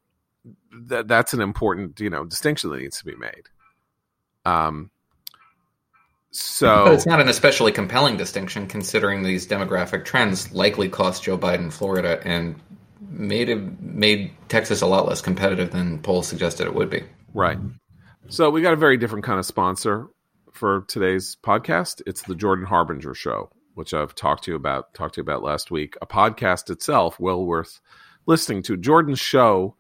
that 0.73 1.09
that's 1.09 1.33
an 1.35 1.41
important 1.41 2.01
you 2.01 2.11
know 2.11 2.25
distinction 2.25 2.71
that 2.71 2.81
needs 2.81 2.99
to 2.99 3.05
be 3.05 3.17
made. 3.17 3.49
Um, 4.45 4.91
so 6.31 6.85
but 6.85 6.95
it's 6.95 7.07
not 7.07 7.21
an 7.21 7.29
especially 7.29 7.73
compelling 7.73 8.17
distinction 8.17 8.67
considering 8.67 9.23
these 9.23 9.47
demographic 9.47 10.05
trends 10.05 10.53
likely 10.53 10.89
cost 10.89 11.23
Joe 11.23 11.39
Biden 11.39 11.73
Florida 11.73 12.21
and 12.25 12.57
made 13.11 13.49
it, 13.49 13.81
made 13.81 14.33
Texas 14.49 14.83
a 14.83 14.87
lot 14.87 15.07
less 15.07 15.21
competitive 15.21 15.71
than 15.71 16.01
polls 16.01 16.29
suggested 16.29 16.67
it 16.67 16.75
would 16.75 16.91
be. 16.91 17.03
Right. 17.33 17.59
So 18.29 18.51
we 18.51 18.63
got 18.63 18.73
a 18.73 18.77
very 18.77 18.97
different 18.97 19.25
kind 19.25 19.39
of 19.39 19.47
sponsor 19.47 20.09
for 20.53 20.85
today's 20.89 21.37
podcast. 21.43 22.03
It's 22.07 22.23
the 22.23 22.35
Jordan 22.35 22.67
Harbinger 22.67 23.15
Show, 23.15 23.51
which 23.75 23.93
I've 23.93 24.15
talked 24.15 24.45
to 24.45 24.53
you 24.53 24.57
about 24.57 24.95
talked 24.95 25.15
to 25.15 25.19
you 25.19 25.23
about 25.23 25.43
last 25.43 25.71
week. 25.71 25.97
A 26.01 26.07
podcast 26.07 26.71
itself 26.71 27.19
well 27.21 27.45
worth 27.45 27.81
listening 28.27 28.63
to. 28.65 28.77
Jordan's 28.77 29.21
show 29.21 29.77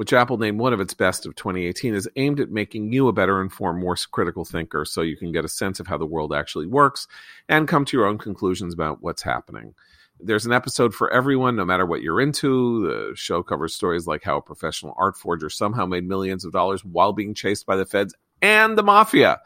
which 0.00 0.14
Apple 0.14 0.38
named 0.38 0.58
one 0.58 0.72
of 0.72 0.80
its 0.80 0.94
best 0.94 1.26
of 1.26 1.34
2018, 1.34 1.94
is 1.94 2.08
aimed 2.16 2.40
at 2.40 2.50
making 2.50 2.90
you 2.90 3.08
a 3.08 3.12
better 3.12 3.42
informed, 3.42 3.82
more 3.82 3.94
critical 4.10 4.46
thinker 4.46 4.86
so 4.86 5.02
you 5.02 5.14
can 5.14 5.30
get 5.30 5.44
a 5.44 5.48
sense 5.48 5.78
of 5.78 5.86
how 5.86 5.98
the 5.98 6.06
world 6.06 6.32
actually 6.32 6.66
works 6.66 7.06
and 7.50 7.68
come 7.68 7.84
to 7.84 7.98
your 7.98 8.06
own 8.06 8.16
conclusions 8.16 8.72
about 8.72 9.02
what's 9.02 9.20
happening. 9.20 9.74
There's 10.22 10.46
an 10.46 10.52
episode 10.52 10.94
for 10.94 11.10
everyone, 11.10 11.56
no 11.56 11.64
matter 11.64 11.86
what 11.86 12.02
you're 12.02 12.20
into. 12.20 12.86
The 12.86 13.16
show 13.16 13.42
covers 13.42 13.74
stories 13.74 14.06
like 14.06 14.22
how 14.22 14.36
a 14.36 14.42
professional 14.42 14.94
art 14.98 15.16
forger 15.16 15.48
somehow 15.48 15.86
made 15.86 16.06
millions 16.06 16.44
of 16.44 16.52
dollars 16.52 16.84
while 16.84 17.12
being 17.12 17.34
chased 17.34 17.66
by 17.66 17.76
the 17.76 17.86
feds 17.86 18.14
and 18.42 18.76
the 18.76 18.82
mafia. 18.82 19.40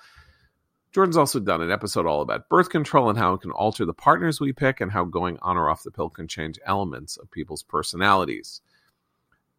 Jordan's 0.93 1.17
also 1.17 1.41
done 1.41 1.61
an 1.61 1.73
episode 1.73 2.07
all 2.07 2.23
about 2.23 2.49
birth 2.49 2.71
control 2.71 3.09
and 3.11 3.19
how 3.19 3.35
it 3.35 3.41
can 3.41 3.51
alter 3.51 3.85
the 3.85 3.93
partners 3.93 4.41
we 4.41 4.53
pick 4.53 4.81
and 4.81 4.93
how 4.93 5.05
going 5.05 5.39
on 5.43 5.57
or 5.57 5.69
off 5.69 5.83
the 5.83 5.91
pill 5.91 6.09
can 6.09 6.29
change 6.29 6.59
elements 6.65 7.17
of 7.17 7.31
people's 7.31 7.65
personalities. 7.65 8.61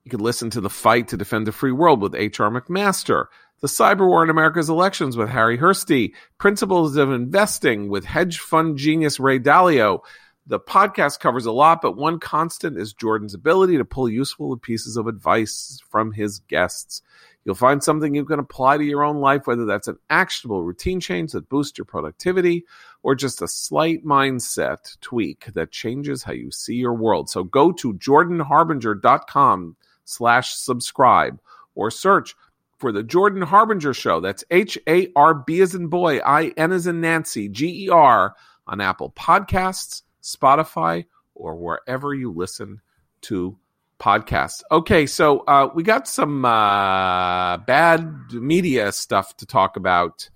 You 0.06 0.12
could 0.12 0.22
listen 0.22 0.50
to 0.52 0.62
The 0.62 0.70
Fight 0.70 1.10
to 1.10 1.18
Defend 1.18 1.48
the 1.48 1.52
Free 1.52 1.72
World 1.72 2.02
with 2.02 2.16
H.R. 2.16 2.50
McMaster, 2.50 3.26
The 3.60 3.68
Cyber 3.68 4.08
War 4.08 4.24
in 4.24 4.30
America's 4.30 4.70
Elections 4.70 5.18
with 5.18 5.30
Harri 5.30 5.60
Hursti, 5.60 6.14
Principles 6.38 6.96
of 6.96 7.12
Investing 7.12 7.90
with 7.90 8.06
hedge 8.06 8.40
fund 8.40 8.78
genius 8.78 9.20
Ray 9.20 9.40
Dalio. 9.40 10.02
The 10.48 10.60
podcast 10.60 11.20
covers 11.20 11.48
a 11.48 11.52
lot, 11.52 11.82
but 11.82 11.98
one 11.98 12.20
constant 12.20 12.78
is 12.78 12.94
Jordan's 12.94 13.34
ability 13.34 13.78
to 13.78 13.86
pull 13.86 14.08
useful 14.08 14.56
pieces 14.58 14.96
of 14.96 15.08
advice 15.08 15.80
from 15.90 16.12
his 16.12 16.40
guests. 16.40 17.02
You'll 17.44 17.56
find 17.56 17.84
something 17.84 18.14
you 18.14 18.26
can 18.26 18.40
apply 18.40 18.78
to 18.78 18.84
your 18.84 19.04
own 19.04 19.18
life, 19.18 19.48
whether 19.48 19.66
that's 19.66 19.88
an 19.88 19.98
actionable 20.10 20.64
routine 20.64 21.00
change 21.00 21.32
that 21.32 21.50
boosts 21.50 21.78
your 21.78 21.86
productivity 21.86 22.66
or 23.04 23.16
just 23.16 23.42
a 23.42 23.48
slight 23.48 24.04
mindset 24.04 25.00
tweak 25.02 25.46
that 25.54 25.72
changes 25.72 26.24
how 26.24 26.34
you 26.34 26.52
see 26.52 26.76
your 26.76 26.94
world. 26.94 27.30
So 27.30 27.44
go 27.44 27.72
to 27.74 27.94
jordanharbinger.com 27.94 29.76
slash 30.06 30.56
subscribe 30.56 31.40
or 31.76 31.92
search 31.92 32.36
for 32.78 32.92
the 32.92 33.04
Jordan 33.04 33.44
Harbinger 33.44 33.94
Show. 33.94 34.20
That's 34.20 34.44
H 34.50 34.78
A 34.88 35.12
R 35.16 35.34
B 35.34 35.62
as 35.62 35.76
in 35.76 35.88
boy, 35.88 36.20
I 36.20 36.52
N 36.58 36.72
as 36.72 36.88
in 36.88 37.02
Nancy, 37.02 37.48
G 37.48 37.86
E 37.86 37.90
R 37.90 38.36
on 38.68 38.82
Apple 38.82 39.12
Podcasts, 39.12 40.02
Spotify, 40.26 41.06
or 41.34 41.56
wherever 41.56 42.14
you 42.14 42.32
listen 42.32 42.82
to 43.22 43.58
podcasts. 44.00 44.62
Okay, 44.72 45.06
so 45.06 45.40
uh, 45.42 45.70
we 45.74 45.84
got 45.84 46.08
some 46.08 46.44
uh, 46.46 47.58
bad 47.58 48.32
media 48.32 48.92
stuff 48.92 49.38
to 49.38 49.46
talk 49.46 49.78
about. 49.78 50.30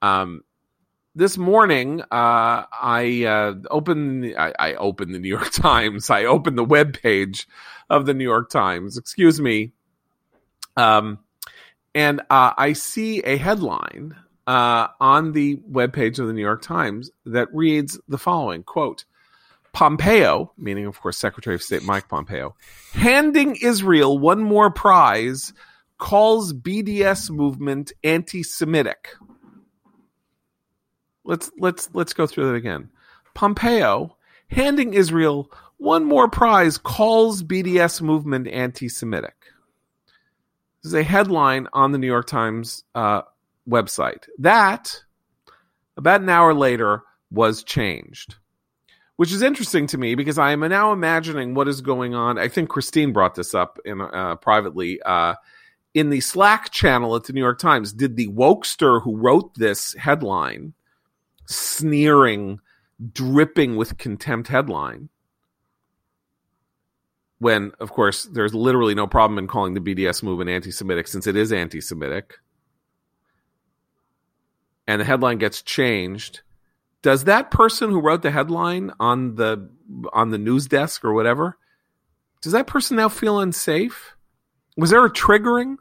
Um, 0.00 0.42
this 1.14 1.36
morning, 1.36 2.00
uh, 2.00 2.06
I 2.72 3.24
uh, 3.26 3.54
opened 3.70 4.34
I, 4.36 4.52
I, 4.58 4.74
opened 4.74 5.14
the 5.14 5.18
New 5.18 5.28
York 5.28 5.50
Times. 5.52 6.10
I 6.10 6.24
opened 6.24 6.56
the 6.56 6.64
web 6.64 6.98
page 7.00 7.46
of 7.90 8.06
the 8.06 8.14
New 8.14 8.24
York 8.24 8.50
Times. 8.50 8.96
Excuse 8.96 9.40
me. 9.40 9.72
Um, 10.76 11.18
and 11.94 12.20
uh, 12.30 12.54
I 12.56 12.72
see 12.72 13.20
a 13.20 13.36
headline 13.36 14.16
uh, 14.46 14.88
on 15.00 15.32
the 15.32 15.60
web 15.66 15.92
page 15.92 16.18
of 16.18 16.26
the 16.26 16.32
New 16.32 16.40
York 16.40 16.62
Times 16.62 17.10
that 17.26 17.48
reads 17.52 18.00
the 18.08 18.18
following 18.18 18.62
quote. 18.62 19.04
Pompeo, 19.72 20.52
meaning 20.58 20.86
of 20.86 21.00
course 21.00 21.18
Secretary 21.18 21.54
of 21.54 21.62
State 21.62 21.82
Mike 21.84 22.08
Pompeo, 22.08 22.54
handing 22.92 23.56
Israel 23.56 24.18
one 24.18 24.42
more 24.42 24.70
prize, 24.70 25.52
calls 25.98 26.52
BDS 26.52 27.30
movement 27.30 27.92
anti-Semitic 28.04 29.08
let's 31.24 31.50
let's 31.58 31.88
let's 31.92 32.12
go 32.12 32.26
through 32.26 32.48
that 32.48 32.54
again. 32.54 32.90
Pompeo 33.34 34.16
handing 34.48 34.94
Israel 34.94 35.50
one 35.78 36.04
more 36.04 36.28
prize 36.28 36.78
calls 36.78 37.42
BDS 37.42 38.02
movement 38.02 38.46
anti-Semitic. 38.48 39.34
This 40.82 40.90
is 40.90 40.94
a 40.94 41.02
headline 41.02 41.68
on 41.72 41.92
the 41.92 41.98
New 41.98 42.06
York 42.06 42.26
Times 42.26 42.84
uh, 42.94 43.22
website. 43.68 44.26
That 44.38 45.00
about 45.96 46.20
an 46.20 46.28
hour 46.28 46.54
later 46.54 47.02
was 47.30 47.62
changed. 47.62 48.36
Which 49.22 49.30
is 49.30 49.40
interesting 49.40 49.86
to 49.86 49.96
me 49.96 50.16
because 50.16 50.36
I 50.36 50.50
am 50.50 50.68
now 50.68 50.90
imagining 50.90 51.54
what 51.54 51.68
is 51.68 51.80
going 51.80 52.12
on. 52.12 52.40
I 52.40 52.48
think 52.48 52.68
Christine 52.68 53.12
brought 53.12 53.36
this 53.36 53.54
up 53.54 53.78
in 53.84 54.00
uh, 54.00 54.34
privately 54.34 55.00
uh, 55.00 55.36
in 55.94 56.10
the 56.10 56.20
Slack 56.20 56.72
channel 56.72 57.14
at 57.14 57.22
the 57.22 57.32
New 57.32 57.40
York 57.40 57.60
Times. 57.60 57.92
Did 57.92 58.16
the 58.16 58.26
wokester 58.26 59.00
who 59.00 59.16
wrote 59.16 59.54
this 59.54 59.94
headline, 59.94 60.74
sneering, 61.46 62.58
dripping 63.12 63.76
with 63.76 63.96
contempt 63.96 64.48
headline, 64.48 65.08
when 67.38 67.70
of 67.78 67.92
course 67.92 68.24
there's 68.24 68.56
literally 68.56 68.96
no 68.96 69.06
problem 69.06 69.38
in 69.38 69.46
calling 69.46 69.74
the 69.74 69.80
BDS 69.80 70.24
movement 70.24 70.50
anti-Semitic 70.50 71.06
since 71.06 71.28
it 71.28 71.36
is 71.36 71.52
anti-Semitic, 71.52 72.38
and 74.88 75.00
the 75.00 75.04
headline 75.04 75.38
gets 75.38 75.62
changed 75.62 76.40
does 77.02 77.24
that 77.24 77.50
person 77.50 77.90
who 77.90 78.00
wrote 78.00 78.22
the 78.22 78.30
headline 78.30 78.92
on 79.00 79.34
the 79.34 79.68
on 80.12 80.30
the 80.30 80.38
news 80.38 80.66
desk 80.66 81.04
or 81.04 81.12
whatever 81.12 81.56
does 82.40 82.52
that 82.52 82.66
person 82.66 82.96
now 82.96 83.08
feel 83.08 83.38
unsafe? 83.38 84.16
Was 84.76 84.90
there 84.90 85.04
a 85.04 85.10
triggering 85.12 85.76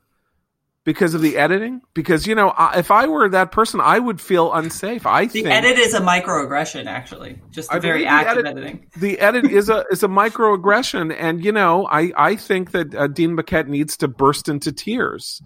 because 0.83 1.15
of 1.15 1.21
the 1.21 1.37
editing? 1.37 1.81
Because 1.95 2.27
you 2.27 2.35
know 2.35 2.53
if 2.75 2.91
i 2.91 3.07
were 3.07 3.29
that 3.29 3.51
person 3.51 3.79
i 3.81 3.97
would 3.97 4.19
feel 4.21 4.51
unsafe 4.53 5.05
i 5.07 5.25
the 5.25 5.31
think. 5.31 5.45
the 5.45 5.53
edit 5.53 5.77
is 5.79 5.93
a 5.93 5.99
microaggression 6.01 6.85
actually. 6.85 7.39
Just 7.51 7.69
the 7.69 7.75
I 7.75 7.79
very 7.79 8.05
act 8.05 8.29
edit- 8.29 8.45
of 8.45 8.57
editing. 8.57 8.87
the 8.97 9.19
edit 9.19 9.45
is 9.45 9.69
a 9.69 9.85
is 9.91 10.03
a 10.03 10.07
microaggression. 10.07 11.15
And 11.17 11.43
you 11.45 11.51
know 11.51 11.87
i 11.87 12.11
i 12.17 12.35
think 12.35 12.71
that 12.71 12.93
uh, 12.95 13.07
dean 13.07 13.35
Baquet 13.37 13.67
needs 13.67 13.95
to 13.97 14.07
burst 14.07 14.49
into 14.49 14.71
tears 14.71 15.41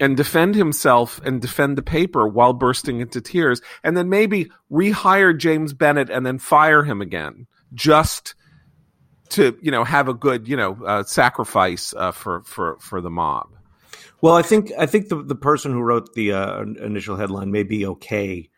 and 0.00 0.16
defend 0.16 0.54
himself 0.54 1.20
and 1.24 1.40
defend 1.40 1.78
the 1.78 1.82
paper 1.82 2.26
while 2.26 2.52
bursting 2.52 3.00
into 3.00 3.20
tears 3.20 3.60
and 3.82 3.96
then 3.96 4.08
maybe 4.08 4.50
rehire 4.70 5.36
james 5.36 5.72
Bennet 5.72 6.10
and 6.10 6.24
then 6.26 6.38
fire 6.38 6.82
him 6.82 7.00
again 7.00 7.46
just 7.72 8.34
to 9.30 9.56
you 9.60 9.70
know 9.70 9.84
have 9.84 10.08
a 10.08 10.14
good 10.14 10.48
you 10.48 10.56
know 10.56 10.78
uh, 10.86 11.02
sacrifice 11.02 11.94
uh, 11.96 12.12
for 12.12 12.42
for 12.44 12.76
for 12.80 13.00
the 13.00 13.10
mob 13.10 13.48
Well, 14.20 14.34
I 14.34 14.42
think 14.42 14.72
I 14.78 14.86
think 14.86 15.08
the 15.08 15.22
the 15.22 15.34
person 15.34 15.72
who 15.72 15.80
wrote 15.80 16.14
the 16.14 16.32
uh, 16.32 16.62
initial 16.62 17.16
headline 17.16 17.50
may 17.50 17.62
be 17.62 17.86
okay. 17.86 18.48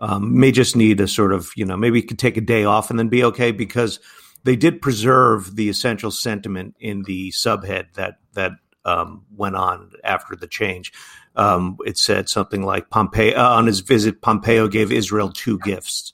Um, 0.00 0.40
may 0.40 0.50
just 0.50 0.74
need 0.74 1.00
a 1.00 1.06
sort 1.06 1.32
of 1.32 1.50
you 1.54 1.64
know 1.64 1.76
maybe 1.76 2.02
could 2.02 2.18
take 2.18 2.36
a 2.36 2.40
day 2.40 2.64
off 2.64 2.90
and 2.90 2.98
then 2.98 3.08
be 3.08 3.22
okay 3.24 3.52
because 3.52 4.00
they 4.42 4.56
did 4.56 4.82
preserve 4.82 5.54
the 5.54 5.68
essential 5.68 6.10
sentiment 6.10 6.74
in 6.80 7.02
the 7.02 7.30
subhead 7.30 7.92
that 7.94 8.14
that 8.32 8.52
um, 8.84 9.24
went 9.36 9.56
on 9.56 9.92
after 10.04 10.36
the 10.36 10.46
change. 10.46 10.92
Um, 11.34 11.78
it 11.86 11.98
said 11.98 12.28
something 12.28 12.62
like 12.62 12.90
Pompeo 12.90 13.36
uh, 13.38 13.56
on 13.56 13.66
his 13.66 13.80
visit. 13.80 14.20
Pompeo 14.20 14.68
gave 14.68 14.92
Israel 14.92 15.30
two 15.30 15.58
gifts. 15.60 16.12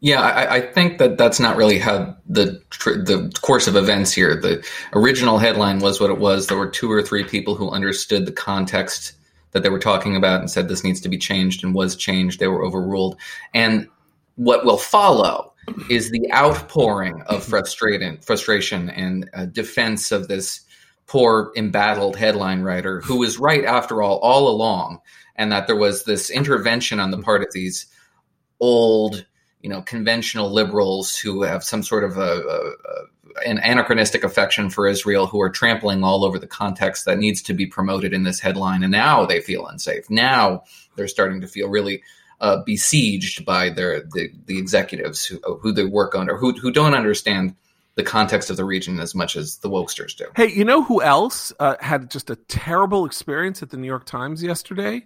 Yeah, 0.00 0.20
I, 0.20 0.56
I 0.56 0.60
think 0.60 0.98
that 0.98 1.16
that's 1.16 1.40
not 1.40 1.56
really 1.56 1.78
how 1.78 2.16
the 2.28 2.62
the 2.84 3.32
course 3.40 3.66
of 3.66 3.76
events 3.76 4.12
here. 4.12 4.36
The 4.36 4.64
original 4.92 5.38
headline 5.38 5.80
was 5.80 6.00
what 6.00 6.10
it 6.10 6.18
was. 6.18 6.46
There 6.46 6.58
were 6.58 6.70
two 6.70 6.92
or 6.92 7.02
three 7.02 7.24
people 7.24 7.54
who 7.54 7.70
understood 7.70 8.26
the 8.26 8.32
context 8.32 9.14
that 9.52 9.62
they 9.62 9.70
were 9.70 9.78
talking 9.78 10.14
about 10.14 10.40
and 10.40 10.50
said 10.50 10.68
this 10.68 10.84
needs 10.84 11.00
to 11.00 11.08
be 11.08 11.16
changed 11.16 11.64
and 11.64 11.74
was 11.74 11.96
changed. 11.96 12.38
They 12.38 12.46
were 12.46 12.62
overruled. 12.62 13.16
And 13.54 13.88
what 14.34 14.66
will 14.66 14.76
follow 14.76 15.54
is 15.88 16.10
the 16.10 16.30
outpouring 16.32 17.22
of 17.22 17.42
frustration, 17.42 18.18
frustration 18.18 18.90
and 18.90 19.30
uh, 19.32 19.46
defense 19.46 20.12
of 20.12 20.28
this 20.28 20.60
poor 21.06 21.52
embattled 21.56 22.16
headline 22.16 22.62
writer 22.62 23.00
who 23.00 23.18
was 23.18 23.38
right 23.38 23.64
after 23.64 24.02
all 24.02 24.18
all 24.18 24.48
along, 24.48 25.00
and 25.36 25.52
that 25.52 25.66
there 25.66 25.76
was 25.76 26.04
this 26.04 26.30
intervention 26.30 27.00
on 27.00 27.10
the 27.10 27.18
part 27.18 27.42
of 27.42 27.52
these 27.52 27.86
old 28.60 29.26
you 29.60 29.68
know 29.68 29.82
conventional 29.82 30.50
liberals 30.50 31.16
who 31.16 31.42
have 31.42 31.64
some 31.64 31.82
sort 31.82 32.04
of 32.04 32.16
a, 32.16 32.20
a, 32.20 32.70
a, 32.70 33.48
an 33.48 33.58
anachronistic 33.58 34.24
affection 34.24 34.70
for 34.70 34.86
Israel 34.86 35.26
who 35.26 35.40
are 35.40 35.50
trampling 35.50 36.02
all 36.02 36.24
over 36.24 36.38
the 36.38 36.46
context 36.46 37.04
that 37.04 37.18
needs 37.18 37.42
to 37.42 37.54
be 37.54 37.66
promoted 37.66 38.12
in 38.12 38.22
this 38.22 38.40
headline. 38.40 38.82
And 38.82 38.92
now 38.92 39.26
they 39.26 39.40
feel 39.40 39.66
unsafe. 39.66 40.08
Now 40.08 40.62
they're 40.96 41.08
starting 41.08 41.40
to 41.42 41.48
feel 41.48 41.68
really 41.68 42.02
uh, 42.40 42.62
besieged 42.64 43.44
by 43.44 43.70
their 43.70 44.00
the, 44.00 44.30
the 44.46 44.58
executives 44.58 45.24
who, 45.24 45.38
who 45.58 45.72
they 45.72 45.84
work 45.84 46.14
under 46.14 46.36
who, 46.36 46.52
who 46.52 46.70
don't 46.70 46.94
understand 46.94 47.54
the 47.96 48.02
context 48.02 48.50
of 48.50 48.56
the 48.56 48.64
region 48.64 49.00
as 49.00 49.14
much 49.14 49.36
as 49.36 49.58
the 49.58 49.68
wokesters 49.68 50.16
do 50.16 50.26
hey 50.36 50.50
you 50.50 50.64
know 50.64 50.82
who 50.82 51.02
else 51.02 51.52
uh, 51.58 51.76
had 51.80 52.10
just 52.10 52.30
a 52.30 52.36
terrible 52.36 53.04
experience 53.04 53.62
at 53.62 53.70
the 53.70 53.76
new 53.76 53.88
york 53.88 54.06
times 54.06 54.42
yesterday 54.42 55.04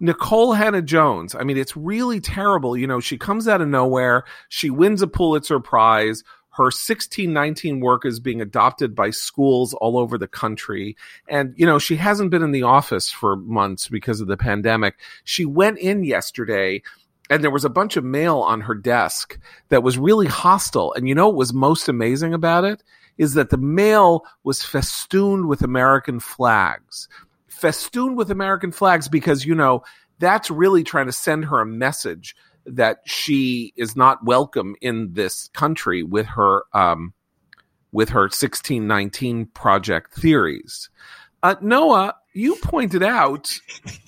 Nikole 0.00 0.56
Hannah-Jones. 0.56 1.36
I 1.36 1.44
mean, 1.44 1.56
it's 1.56 1.76
really 1.76 2.20
terrible. 2.20 2.76
You 2.76 2.88
know, 2.88 2.98
she 2.98 3.16
comes 3.16 3.46
out 3.46 3.60
of 3.60 3.68
nowhere. 3.68 4.24
She 4.48 4.68
wins 4.68 5.00
a 5.00 5.06
Pulitzer 5.06 5.60
Prize. 5.60 6.24
Her 6.54 6.64
1619 6.64 7.80
work 7.80 8.04
is 8.04 8.20
being 8.20 8.42
adopted 8.42 8.94
by 8.94 9.10
schools 9.10 9.72
all 9.74 9.96
over 9.96 10.18
the 10.18 10.28
country. 10.28 10.96
And, 11.26 11.54
you 11.56 11.64
know, 11.64 11.78
she 11.78 11.96
hasn't 11.96 12.30
been 12.30 12.42
in 12.42 12.50
the 12.50 12.64
office 12.64 13.10
for 13.10 13.36
months 13.36 13.88
because 13.88 14.20
of 14.20 14.26
the 14.26 14.36
pandemic. 14.36 14.96
She 15.24 15.46
went 15.46 15.78
in 15.78 16.04
yesterday 16.04 16.82
and 17.30 17.42
there 17.42 17.50
was 17.50 17.64
a 17.64 17.70
bunch 17.70 17.96
of 17.96 18.04
mail 18.04 18.38
on 18.38 18.60
her 18.62 18.74
desk 18.74 19.38
that 19.68 19.82
was 19.82 19.98
really 19.98 20.26
hostile. 20.26 20.92
And 20.92 21.08
you 21.08 21.14
know 21.14 21.28
what 21.28 21.36
was 21.36 21.54
most 21.54 21.88
amazing 21.88 22.34
about 22.34 22.64
it? 22.64 22.82
Is 23.18 23.34
that 23.34 23.50
the 23.50 23.58
mail 23.58 24.24
was 24.42 24.62
festooned 24.62 25.46
with 25.46 25.62
American 25.62 26.18
flags 26.18 27.08
festooned 27.62 28.16
with 28.16 28.28
American 28.28 28.72
flags 28.72 29.08
because, 29.08 29.46
you 29.46 29.54
know, 29.54 29.84
that's 30.18 30.50
really 30.50 30.82
trying 30.82 31.06
to 31.06 31.12
send 31.12 31.44
her 31.44 31.60
a 31.60 31.66
message 31.66 32.34
that 32.66 32.98
she 33.04 33.72
is 33.76 33.94
not 33.94 34.24
welcome 34.24 34.74
in 34.80 35.12
this 35.12 35.48
country 35.48 36.02
with 36.02 36.26
her 36.26 36.64
um, 36.72 37.14
with 37.92 38.08
her 38.08 38.22
1619 38.22 39.46
project 39.46 40.12
theories. 40.14 40.90
Uh, 41.44 41.54
Noah, 41.60 42.14
you 42.34 42.56
pointed 42.62 43.02
out 43.02 43.52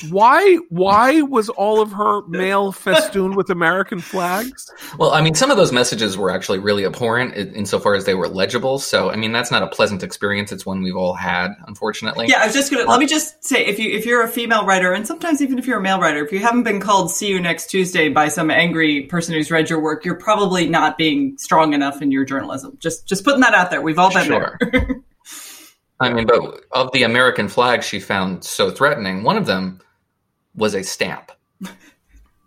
why 0.09 0.57
why 0.71 1.21
was 1.23 1.49
all 1.51 1.81
of 1.81 1.93
her 1.93 2.27
mail 2.27 2.73
festooned 2.73 3.37
with 3.37 3.51
American 3.51 4.01
flags? 4.01 4.71
Well, 4.99 5.13
I 5.13 5.21
mean, 5.21 5.35
some 5.35 5.51
of 5.51 5.57
those 5.57 5.73
messages 5.73 6.17
were 6.17 6.31
actually 6.31 6.59
really 6.59 6.85
abhorrent 6.85 7.35
insofar 7.35 7.95
as 7.95 8.05
they 8.05 8.15
were 8.15 8.29
legible. 8.29 8.79
So, 8.79 9.11
I 9.11 9.17
mean, 9.17 9.33
that's 9.33 9.51
not 9.51 9.63
a 9.63 9.67
pleasant 9.67 10.03
experience. 10.03 10.53
It's 10.53 10.65
one 10.65 10.83
we've 10.83 10.97
all 10.97 11.15
had, 11.15 11.53
unfortunately. 11.67 12.27
Yeah, 12.29 12.43
I 12.43 12.47
was 12.47 12.55
just 12.55 12.71
gonna 12.71 12.85
let 12.85 12.99
me 12.99 13.07
uh, 13.07 13.09
just 13.09 13.45
say 13.45 13.65
if 13.65 13.79
you 13.79 13.91
if 13.91 14.07
you're 14.07 14.23
a 14.23 14.29
female 14.29 14.65
writer, 14.65 14.93
and 14.93 15.07
sometimes 15.07 15.43
even 15.43 15.59
if 15.59 15.67
you're 15.67 15.79
a 15.79 15.83
male 15.83 16.01
writer, 16.01 16.25
if 16.25 16.33
you 16.33 16.39
haven't 16.39 16.63
been 16.63 16.81
called 16.81 17.11
"see 17.11 17.29
you 17.29 17.41
next 17.41 17.67
Tuesday" 17.67 18.09
by 18.09 18.29
some 18.29 18.51
angry 18.51 19.03
person 19.03 19.35
who's 19.35 19.51
read 19.51 19.69
your 19.69 19.81
work, 19.81 20.05
you're 20.05 20.15
probably 20.15 20.69
not 20.69 20.97
being 20.97 21.37
strong 21.39 21.75
enough 21.75 22.01
in 22.01 22.11
your 22.11 22.25
journalism. 22.25 22.77
Just 22.81 23.07
just 23.07 23.25
putting 23.25 23.41
that 23.41 23.55
out 23.55 23.71
there. 23.71 23.83
We've 23.83 23.99
all 23.99 24.13
been 24.13 24.25
Sure. 24.25 24.59
there. 24.73 25.03
I 26.01 26.13
mean, 26.13 26.27
but 26.27 26.65
of 26.73 26.91
the 26.93 27.05
American 27.05 27.49
flags 27.49 27.87
she 27.87 28.01
found 28.01 28.45
so 28.45 28.71
threatening, 28.71 29.23
one 29.23 29.37
of 29.37 29.47
them 29.47 29.81
was 30.55 30.75
a 30.75 30.83
stamp, 30.83 31.33
It 31.63 31.71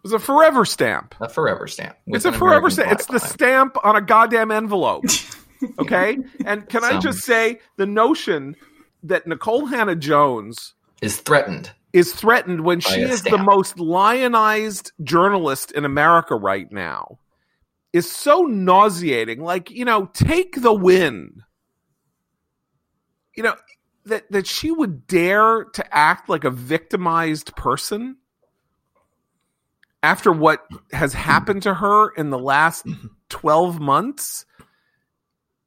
was 0.04 0.14
a 0.14 0.20
forever 0.20 0.66
stamp. 0.66 1.16
a 1.22 1.30
forever 1.30 1.68
stamp. 1.68 1.98
It's 2.08 2.26
a 2.26 2.32
forever 2.32 2.70
stamp. 2.70 2.92
It's 2.92 3.06
the 3.06 3.20
stamp 3.20 3.78
on 3.84 3.96
a 3.96 4.02
goddamn 4.02 4.52
envelope. 4.52 5.06
Okay? 5.80 6.20
And 6.46 6.70
can 6.70 6.84
I 6.84 7.00
just 7.00 7.22
say 7.22 7.60
the 7.78 7.88
notion 7.88 8.56
that 9.02 9.26
Nikole 9.26 9.68
Hannah-Jones 9.70 10.76
is 11.02 11.20
threatened. 11.20 11.72
is 11.94 12.14
threatened 12.14 12.62
when 12.62 12.80
she 12.80 13.02
a 13.02 13.08
is 13.08 13.24
the 13.24 13.38
most 13.38 13.80
lionized 13.80 14.92
journalist 15.04 15.72
in 15.72 15.86
America 15.86 16.36
right 16.36 16.72
now 16.72 17.18
is 17.94 18.12
so 18.12 18.44
nauseating. 18.44 19.42
Like, 19.42 19.72
you 19.72 19.86
know, 19.86 20.06
take 20.14 20.62
the 20.62 20.74
win. 20.74 21.44
You 23.38 23.44
know, 23.44 23.56
that, 24.06 24.30
that 24.32 24.48
she 24.48 24.72
would 24.72 25.08
dare 25.08 25.64
to 25.64 25.96
act 25.96 26.28
like 26.28 26.44
a 26.44 26.52
victimized 26.52 27.56
person 27.56 28.18
after 30.04 30.32
what 30.32 30.66
has 30.92 31.14
happened 31.14 31.64
to 31.64 31.74
her 31.74 32.10
in 32.12 32.30
the 32.30 32.40
last 32.40 32.86
12 33.30 33.80
months 33.80 34.46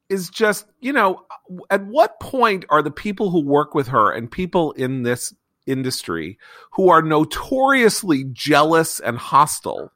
is 0.08 0.28
just, 0.28 0.66
you 0.80 0.92
know, 0.92 1.24
at 1.70 1.84
what 1.86 2.18
point 2.20 2.64
are 2.68 2.82
the 2.82 2.90
people 2.90 3.30
who 3.30 3.44
work 3.44 3.74
with 3.74 3.88
her 3.88 4.10
and 4.10 4.30
people 4.30 4.72
in 4.72 5.02
this 5.02 5.32
industry 5.66 6.38
who 6.72 6.88
are 6.88 7.02
notoriously 7.02 8.24
jealous 8.32 8.98
and 9.00 9.16
hostile 9.18 9.92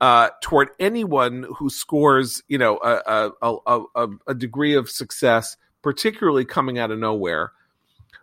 uh, 0.00 0.30
toward 0.40 0.68
anyone 0.78 1.46
who 1.58 1.68
scores, 1.68 2.42
you 2.48 2.58
know, 2.58 2.78
a, 2.78 3.30
a, 3.42 3.56
a, 3.66 3.84
a, 3.96 4.08
a 4.28 4.34
degree 4.34 4.74
of 4.74 4.88
success, 4.88 5.56
particularly 5.82 6.44
coming 6.44 6.78
out 6.78 6.90
of 6.90 6.98
nowhere. 6.98 7.52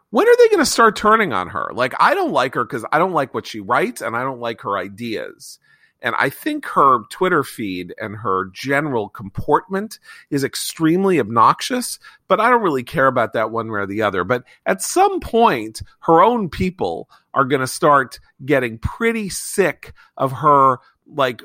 When 0.10 0.28
are 0.28 0.38
they 0.38 0.48
going 0.48 0.60
to 0.60 0.66
start 0.66 0.96
turning 0.96 1.34
on 1.34 1.50
her? 1.50 1.70
Like, 1.74 1.94
I 2.00 2.14
don't 2.14 2.32
like 2.32 2.56
her 2.56 2.64
because 2.64 2.86
I 2.92 3.00
don't 3.00 3.14
like 3.14 3.34
what 3.34 3.46
she 3.46 3.60
writes 3.60 4.02
and 4.02 4.16
I 4.16 4.24
don't 4.24 4.40
like 4.40 4.62
her 4.62 4.78
ideas. 4.78 5.60
And 6.02 6.16
I 6.18 6.30
think 6.30 6.66
her 6.68 7.00
Twitter 7.10 7.44
feed 7.44 7.94
and 8.00 8.16
her 8.18 8.52
general 8.54 9.10
comportment 9.10 10.00
is 10.30 10.44
extremely 10.44 11.20
obnoxious, 11.20 12.00
but 12.28 12.40
I 12.40 12.50
don't 12.50 12.62
really 12.62 12.84
care 12.84 13.08
about 13.08 13.34
that 13.34 13.52
one 13.52 13.72
way 13.72 13.80
or 13.80 13.88
the 13.88 14.04
other. 14.04 14.24
But 14.24 14.44
at 14.66 14.82
some 14.82 15.20
point, 15.20 15.82
her 16.02 16.22
own 16.22 16.50
people 16.50 17.10
are 17.34 17.46
going 17.46 17.62
to 17.62 17.68
start 17.68 18.20
getting 18.46 18.78
pretty 18.78 19.30
sick 19.30 19.94
of 20.16 20.32
her, 20.34 20.78
like, 21.08 21.42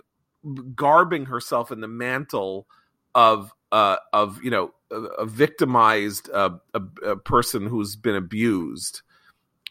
garbing 0.75 1.27
herself 1.27 1.70
in 1.72 1.81
the 1.81 1.88
mantle 1.88 2.66
of 3.14 3.53
uh, 3.70 3.96
of 4.12 4.42
you 4.42 4.51
know 4.51 4.72
a, 4.93 5.27
victimized 5.27 6.31
uh, 6.31 6.51
a, 6.75 6.83
a 7.07 7.17
person 7.17 7.67
who's 7.67 7.97
been 7.97 8.17
abused 8.17 9.03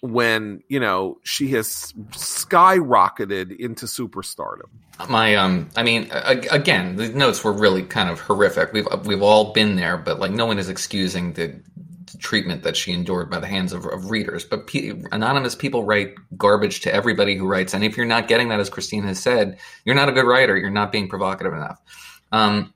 when 0.01 0.63
you 0.67 0.79
know 0.79 1.19
she 1.23 1.49
has 1.49 1.93
skyrocketed 2.09 3.55
into 3.57 3.85
superstardom. 3.85 4.69
My 5.09 5.35
um, 5.35 5.69
I 5.75 5.83
mean, 5.83 6.09
again, 6.11 6.95
the 6.95 7.09
notes 7.09 7.43
were 7.43 7.53
really 7.53 7.83
kind 7.83 8.09
of 8.09 8.19
horrific. 8.19 8.73
We've 8.73 8.87
we've 9.05 9.21
all 9.21 9.53
been 9.53 9.75
there, 9.75 9.97
but 9.97 10.19
like 10.19 10.31
no 10.31 10.45
one 10.45 10.59
is 10.59 10.69
excusing 10.69 11.33
the, 11.33 11.61
treatment 12.19 12.63
that 12.63 12.77
she 12.77 12.91
endured 12.91 13.29
by 13.29 13.39
the 13.39 13.47
hands 13.47 13.73
of, 13.73 13.85
of 13.85 14.11
readers. 14.11 14.45
But 14.45 14.69
anonymous 15.11 15.55
people 15.55 15.83
write 15.83 16.15
garbage 16.37 16.81
to 16.81 16.93
everybody 16.93 17.35
who 17.35 17.47
writes, 17.47 17.73
and 17.73 17.83
if 17.83 17.97
you're 17.97 18.05
not 18.05 18.27
getting 18.27 18.49
that, 18.49 18.59
as 18.59 18.69
Christine 18.69 19.03
has 19.03 19.19
said, 19.19 19.57
you're 19.85 19.95
not 19.95 20.09
a 20.09 20.11
good 20.11 20.25
writer. 20.25 20.57
You're 20.57 20.69
not 20.69 20.91
being 20.91 21.07
provocative 21.07 21.53
enough. 21.53 21.81
Um, 22.31 22.73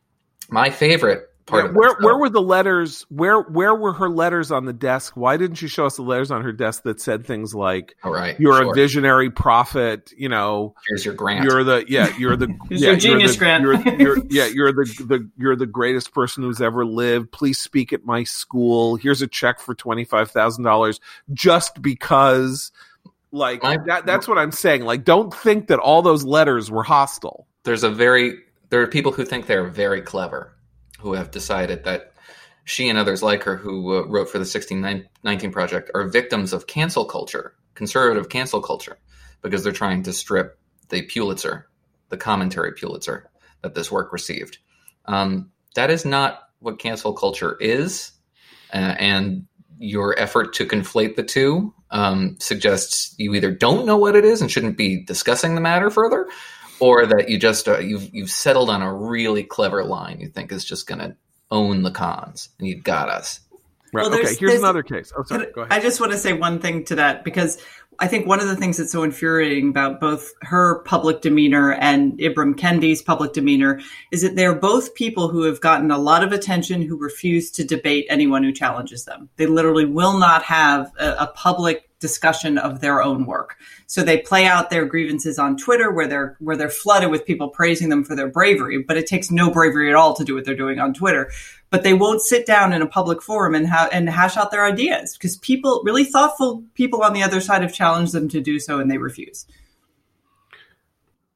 my 0.50 0.70
favorite 0.70 1.30
part 1.46 1.64
Yeah, 1.64 1.70
of 1.70 1.76
where 1.76 1.90
this, 1.90 2.04
where 2.04 2.18
were 2.18 2.30
the 2.30 2.42
letters? 2.42 3.06
Where 3.10 3.42
where 3.42 3.74
were 3.76 3.94
her 3.94 4.10
letters 4.10 4.52
on 4.52 4.66
the 4.66 4.74
desk? 4.74 5.16
Why 5.16 5.38
didn't 5.38 5.56
she 5.58 5.68
show 5.68 5.86
us 5.86 5.96
the 5.96 6.02
letters 6.02 6.32
on 6.32 6.44
her 6.44 6.52
desk 6.52 6.84
that 6.84 7.00
said 7.00 7.26
things 7.26 7.54
like 7.56 7.96
all 8.04 8.12
right, 8.12 8.40
"You're 8.40 8.62
sure. 8.62 8.72
a 8.72 8.76
visionary 8.76 9.30
prophet"? 9.30 10.12
You 10.18 10.30
know, 10.30 10.76
Here's 10.90 11.06
your 11.06 11.14
grant. 11.14 11.46
you're 11.46 11.64
the 11.64 11.86
yeah, 11.88 12.16
you're 12.18 12.36
the 12.36 12.48
yeah, 12.70 12.90
your 12.90 12.96
genius 12.98 13.34
the, 13.34 13.38
grant. 13.40 13.64
You're, 13.64 13.80
you're, 14.00 14.18
yeah, 14.30 14.46
you're 14.48 14.72
the, 14.74 14.86
the 15.08 15.30
you're 15.38 15.56
the 15.56 15.66
greatest 15.66 16.14
person 16.14 16.44
who's 16.44 16.62
ever 16.62 16.86
lived. 16.86 17.32
Please 17.32 17.58
speak 17.58 17.94
at 17.94 18.06
my 18.06 18.24
school. 18.24 18.96
Here's 18.96 19.22
a 19.22 19.28
check 19.28 19.60
for 19.60 19.76
twenty 19.76 20.06
five 20.06 20.32
thousand 20.32 20.64
dollars 20.64 21.00
just 21.34 21.82
because. 21.82 22.72
Like 23.32 23.64
My- 23.64 23.78
that, 23.88 24.06
that's 24.06 24.30
what 24.30 24.38
I'm 24.38 24.54
saying. 24.54 24.84
Like, 24.86 25.04
don't 25.04 25.34
think 25.34 25.68
that 25.68 25.80
all 25.80 26.02
those 26.02 26.24
letters 26.24 26.72
were 26.72 26.84
hostile. 26.84 27.48
there's 27.66 27.84
a 27.84 27.90
very 27.90 28.38
there 28.70 28.82
are 28.82 28.88
people 28.88 29.12
who 29.12 29.26
think 29.26 29.48
they're 29.48 29.68
very 29.68 30.02
clever 30.02 30.55
who 31.00 31.14
have 31.14 31.32
decided 31.32 31.84
that 31.84 32.14
she 32.64 32.90
and 32.90 32.98
others 32.98 33.22
like 33.22 33.44
her 33.44 33.56
who 33.56 33.96
uh, 33.96 34.02
wrote 34.08 34.30
for 34.30 34.38
the 34.38 34.42
1619 34.42 35.52
project 35.52 35.92
are 35.94 36.08
victims 36.08 36.54
of 36.54 36.68
cancel 36.68 37.06
culture 37.06 37.54
conservative 37.76 38.30
cancel 38.30 38.62
culture 38.62 38.98
because 39.42 39.64
they're 39.64 39.74
trying 39.74 40.04
to 40.04 40.14
strip 40.14 40.58
the 40.90 41.04
pulitzer 41.04 41.68
the 42.10 42.18
commentary 42.18 42.72
pulitzer 42.72 43.30
that 43.62 43.74
this 43.74 43.92
work 43.92 44.14
received. 44.14 44.60
Um, 45.06 45.52
that 45.76 45.90
is 45.90 46.06
not 46.06 46.40
what 46.60 46.80
cancel 46.80 47.14
culture 47.14 47.58
is 47.60 48.12
uh, 48.74 48.78
and 48.78 49.46
your 49.78 50.18
effort 50.18 50.54
to 50.54 50.66
conflate 50.66 51.16
the 51.16 51.24
two 51.24 51.74
um, 51.92 52.38
suggests 52.40 53.14
you 53.18 53.34
either 53.34 53.52
don't 53.52 53.86
know 53.86 53.98
what 53.98 54.16
it 54.16 54.26
is 54.26 54.42
and 54.42 54.50
shouldn't 54.50 54.78
be 54.78 55.04
discussing 55.04 55.56
the 55.56 55.62
matter 55.62 55.90
further 55.90 56.28
or 56.80 57.06
that 57.06 57.30
you 57.30 57.38
just 57.38 57.68
uh, 57.68 57.80
you've 57.80 58.14
you've 58.14 58.30
settled 58.30 58.70
on 58.70 58.82
a 58.82 58.94
really 58.94 59.44
clever 59.44 59.84
line 59.84 60.20
you 60.20 60.28
think 60.28 60.52
is 60.52 60.66
just 60.66 60.88
going 60.88 61.00
to 61.00 61.16
own 61.52 61.84
the 61.84 61.92
cons 61.92 62.50
and 62.60 62.68
you've 62.68 62.84
got 62.84 63.10
us. 63.10 63.40
Right. 63.94 64.10
Well, 64.10 64.20
okay. 64.20 64.36
Here's 64.36 64.60
another 64.60 64.84
case. 64.84 65.14
Oh, 65.18 65.24
sorry. 65.24 65.48
Go 65.54 65.62
ahead. 65.62 65.72
I 65.72 65.82
just 65.82 66.02
want 66.02 66.12
to 66.12 66.18
say 66.18 66.34
one 66.34 66.60
thing 66.60 66.84
to 66.86 66.96
that 66.96 67.24
because 67.24 67.58
I 68.00 68.08
think 68.08 68.28
one 68.28 68.42
of 68.42 68.48
the 68.48 68.56
things 68.56 68.78
that's 68.78 68.92
so 68.92 69.04
infuriating 69.04 69.70
about 69.70 70.02
both 70.02 70.34
her 70.42 70.80
public 70.84 71.22
demeanor 71.22 71.74
and 71.74 72.18
Ibram 72.20 72.56
Kendi's 72.56 73.02
public 73.02 73.32
demeanor 73.32 73.80
is 74.12 74.22
that 74.22 74.36
they're 74.36 74.56
both 74.56 74.96
people 74.96 75.30
who 75.30 75.44
have 75.44 75.62
gotten 75.62 75.92
a 75.92 75.98
lot 75.98 76.24
of 76.24 76.34
attention 76.34 76.82
who 76.82 76.98
refuse 76.98 77.52
to 77.52 77.64
debate 77.64 78.06
anyone 78.10 78.44
who 78.44 78.52
challenges 78.52 79.06
them. 79.06 79.30
They 79.38 79.46
literally 79.46 79.86
will 79.86 80.18
not 80.18 80.44
have 80.44 80.92
a, 81.00 81.12
a 81.20 81.28
public 81.28 81.85
discussion 82.00 82.58
of 82.58 82.82
their 82.82 83.02
own 83.02 83.26
work. 83.26 83.58
So 83.88 84.04
they 84.04 84.18
play 84.18 84.46
out 84.46 84.70
their 84.70 84.86
grievances 84.86 85.40
on 85.40 85.58
Twitter 85.58 85.92
where 85.92 86.08
they're 86.08 86.36
where 86.40 86.58
they're 86.58 86.70
flooded 86.70 87.10
with 87.10 87.26
people 87.26 87.50
praising 87.50 87.90
them 87.90 88.04
for 88.04 88.16
their 88.16 88.28
bravery, 88.28 88.84
but 88.84 88.98
it 88.98 89.08
takes 89.08 89.32
no 89.32 89.52
bravery 89.52 89.90
at 89.90 89.96
all 89.96 90.14
to 90.16 90.24
do 90.24 90.36
what 90.36 90.46
they're 90.46 90.56
doing 90.56 90.80
on 90.80 90.94
Twitter 90.94 91.32
but 91.76 91.84
they 91.84 91.94
won't 91.94 92.22
sit 92.22 92.46
down 92.46 92.72
in 92.72 92.82
a 92.82 92.88
public 92.88 93.22
forum 93.22 93.54
and 93.54 93.68
ha- 93.68 93.90
and 93.92 94.10
hash 94.10 94.38
out 94.38 94.50
their 94.50 94.66
ideas 94.66 95.12
because 95.12 95.36
people, 95.36 95.82
really 95.84 96.06
thoughtful 96.06 96.64
people 96.74 97.04
on 97.04 97.12
the 97.12 97.22
other 97.22 97.42
side, 97.42 97.62
have 97.62 97.74
challenged 97.74 98.14
them 98.14 98.30
to 98.30 98.40
do 98.40 98.60
so 98.60 98.80
and 98.80 98.90
they 98.90 98.98
refuse. 98.98 99.46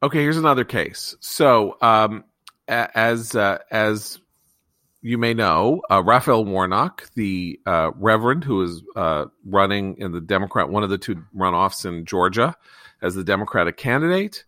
Okay, 0.02 0.22
here's 0.22 0.38
another 0.38 0.64
case. 0.64 1.18
So, 1.20 1.76
um, 1.82 2.24
as 2.70 3.36
uh, 3.36 3.58
as 3.70 4.20
you 5.02 5.18
may 5.18 5.34
know, 5.34 5.82
uh, 5.90 6.04
Raphael 6.04 6.44
Warnock, 6.44 7.10
the 7.16 7.60
uh, 7.66 7.92
Reverend 7.96 8.44
who 8.44 8.64
is 8.64 8.84
uh, 8.96 9.26
running 9.46 9.98
in 9.98 10.12
the 10.12 10.22
Democrat, 10.22 10.70
one 10.70 10.84
of 10.84 10.90
the 10.90 10.98
two 10.98 11.24
runoffs 11.36 11.86
in 11.86 12.06
Georgia, 12.06 12.56
as 13.02 13.16
the 13.16 13.24
Democratic 13.24 13.78
candidate, 13.78 14.44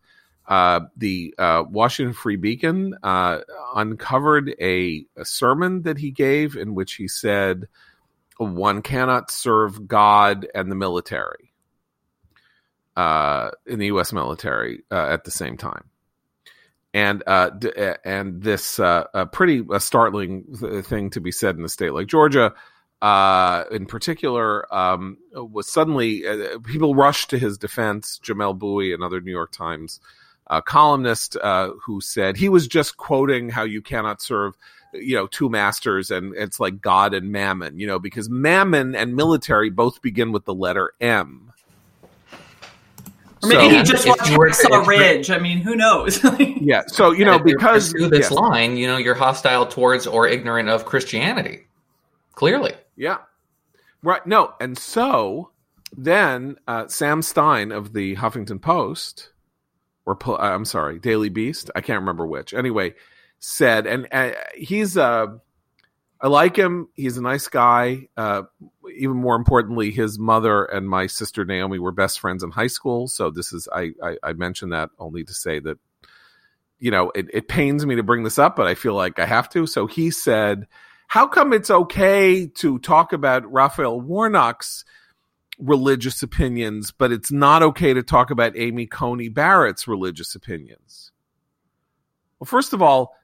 uh, 0.47 0.81
the 0.97 1.33
uh, 1.37 1.63
Washington 1.69 2.13
Free 2.13 2.35
Beacon 2.35 2.95
uh, 3.03 3.39
uncovered 3.75 4.53
a, 4.59 5.05
a 5.15 5.23
sermon 5.23 5.83
that 5.83 5.97
he 5.97 6.11
gave 6.11 6.57
in 6.57 6.75
which 6.75 6.95
he 6.95 7.07
said, 7.07 7.69
"One 8.37 8.81
cannot 8.81 9.31
serve 9.31 9.87
God 9.87 10.47
and 10.53 10.69
the 10.69 10.75
military." 10.75 11.47
in 12.97 13.79
the 13.79 13.87
U.S. 13.87 14.13
military 14.13 14.83
at 14.91 15.23
the 15.23 15.31
same 15.31 15.57
time, 15.57 15.85
and 16.93 17.23
uh, 17.25 17.49
d- 17.51 17.71
and 18.03 18.41
this 18.41 18.79
uh, 18.79 19.05
a 19.13 19.25
pretty 19.25 19.63
uh, 19.69 19.79
startling 19.79 20.45
th- 20.59 20.85
thing 20.85 21.09
to 21.11 21.21
be 21.21 21.31
said 21.31 21.57
in 21.57 21.63
a 21.63 21.69
state 21.69 21.93
like 21.93 22.07
Georgia, 22.07 22.53
uh, 23.01 23.63
in 23.71 23.85
particular, 23.85 24.73
um, 24.73 25.17
was 25.33 25.69
suddenly 25.69 26.27
uh, 26.27 26.59
people 26.59 26.93
rushed 26.95 27.29
to 27.29 27.39
his 27.39 27.57
defense. 27.57 28.19
Jamelle 28.23 28.57
Bouie, 28.57 28.93
another 28.93 29.21
New 29.21 29.31
York 29.31 29.51
Times 29.51 29.99
uh, 30.47 30.61
columnist, 30.61 31.37
uh, 31.37 31.71
who 31.85 32.01
said 32.01 32.35
he 32.35 32.49
was 32.49 32.67
just 32.67 32.97
quoting 32.97 33.49
how 33.49 33.63
you 33.63 33.81
cannot 33.81 34.21
serve. 34.21 34.55
You 34.93 35.15
know, 35.15 35.27
two 35.27 35.49
masters, 35.49 36.11
and 36.11 36.35
it's 36.35 36.59
like 36.59 36.81
God 36.81 37.13
and 37.13 37.31
Mammon. 37.31 37.79
You 37.79 37.87
know, 37.87 37.99
because 37.99 38.29
Mammon 38.29 38.93
and 38.93 39.15
military 39.15 39.69
both 39.69 40.01
begin 40.01 40.33
with 40.33 40.43
the 40.43 40.53
letter 40.53 40.91
M. 40.99 41.53
Or 43.43 43.49
maybe 43.49 43.61
So- 43.63 43.69
he 43.69 43.83
just 43.83 44.05
If 44.05 44.09
watched 44.09 44.29
you 44.31 44.37
were 44.37 44.49
to- 44.49 44.53
Hacksaw 44.53 44.81
if- 44.81 44.87
Ridge. 44.87 45.31
I 45.31 45.39
mean, 45.39 45.57
who 45.59 45.75
knows? 45.75 46.19
Yeah. 46.39 46.83
So 46.87 47.11
you 47.11 47.25
know 47.25 47.33
And 47.33 47.41
if 47.41 47.47
you 47.47 47.57
because 47.57 47.91
pursue 47.91 48.07
this 48.09 48.29
yeah, 48.29 48.37
line, 48.37 48.77
you 48.77 48.87
know 48.87 48.97
you're 48.97 49.15
hostile 49.15 49.65
towards 49.65 50.05
or 50.07 50.27
ignorant 50.27 50.69
of 50.69 50.85
Christianity. 50.85 51.65
Clearly, 52.33 52.73
yeah, 52.95 53.17
right. 54.03 54.25
No, 54.27 54.53
and 54.61 54.77
so 54.77 55.51
then 55.95 56.57
uh, 56.67 56.87
Sam 56.87 57.21
Stein 57.21 57.71
of 57.71 57.93
the 57.93 58.15
Huffington 58.15 58.61
Post, 58.61 59.31
or 60.05 60.17
uh, 60.25 60.35
I'm 60.37 60.65
sorry, 60.65 60.99
Daily 60.99 61.29
Beast, 61.29 61.69
I 61.75 61.81
can't 61.81 61.99
remember 61.99 62.25
which. 62.25 62.53
Anyway, 62.53 62.93
said, 63.39 63.85
and 63.87 64.07
uh, 64.11 64.31
he's 64.55 64.97
uh, 64.97 65.27
I 66.21 66.27
like 66.27 66.55
him. 66.55 66.87
He's 66.93 67.17
a 67.17 67.21
nice 67.21 67.47
guy. 67.47 68.07
Uh, 68.15 68.43
even 68.95 69.17
more 69.17 69.35
importantly, 69.35 69.89
his 69.89 70.19
mother 70.19 70.65
and 70.65 70.87
my 70.87 71.07
sister 71.07 71.43
Naomi 71.45 71.79
were 71.79 71.91
best 71.91 72.19
friends 72.19 72.43
in 72.43 72.51
high 72.51 72.67
school. 72.67 73.07
So 73.07 73.31
this 73.31 73.51
is 73.51 73.67
I 73.73 73.91
I, 74.03 74.17
I 74.23 74.33
mentioned 74.33 74.71
that 74.73 74.89
only 74.99 75.23
to 75.23 75.33
say 75.33 75.59
that 75.59 75.79
you 76.79 76.91
know 76.91 77.11
it, 77.15 77.27
it 77.33 77.47
pains 77.47 77.85
me 77.85 77.95
to 77.95 78.03
bring 78.03 78.23
this 78.23 78.37
up, 78.37 78.55
but 78.55 78.67
I 78.67 78.75
feel 78.75 78.93
like 78.93 79.17
I 79.17 79.25
have 79.25 79.49
to. 79.49 79.65
So 79.65 79.87
he 79.87 80.11
said, 80.11 80.67
"How 81.07 81.25
come 81.25 81.53
it's 81.53 81.71
okay 81.71 82.45
to 82.45 82.77
talk 82.79 83.13
about 83.13 83.51
Raphael 83.51 83.99
Warnock's?" 83.99 84.85
religious 85.61 86.23
opinions, 86.23 86.91
but 86.91 87.11
it's 87.11 87.31
not 87.31 87.61
okay 87.61 87.93
to 87.93 88.01
talk 88.01 88.31
about 88.31 88.57
Amy 88.57 88.87
Coney 88.87 89.29
Barrett's 89.29 89.87
religious 89.87 90.33
opinions. 90.33 91.11
Well, 92.39 92.47
first 92.47 92.73
of 92.73 92.81
all, 92.81 93.15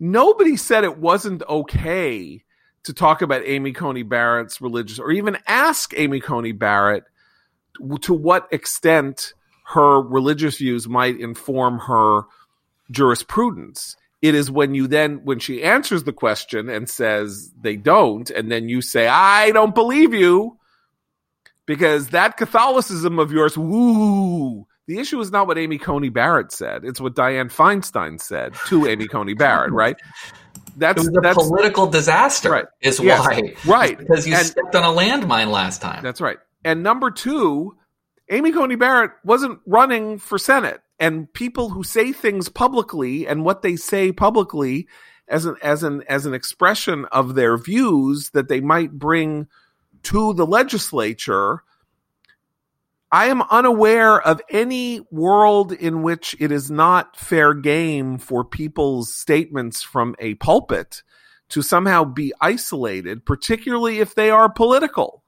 nobody 0.00 0.56
said 0.56 0.84
it 0.84 0.98
wasn't 0.98 1.42
okay 1.48 2.42
to 2.84 2.92
talk 2.92 3.22
about 3.22 3.42
Amy 3.44 3.72
Coney 3.72 4.02
Barrett's 4.02 4.60
religious 4.60 4.98
or 4.98 5.10
even 5.10 5.38
ask 5.46 5.92
Amy 5.96 6.20
Coney 6.20 6.52
Barrett 6.52 7.04
to 8.00 8.14
what 8.14 8.48
extent 8.50 9.34
her 9.66 10.00
religious 10.00 10.58
views 10.58 10.88
might 10.88 11.20
inform 11.20 11.78
her 11.78 12.22
jurisprudence. 12.90 13.96
It 14.22 14.34
is 14.34 14.50
when 14.50 14.74
you 14.74 14.86
then, 14.88 15.24
when 15.24 15.38
she 15.38 15.62
answers 15.62 16.04
the 16.04 16.12
question 16.12 16.68
and 16.68 16.88
says 16.88 17.52
they 17.60 17.76
don't, 17.76 18.28
and 18.30 18.50
then 18.50 18.68
you 18.68 18.80
say, 18.80 19.06
I 19.06 19.50
don't 19.52 19.74
believe 19.74 20.12
you, 20.12 20.58
because 21.66 22.08
that 22.08 22.36
Catholicism 22.36 23.18
of 23.18 23.30
yours, 23.30 23.56
woo. 23.56 24.66
The 24.88 24.98
issue 24.98 25.20
is 25.20 25.30
not 25.30 25.46
what 25.46 25.58
Amy 25.58 25.78
Coney 25.78 26.08
Barrett 26.08 26.50
said; 26.50 26.84
it's 26.84 27.00
what 27.00 27.14
Dianne 27.14 27.52
Feinstein 27.52 28.20
said 28.20 28.54
to 28.66 28.86
Amy 28.86 29.06
Coney 29.06 29.34
Barrett. 29.34 29.70
Right? 29.72 29.96
it 29.96 30.72
That's 30.78 30.98
was 30.98 31.08
a 31.08 31.20
that's 31.22 31.36
political 31.36 31.86
disaster. 31.86 32.50
Right. 32.50 32.64
Is 32.80 32.98
Yes. 32.98 33.20
why 33.26 33.52
right. 33.66 33.98
because 34.00 34.26
you 34.26 34.34
And- 34.34 34.46
stepped 34.46 34.74
on 34.74 34.82
a 34.82 34.98
landmine 34.98 35.50
last 35.50 35.80
time. 35.82 36.02
That's 36.02 36.20
right. 36.20 36.38
And 36.64 36.82
number 36.82 37.10
two, 37.10 37.76
Amy 38.30 38.50
Coney 38.50 38.74
Barrett 38.76 39.12
wasn't 39.24 39.60
running 39.66 40.18
for 40.18 40.38
Senate. 40.38 40.80
And 40.98 41.32
people 41.32 41.68
who 41.70 41.84
say 41.84 42.12
things 42.12 42.48
publicly 42.48 43.26
and 43.28 43.44
what 43.44 43.62
they 43.62 43.76
say 43.76 44.10
publicly 44.10 44.88
as 45.28 45.44
an 45.44 45.56
as 45.62 45.82
an 45.84 46.02
as 46.08 46.26
an 46.26 46.32
expression 46.34 47.04
of 47.12 47.34
their 47.34 47.56
views 47.58 48.30
that 48.30 48.48
they 48.48 48.60
might 48.60 48.92
bring 48.92 49.46
to 50.04 50.32
the 50.34 50.46
legislature 50.46 51.62
I 53.10 53.26
am 53.26 53.42
unaware 53.42 54.20
of 54.20 54.42
any 54.50 55.00
world 55.10 55.72
in 55.72 56.02
which 56.02 56.36
it 56.38 56.52
is 56.52 56.70
not 56.70 57.16
fair 57.16 57.54
game 57.54 58.18
for 58.18 58.44
people's 58.44 59.14
statements 59.14 59.82
from 59.82 60.14
a 60.18 60.34
pulpit 60.34 61.02
to 61.50 61.62
somehow 61.62 62.04
be 62.04 62.34
isolated, 62.40 63.24
particularly 63.24 64.00
if 64.00 64.14
they 64.14 64.30
are 64.30 64.50
political, 64.50 65.22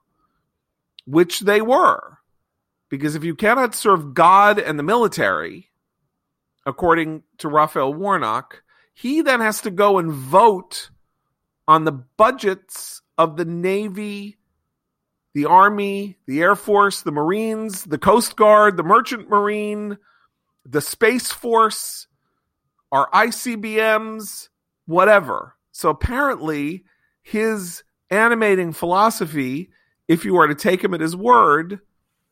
which 1.07 1.41
they 1.41 1.63
were. 1.63 2.19
Because 2.91 3.15
if 3.15 3.25
you 3.25 3.35
cannot 3.35 3.75
serve 3.75 4.13
God 4.13 4.59
and 4.59 4.79
the 4.79 4.83
military, 4.83 5.71
according 6.67 7.23
to 7.39 7.49
Raphael 7.49 7.95
Warnock, 7.95 8.63
he 8.93 9.23
then 9.23 9.41
has 9.41 9.63
to 9.63 9.71
go 9.71 9.99
and 9.99 10.13
vote 10.13 10.91
on 11.67 11.85
the 11.85 11.93
budgets 11.93 13.01
of 13.17 13.39
the 13.39 13.45
Navy, 13.47 14.37
the 15.35 15.47
Army, 15.47 16.19
the 16.27 16.41
Air 16.41 16.57
Force, 16.57 17.03
the 17.03 17.13
Marines, 17.13 17.85
the 17.85 17.99
Coast 17.99 18.37
Guard, 18.37 18.77
the 18.77 18.83
Merchant 18.83 19.29
Marine, 19.29 19.99
the 20.65 20.81
Space 20.81 21.31
Force, 21.31 22.07
our 22.93 23.09
ICBMs, 23.11 24.49
whatever. 24.87 25.55
So 25.73 25.89
apparently, 25.89 26.85
his 27.23 27.85
animating 28.11 28.73
philosophy, 28.73 29.71
if 30.09 30.25
you 30.25 30.37
are 30.37 30.49
to 30.49 30.55
take 30.55 30.83
him 30.83 30.95
at 30.95 31.01
his 31.01 31.17
word 31.17 31.81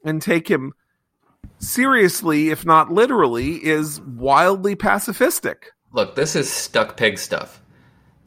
and 0.05 0.21
take 0.21 0.49
him 0.49 0.73
seriously, 1.59 2.51
if 2.51 2.67
not 2.67 2.91
literally, 2.91 3.65
is 3.65 4.01
wildly 4.01 4.75
pacifistic. 4.75 5.57
Look, 5.93 6.17
this 6.17 6.37
is 6.37 6.51
stuck 6.51 6.97
pig 6.97 7.19
stuff. 7.19 7.63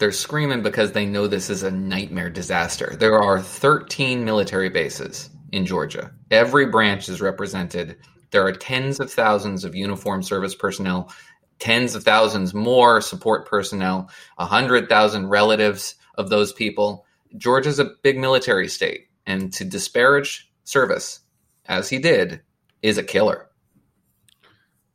They're 0.02 0.12
screaming 0.12 0.64
because 0.64 0.93
they 0.93 1.06
know 1.06 1.28
this 1.28 1.52
is 1.52 1.62
a 1.62 1.70
nightmare 1.70 2.32
disaster. 2.32 2.95
There 2.97 3.22
are 3.22 3.39
13 3.39 4.26
military 4.26 4.70
bases 4.70 5.30
in 5.52 5.64
Georgia. 5.64 6.12
Every 6.32 6.66
branch 6.66 7.08
is 7.08 7.22
represented. 7.22 7.97
There 8.32 8.43
are 8.43 8.52
tens 8.52 8.99
of 8.99 9.14
thousands 9.14 9.64
of 9.64 9.76
uniformed 9.76 10.26
service 10.26 10.56
personnel, 10.56 11.14
tens 11.60 11.93
of 11.93 12.04
thousands 12.04 12.52
more 12.52 12.99
support 12.99 13.45
personnel, 13.45 14.10
100,000 14.38 15.28
relatives 15.28 15.93
of 16.16 16.32
those 16.32 16.52
people. 16.52 17.06
Georgia's 17.38 17.78
a 17.78 17.91
big 18.02 18.18
military 18.18 18.70
state, 18.70 19.08
and 19.28 19.54
to 19.54 19.64
disparage 19.64 20.52
service, 20.64 21.20
as 21.68 21.89
he 21.89 21.99
did, 21.99 22.41
is 22.82 22.97
a 22.97 23.04
killer. 23.04 23.52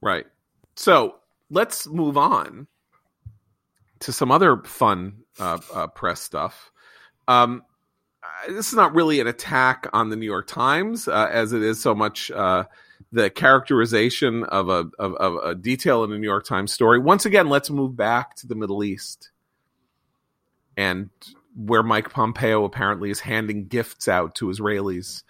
Right. 0.00 0.26
So 0.74 1.20
let's 1.48 1.86
move 1.86 2.18
on 2.18 2.66
to 4.00 4.12
some 4.12 4.30
other 4.30 4.58
fun 4.64 5.22
uh, 5.38 5.58
uh, 5.74 5.86
press 5.88 6.20
stuff. 6.20 6.70
Um, 7.28 7.62
this 8.48 8.68
is 8.68 8.74
not 8.74 8.94
really 8.94 9.20
an 9.20 9.26
attack 9.26 9.88
on 9.92 10.10
the 10.10 10.16
New 10.16 10.26
York 10.26 10.46
Times, 10.46 11.08
uh, 11.08 11.28
as 11.30 11.52
it 11.52 11.62
is 11.62 11.80
so 11.80 11.94
much 11.94 12.30
uh, 12.30 12.64
the 13.12 13.30
characterization 13.30 14.44
of 14.44 14.68
a, 14.68 14.90
of, 14.98 15.14
of 15.14 15.44
a 15.44 15.54
detail 15.54 16.04
in 16.04 16.12
a 16.12 16.18
New 16.18 16.26
York 16.26 16.44
Times 16.44 16.72
story. 16.72 16.98
Once 16.98 17.24
again, 17.24 17.48
let's 17.48 17.70
move 17.70 17.96
back 17.96 18.36
to 18.36 18.46
the 18.46 18.54
Middle 18.54 18.84
East 18.84 19.30
and 20.76 21.10
where 21.56 21.82
Mike 21.82 22.10
Pompeo 22.10 22.64
apparently 22.64 23.10
is 23.10 23.20
handing 23.20 23.66
gifts 23.66 24.08
out 24.08 24.34
to 24.36 24.46
Israelis 24.46 25.22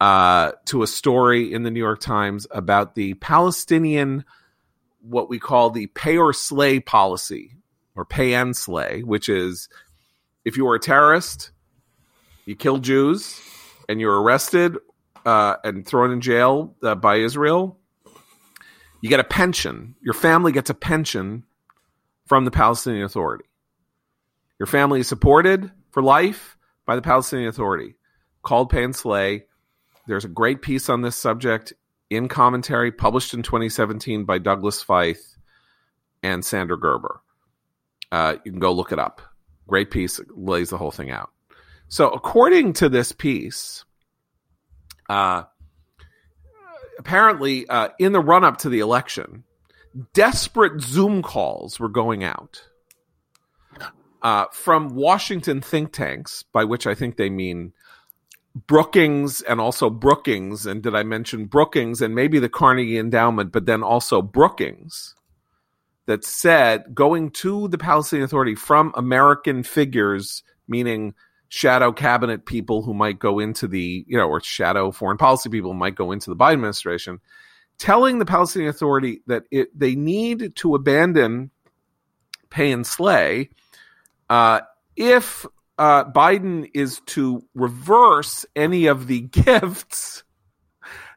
uh, 0.00 0.52
to 0.66 0.82
a 0.82 0.86
story 0.86 1.52
in 1.52 1.64
the 1.64 1.70
New 1.70 1.80
York 1.80 2.00
Times 2.00 2.46
about 2.50 2.94
the 2.94 3.14
Palestinian, 3.14 4.24
what 5.00 5.28
we 5.28 5.38
call 5.38 5.70
the 5.70 5.88
pay 5.88 6.16
or 6.16 6.32
slay 6.32 6.78
policy, 6.78 7.56
or 7.96 8.04
pay 8.04 8.34
and 8.34 8.56
slay, 8.56 9.02
which 9.02 9.28
is 9.28 9.68
if 10.44 10.56
you 10.56 10.66
are 10.68 10.74
a 10.74 10.80
terrorist, 10.80 11.50
you 12.44 12.56
kill 12.56 12.78
Jews, 12.78 13.40
and 13.88 14.00
you're 14.00 14.20
arrested 14.20 14.76
uh, 15.24 15.56
and 15.64 15.86
thrown 15.86 16.10
in 16.10 16.20
jail 16.20 16.74
uh, 16.82 16.94
by 16.94 17.16
Israel, 17.16 17.78
you 19.00 19.08
get 19.08 19.20
a 19.20 19.24
pension. 19.24 19.94
Your 20.00 20.14
family 20.14 20.52
gets 20.52 20.70
a 20.70 20.74
pension 20.74 21.44
from 22.26 22.44
the 22.44 22.50
Palestinian 22.50 23.04
Authority. 23.04 23.44
Your 24.58 24.66
family 24.66 25.00
is 25.00 25.08
supported 25.08 25.70
for 25.90 26.02
life 26.02 26.56
by 26.86 26.96
the 26.96 27.02
Palestinian 27.02 27.48
Authority, 27.48 27.96
called 28.42 28.70
Pay 28.70 28.84
and 28.84 28.96
Slay. 28.96 29.44
There's 30.06 30.24
a 30.24 30.28
great 30.28 30.62
piece 30.62 30.88
on 30.88 31.02
this 31.02 31.16
subject 31.16 31.72
in 32.10 32.28
commentary 32.28 32.92
published 32.92 33.34
in 33.34 33.42
2017 33.42 34.24
by 34.24 34.38
Douglas 34.38 34.84
Feith 34.84 35.36
and 36.22 36.44
Sander 36.44 36.76
Gerber. 36.76 37.20
Uh, 38.12 38.36
you 38.44 38.52
can 38.52 38.60
go 38.60 38.72
look 38.72 38.92
it 38.92 38.98
up. 38.98 39.20
Great 39.66 39.90
piece, 39.90 40.20
lays 40.30 40.70
the 40.70 40.78
whole 40.78 40.90
thing 40.90 41.10
out. 41.10 41.30
So, 41.88 42.10
according 42.10 42.74
to 42.74 42.88
this 42.88 43.12
piece, 43.12 43.84
uh, 45.08 45.44
apparently, 46.98 47.66
uh, 47.68 47.88
in 47.98 48.12
the 48.12 48.20
run 48.20 48.44
up 48.44 48.58
to 48.58 48.68
the 48.68 48.80
election, 48.80 49.44
desperate 50.12 50.80
Zoom 50.80 51.22
calls 51.22 51.78
were 51.78 51.88
going 51.88 52.24
out 52.24 52.68
uh, 54.22 54.46
from 54.50 54.94
Washington 54.94 55.60
think 55.60 55.92
tanks, 55.92 56.44
by 56.52 56.64
which 56.64 56.86
I 56.86 56.94
think 56.94 57.16
they 57.16 57.30
mean 57.30 57.72
Brookings 58.66 59.42
and 59.42 59.60
also 59.60 59.90
Brookings. 59.90 60.66
And 60.66 60.82
did 60.82 60.94
I 60.94 61.02
mention 61.02 61.44
Brookings 61.44 62.00
and 62.00 62.14
maybe 62.14 62.38
the 62.38 62.48
Carnegie 62.48 62.98
Endowment, 62.98 63.52
but 63.52 63.66
then 63.66 63.82
also 63.82 64.22
Brookings? 64.22 65.13
That 66.06 66.24
said, 66.24 66.94
going 66.94 67.30
to 67.30 67.68
the 67.68 67.78
Palestinian 67.78 68.26
Authority 68.26 68.54
from 68.54 68.92
American 68.94 69.62
figures, 69.62 70.42
meaning 70.68 71.14
shadow 71.48 71.92
cabinet 71.92 72.44
people 72.44 72.82
who 72.82 72.92
might 72.92 73.18
go 73.18 73.38
into 73.38 73.66
the, 73.66 74.04
you 74.06 74.18
know, 74.18 74.28
or 74.28 74.40
shadow 74.40 74.90
foreign 74.90 75.16
policy 75.16 75.48
people 75.48 75.72
who 75.72 75.78
might 75.78 75.94
go 75.94 76.12
into 76.12 76.28
the 76.28 76.36
Biden 76.36 76.54
administration, 76.54 77.20
telling 77.78 78.18
the 78.18 78.26
Palestinian 78.26 78.68
Authority 78.68 79.22
that 79.28 79.44
it, 79.50 79.68
they 79.78 79.94
need 79.94 80.54
to 80.56 80.74
abandon 80.74 81.50
pay 82.50 82.70
and 82.70 82.86
slay 82.86 83.50
uh, 84.30 84.60
if 84.96 85.46
uh, 85.78 86.04
Biden 86.04 86.70
is 86.72 87.00
to 87.06 87.44
reverse 87.54 88.46
any 88.54 88.86
of 88.86 89.06
the 89.06 89.20
gifts 89.46 90.22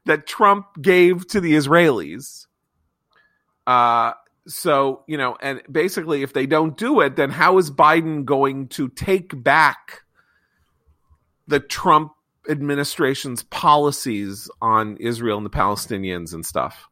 that 0.05 0.25
Trump 0.25 0.67
gave 0.81 1.27
to 1.27 1.41
the 1.41 1.53
Israelis. 1.53 2.47
Uh, 3.65 4.13
so, 4.47 5.03
you 5.07 5.17
know, 5.17 5.37
and 5.41 5.61
basically, 5.71 6.23
if 6.23 6.33
they 6.33 6.45
don't 6.45 6.77
do 6.77 7.01
it, 7.01 7.15
then 7.15 7.29
how 7.29 7.57
is 7.57 7.69
Biden 7.69 8.25
going 8.25 8.67
to 8.69 8.89
take 8.89 9.43
back 9.43 10.01
the 11.47 11.59
Trump 11.59 12.13
administration's 12.49 13.43
policies 13.43 14.49
on 14.61 14.97
Israel 14.97 15.37
and 15.37 15.45
the 15.45 15.51
Palestinians 15.51 16.33
and 16.33 16.45
stuff? 16.45 16.87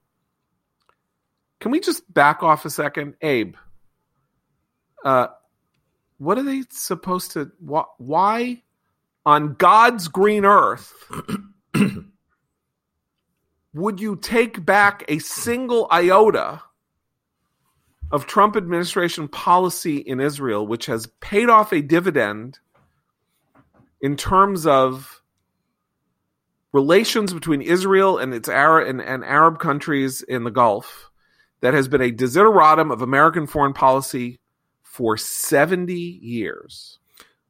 Can 1.59 1.71
we 1.71 1.79
just 1.79 2.11
back 2.13 2.43
off 2.43 2.65
a 2.65 2.69
second? 2.69 3.15
Abe, 3.21 3.55
uh, 5.03 5.27
what 6.17 6.37
are 6.37 6.43
they 6.43 6.63
supposed 6.69 7.31
to 7.31 7.51
why 7.59 8.61
on 9.25 9.53
god's 9.55 10.07
green 10.07 10.45
earth 10.45 10.93
would 13.73 13.99
you 13.99 14.15
take 14.15 14.65
back 14.65 15.03
a 15.07 15.19
single 15.19 15.87
iota 15.91 16.61
of 18.11 18.25
trump 18.25 18.55
administration 18.55 19.27
policy 19.27 19.97
in 19.97 20.19
israel 20.19 20.65
which 20.65 20.85
has 20.85 21.07
paid 21.19 21.49
off 21.49 21.73
a 21.73 21.81
dividend 21.81 22.59
in 24.01 24.15
terms 24.15 24.65
of 24.65 25.21
relations 26.71 27.33
between 27.33 27.61
israel 27.61 28.17
and 28.17 28.33
its 28.33 28.49
arab 28.49 28.87
and, 28.87 29.01
and 29.01 29.23
arab 29.23 29.59
countries 29.59 30.21
in 30.21 30.43
the 30.43 30.51
gulf 30.51 31.09
that 31.61 31.73
has 31.73 31.87
been 31.87 32.01
a 32.01 32.11
desideratum 32.11 32.91
of 32.91 33.01
american 33.01 33.47
foreign 33.47 33.73
policy 33.73 34.39
for 34.95 35.17
70 35.17 35.93
years. 35.93 36.99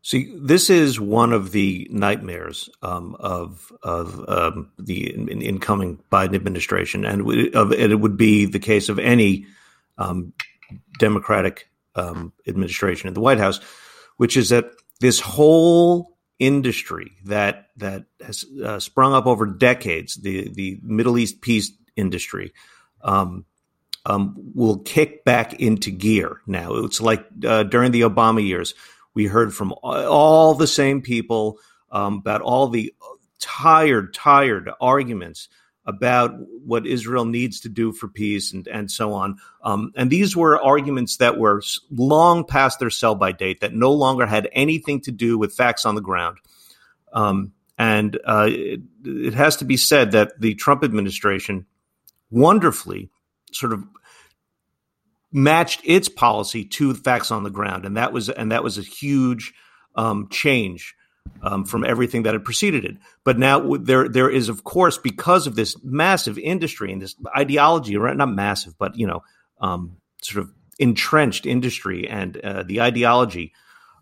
See, 0.01 0.35
this 0.35 0.71
is 0.71 0.99
one 0.99 1.31
of 1.31 1.51
the 1.51 1.87
nightmares 1.91 2.69
um, 2.81 3.15
of 3.19 3.71
of 3.83 4.27
um, 4.27 4.71
the 4.79 5.13
in, 5.13 5.41
incoming 5.41 5.99
Biden 6.11 6.35
administration, 6.35 7.05
and 7.05 7.21
of, 7.55 7.71
it 7.71 7.99
would 7.99 8.17
be 8.17 8.45
the 8.45 8.59
case 8.59 8.89
of 8.89 8.97
any 8.99 9.45
um, 9.97 10.33
Democratic 10.99 11.69
um, 11.95 12.33
administration 12.47 13.07
in 13.07 13.13
the 13.13 13.21
White 13.21 13.37
House, 13.37 13.59
which 14.17 14.37
is 14.37 14.49
that 14.49 14.71
this 14.99 15.19
whole 15.19 16.17
industry 16.39 17.11
that 17.25 17.69
that 17.77 18.05
has 18.21 18.45
uh, 18.63 18.79
sprung 18.79 19.13
up 19.13 19.25
over 19.25 19.45
decades, 19.45 20.15
the 20.15 20.49
the 20.49 20.79
Middle 20.81 21.17
East 21.17 21.41
peace 21.41 21.71
industry, 21.95 22.53
um, 23.01 23.45
um, 24.05 24.35
will 24.53 24.79
kick 24.79 25.23
back 25.23 25.59
into 25.59 25.91
gear 25.91 26.41
now. 26.45 26.73
It's 26.75 27.01
like 27.01 27.25
uh, 27.45 27.63
during 27.63 27.91
the 27.91 28.01
Obama 28.01 28.45
years, 28.45 28.73
we 29.13 29.25
heard 29.25 29.53
from 29.53 29.73
all 29.83 30.53
the 30.53 30.67
same 30.67 31.01
people 31.01 31.57
um, 31.91 32.15
about 32.15 32.41
all 32.41 32.67
the 32.67 32.93
tired, 33.39 34.13
tired 34.13 34.69
arguments 34.81 35.47
about 35.85 36.31
what 36.65 36.87
Israel 36.87 37.25
needs 37.25 37.59
to 37.61 37.69
do 37.69 37.91
for 37.91 38.07
peace 38.07 38.53
and, 38.53 38.67
and 38.67 38.89
so 38.89 39.13
on. 39.13 39.37
Um, 39.63 39.91
and 39.95 40.09
these 40.09 40.35
were 40.35 40.61
arguments 40.61 41.17
that 41.17 41.37
were 41.37 41.61
long 41.91 42.45
past 42.45 42.79
their 42.79 42.89
sell 42.89 43.15
by 43.15 43.31
date, 43.31 43.61
that 43.61 43.73
no 43.73 43.91
longer 43.91 44.25
had 44.25 44.49
anything 44.51 45.01
to 45.01 45.11
do 45.11 45.37
with 45.37 45.53
facts 45.53 45.85
on 45.85 45.95
the 45.95 46.01
ground. 46.01 46.37
Um, 47.13 47.53
And 47.77 48.17
uh, 48.25 48.47
it, 48.49 48.79
it 49.03 49.33
has 49.33 49.57
to 49.57 49.65
be 49.65 49.75
said 49.75 50.11
that 50.11 50.39
the 50.39 50.55
Trump 50.55 50.81
administration 50.83 51.65
wonderfully 52.31 53.09
sort 53.51 53.73
of 53.73 53.83
matched 55.31 55.81
its 55.83 56.07
policy 56.07 56.63
to 56.63 56.93
the 56.93 56.99
facts 57.03 57.31
on 57.31 57.43
the 57.43 57.49
ground, 57.49 57.85
and 57.85 57.97
that 57.97 58.13
was 58.13 58.29
and 58.29 58.51
that 58.51 58.63
was 58.63 58.77
a 58.77 58.81
huge 58.81 59.53
um, 59.95 60.29
change 60.29 60.95
um, 61.41 61.63
from 61.63 61.83
everything 61.83 62.23
that 62.23 62.33
had 62.33 62.43
preceded 62.43 62.85
it. 62.85 62.97
But 63.23 63.37
now 63.37 63.75
there 63.77 64.09
there 64.09 64.29
is, 64.29 64.49
of 64.49 64.63
course, 64.63 64.97
because 64.97 65.47
of 65.47 65.55
this 65.55 65.77
massive 65.83 66.37
industry 66.37 66.91
and 66.91 67.01
this 67.01 67.15
ideology, 67.37 67.95
right? 67.97 68.17
Not 68.17 68.33
massive, 68.33 68.77
but 68.77 68.97
you 68.97 69.07
know, 69.07 69.23
um, 69.59 69.97
sort 70.21 70.43
of 70.43 70.51
entrenched 70.79 71.45
industry 71.45 72.07
and 72.07 72.37
uh, 72.37 72.63
the 72.63 72.81
ideology 72.81 73.53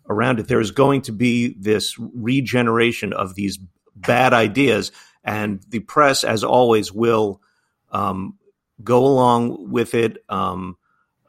around 0.08 0.40
it. 0.40 0.48
There 0.48 0.60
is 0.60 0.70
going 0.70 1.02
to 1.02 1.12
be 1.12 1.54
this 1.58 1.96
regeneration 1.98 3.12
of 3.12 3.34
these 3.34 3.58
bad 3.94 4.32
ideas, 4.32 4.90
and 5.22 5.60
the 5.68 5.80
press, 5.80 6.24
as 6.24 6.44
always, 6.44 6.92
will 6.92 7.40
um, 7.92 8.38
go 8.82 9.04
along 9.04 9.70
with 9.70 9.94
it. 9.94 10.18
Um, 10.28 10.76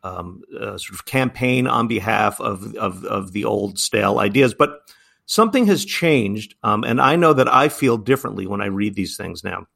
um, 0.03 0.43
uh, 0.53 0.77
sort 0.77 0.99
of 0.99 1.05
campaign 1.05 1.65
on 1.65 1.87
behalf 1.87 2.39
of, 2.39 2.75
of, 2.75 3.03
of 3.05 3.31
the 3.31 3.43
old 3.43 3.79
stale 3.79 4.19
ideas. 4.19 4.53
But 4.53 4.81
something 5.25 5.65
has 5.67 5.85
changed, 5.85 6.55
um, 6.63 6.83
and 6.83 7.01
I 7.01 7.15
know 7.15 7.33
that 7.33 7.51
I 7.51 7.69
feel 7.69 7.97
differently 7.97 8.47
when 8.47 8.61
I 8.61 8.67
read 8.67 8.95
these 8.95 9.17
things 9.17 9.43
now, 9.43 9.67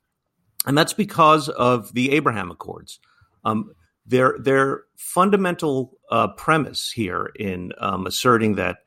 and 0.65 0.77
that's 0.77 0.93
because 0.93 1.49
of 1.49 1.93
the 1.93 2.11
Abraham 2.11 2.51
Accords. 2.51 2.99
Um, 3.43 3.71
their 4.05 4.35
their 4.39 4.83
fundamental 4.95 5.97
uh, 6.11 6.29
premise 6.29 6.91
here 6.91 7.31
in 7.35 7.71
um, 7.77 8.07
asserting 8.07 8.55
that 8.55 8.77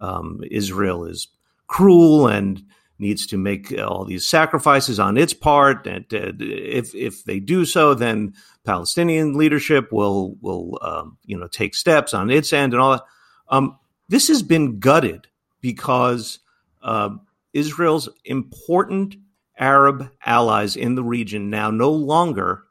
um, 0.00 0.40
Israel 0.50 1.04
is 1.04 1.28
cruel 1.68 2.26
and 2.26 2.62
needs 2.98 3.26
to 3.26 3.38
make 3.38 3.76
all 3.78 4.04
these 4.04 4.26
sacrifices 4.26 5.00
on 5.00 5.16
its 5.16 5.34
part, 5.34 5.86
and 5.86 6.04
uh, 6.12 6.32
if 6.38 6.94
if 6.94 7.24
they 7.24 7.40
do 7.40 7.64
so, 7.64 7.94
then 7.94 8.34
Palestinian 8.64 9.34
leadership 9.34 9.92
will 9.92 10.36
will 10.40 10.78
um, 10.82 11.18
you 11.24 11.38
know 11.38 11.48
take 11.48 11.74
steps 11.74 12.12
on 12.12 12.30
its 12.30 12.52
end 12.52 12.72
and 12.72 12.82
all 12.82 12.92
that. 12.92 13.04
Um, 13.48 13.78
this 14.08 14.28
has 14.28 14.42
been 14.42 14.78
gutted 14.78 15.28
because 15.62 16.40
uh, 16.82 17.10
Israel's 17.54 18.10
important 18.24 19.16
Arab 19.58 20.10
allies 20.24 20.76
in 20.76 20.94
the 20.94 21.04
region 21.04 21.48
now 21.48 21.70
no 21.70 21.90
longer 21.90 22.64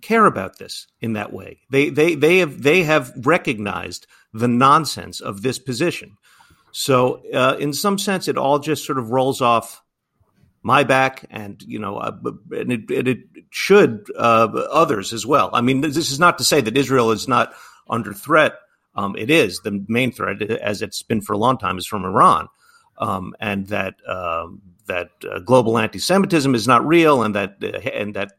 care 0.00 0.26
about 0.26 0.58
this 0.58 0.86
in 1.00 1.14
that 1.14 1.32
way. 1.32 1.60
They 1.70 1.88
they 1.90 2.14
they 2.14 2.38
have 2.38 2.62
they 2.62 2.84
have 2.84 3.12
recognized 3.16 4.06
the 4.32 4.48
nonsense 4.48 5.20
of 5.20 5.42
this 5.42 5.58
position. 5.58 6.16
So, 6.72 7.22
uh, 7.32 7.56
in 7.58 7.72
some 7.72 7.98
sense, 7.98 8.28
it 8.28 8.36
all 8.36 8.58
just 8.58 8.84
sort 8.84 8.98
of 8.98 9.10
rolls 9.10 9.40
off 9.40 9.82
my 10.62 10.82
back, 10.82 11.24
and 11.30 11.62
you 11.62 11.78
know, 11.78 11.98
uh, 11.98 12.16
and, 12.50 12.72
it, 12.72 12.90
and, 12.90 13.08
it, 13.08 13.18
should 13.50 14.06
uh, 14.18 14.48
others 14.70 15.12
as 15.12 15.24
well. 15.24 15.50
I 15.52 15.60
mean, 15.60 15.80
this 15.80 16.10
is 16.10 16.18
not 16.18 16.38
to 16.38 16.44
say 16.44 16.60
that 16.60 16.76
Israel 16.76 17.12
is 17.12 17.28
not 17.28 17.54
under 17.88 18.12
threat. 18.12 18.54
Um, 18.96 19.16
it 19.16 19.30
is 19.30 19.60
the 19.60 19.84
main 19.88 20.12
threat, 20.12 20.42
as 20.42 20.82
it's 20.82 21.02
been 21.02 21.20
for 21.20 21.32
a 21.32 21.38
long 21.38 21.58
time, 21.58 21.78
is 21.78 21.86
from 21.86 22.04
Iran, 22.04 22.48
um, 22.98 23.34
and 23.40 23.66
that 23.68 23.94
um, 24.08 24.62
that 24.86 25.10
uh, 25.28 25.40
global 25.40 25.78
anti-Semitism 25.78 26.54
is 26.54 26.68
not 26.68 26.86
real, 26.86 27.22
and 27.22 27.34
that 27.34 27.56
uh, 27.62 27.78
and 27.90 28.14
that 28.14 28.32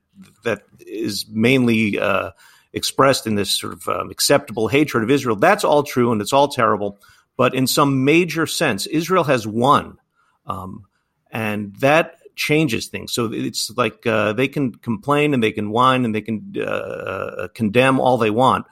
that 0.44 0.64
is 0.80 1.26
mainly 1.30 2.00
uh, 2.00 2.32
expressed 2.72 3.28
in 3.28 3.36
this 3.36 3.52
sort 3.52 3.74
of 3.74 3.88
um, 3.90 4.12
acceptable 4.12 4.68
hatred 4.68 5.04
of 5.04 5.12
Israel. 5.12 5.36
That's 5.36 5.64
all 5.64 5.84
true, 5.84 6.12
and 6.12 6.22
it's 6.22 6.34
all 6.34 6.48
terrible. 6.48 7.00
But 7.38 7.54
in 7.54 7.68
some 7.68 8.06
major 8.06 8.48
sense, 8.48 8.86
Israel 8.86 9.26
has 9.26 9.46
won. 9.46 9.98
Um, 10.46 10.86
and 11.32 11.76
that 11.78 12.20
changes 12.36 12.88
things. 12.88 13.14
So 13.14 13.32
it's 13.32 13.72
like 13.76 14.06
uh, 14.06 14.34
they 14.34 14.48
can 14.48 14.74
complain 14.74 15.34
and 15.34 15.44
they 15.44 15.52
can 15.52 15.70
whine 15.70 16.06
and 16.06 16.14
they 16.14 16.22
can 16.22 16.54
uh, 16.58 16.62
uh, 16.62 17.48
condemn 17.50 18.00
all 18.00 18.18
they 18.18 18.30
want. 18.30 18.66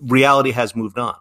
Reality 0.00 0.50
has 0.50 0.74
moved 0.76 0.98
on. 0.98 1.16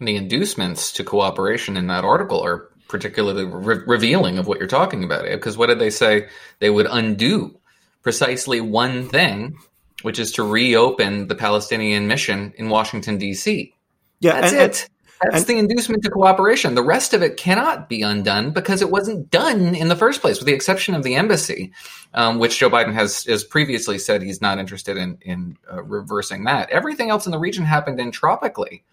The 0.00 0.16
inducements 0.16 0.92
to 0.92 1.04
cooperation 1.04 1.76
in 1.76 1.86
that 1.86 2.04
article 2.04 2.42
are 2.42 2.68
particularly 2.88 3.44
re- 3.44 3.82
revealing 3.86 4.38
of 4.38 4.46
what 4.46 4.58
you're 4.58 4.68
talking 4.68 5.04
about. 5.04 5.24
Because 5.24 5.56
what 5.56 5.66
did 5.66 5.78
they 5.78 5.90
say? 5.90 6.28
They 6.58 6.70
would 6.70 6.86
undo 6.88 7.58
precisely 8.02 8.60
one 8.60 9.08
thing, 9.08 9.56
which 10.02 10.18
is 10.18 10.32
to 10.32 10.42
reopen 10.42 11.28
the 11.28 11.34
Palestinian 11.34 12.06
mission 12.06 12.52
in 12.56 12.68
Washington 12.68 13.18
D.C. 13.18 13.74
Yeah, 14.20 14.40
that's 14.40 14.52
and, 14.52 14.62
it. 14.62 14.88
That's 15.22 15.36
and, 15.36 15.46
the 15.46 15.58
inducement 15.58 16.02
to 16.02 16.10
cooperation. 16.10 16.74
The 16.74 16.82
rest 16.82 17.14
of 17.14 17.22
it 17.22 17.36
cannot 17.36 17.88
be 17.88 18.02
undone 18.02 18.50
because 18.50 18.82
it 18.82 18.90
wasn't 18.90 19.30
done 19.30 19.74
in 19.74 19.88
the 19.88 19.96
first 19.96 20.20
place, 20.20 20.38
with 20.38 20.46
the 20.46 20.52
exception 20.52 20.94
of 20.94 21.02
the 21.02 21.14
embassy, 21.14 21.72
um, 22.14 22.38
which 22.38 22.58
Joe 22.58 22.68
Biden 22.68 22.92
has, 22.92 23.24
has 23.24 23.42
previously 23.42 23.98
said 23.98 24.22
he's 24.22 24.42
not 24.42 24.58
interested 24.58 24.96
in, 24.96 25.18
in 25.22 25.56
uh, 25.72 25.82
reversing 25.82 26.44
that. 26.44 26.68
Everything 26.70 27.10
else 27.10 27.24
in 27.24 27.32
the 27.32 27.38
region 27.38 27.64
happened 27.64 27.98
entropically. 27.98 28.84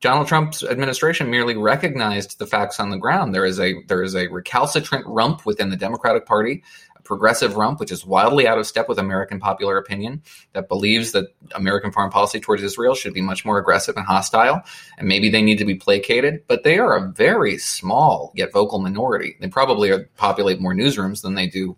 Donald 0.00 0.26
Trump's 0.26 0.64
administration 0.64 1.30
merely 1.30 1.56
recognized 1.56 2.40
the 2.40 2.46
facts 2.46 2.80
on 2.80 2.90
the 2.90 2.96
ground. 2.96 3.32
There 3.32 3.44
is 3.44 3.60
a 3.60 3.84
there 3.86 4.02
is 4.02 4.16
a 4.16 4.26
recalcitrant 4.26 5.06
rump 5.06 5.46
within 5.46 5.70
the 5.70 5.76
Democratic 5.76 6.26
Party 6.26 6.64
progressive 7.12 7.56
rump, 7.56 7.78
which 7.78 7.92
is 7.92 8.06
wildly 8.06 8.48
out 8.48 8.56
of 8.56 8.66
step 8.66 8.88
with 8.88 8.98
American 8.98 9.38
popular 9.38 9.76
opinion, 9.76 10.22
that 10.54 10.66
believes 10.66 11.12
that 11.12 11.26
American 11.54 11.92
foreign 11.92 12.10
policy 12.10 12.40
towards 12.40 12.62
Israel 12.62 12.94
should 12.94 13.12
be 13.12 13.20
much 13.20 13.44
more 13.44 13.58
aggressive 13.58 13.98
and 13.98 14.06
hostile, 14.06 14.62
and 14.96 15.06
maybe 15.06 15.28
they 15.28 15.42
need 15.42 15.58
to 15.58 15.66
be 15.66 15.74
placated. 15.74 16.42
But 16.46 16.64
they 16.64 16.78
are 16.78 16.96
a 16.96 17.12
very 17.12 17.58
small 17.58 18.32
yet 18.34 18.50
vocal 18.50 18.78
minority. 18.78 19.36
They 19.40 19.48
probably 19.48 19.90
are, 19.90 20.08
populate 20.16 20.58
more 20.58 20.72
newsrooms 20.72 21.20
than 21.20 21.34
they 21.34 21.48
do 21.48 21.76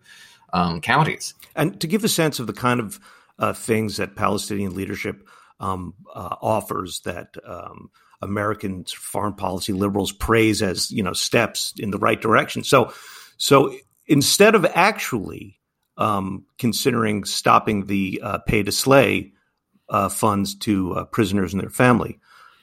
um, 0.52 0.80
counties. 0.80 1.34
And 1.56 1.80
to 1.80 1.88
give 1.88 2.04
a 2.04 2.08
sense 2.08 2.38
of 2.38 2.46
the 2.46 2.52
kind 2.52 2.78
of 2.78 3.00
uh, 3.40 3.54
things 3.54 3.96
that 3.96 4.14
Palestinian 4.14 4.76
leadership 4.76 5.26
um, 5.58 5.94
uh, 6.14 6.36
offers 6.40 7.00
that. 7.00 7.34
Um, 7.44 7.90
American 8.22 8.84
foreign 8.84 9.34
policy 9.34 9.74
liberals 9.74 10.10
praise 10.10 10.62
as 10.62 10.90
you 10.90 11.02
know 11.02 11.12
steps 11.12 11.74
in 11.76 11.90
the 11.90 11.98
right 11.98 12.22
direction. 12.22 12.64
So, 12.64 12.90
so 13.36 13.76
instead 14.06 14.54
of 14.54 14.64
actually 14.74 15.60
um, 15.96 16.44
considering 16.58 17.24
stopping 17.24 17.86
the 17.86 18.20
uh, 18.22 18.38
pay 18.38 18.62
to 18.62 18.72
slay 18.72 19.32
uh, 19.88 20.08
funds 20.08 20.54
to 20.56 20.92
uh, 20.94 21.04
prisoners 21.04 21.52
and 21.52 21.62
their 21.62 21.70
family, 21.70 22.18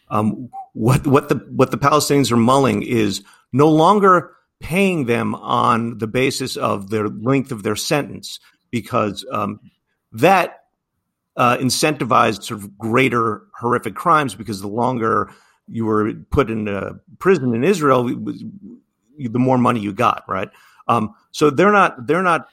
um, 0.10 0.50
what 0.74 1.06
what 1.08 1.30
the 1.30 1.36
what 1.50 1.72
the 1.72 1.78
Palestinians 1.78 2.32
are 2.32 2.38
mulling 2.38 2.84
is 2.84 3.24
no 3.54 3.70
longer 3.70 4.36
paying 4.60 5.06
them 5.06 5.34
on 5.36 5.98
the 5.98 6.08
basis 6.08 6.56
of 6.56 6.90
their 6.90 7.08
length 7.08 7.52
of 7.52 7.64
their 7.64 7.76
sentence 7.76 8.40
because 8.70 9.26
um, 9.32 9.60
that 10.12 10.60
uh, 11.36 11.58
incentivized 11.58 12.44
sort 12.44 12.60
of 12.60 12.78
greater 12.78 13.44
horrific 13.58 13.96
crimes 13.96 14.36
because 14.36 14.62
the 14.62 14.68
longer 14.68 15.32
you 15.68 15.86
were 15.86 16.14
put 16.32 16.52
in 16.52 17.00
prison 17.20 17.56
in 17.56 17.64
Israel, 17.64 18.04
the 18.04 19.40
more 19.40 19.58
money 19.58 19.80
you 19.80 19.94
got, 19.94 20.24
right? 20.28 20.50
Um, 20.92 21.16
so 21.32 21.50
they're 21.50 21.72
not 21.72 22.06
they're 22.06 22.22
not 22.22 22.50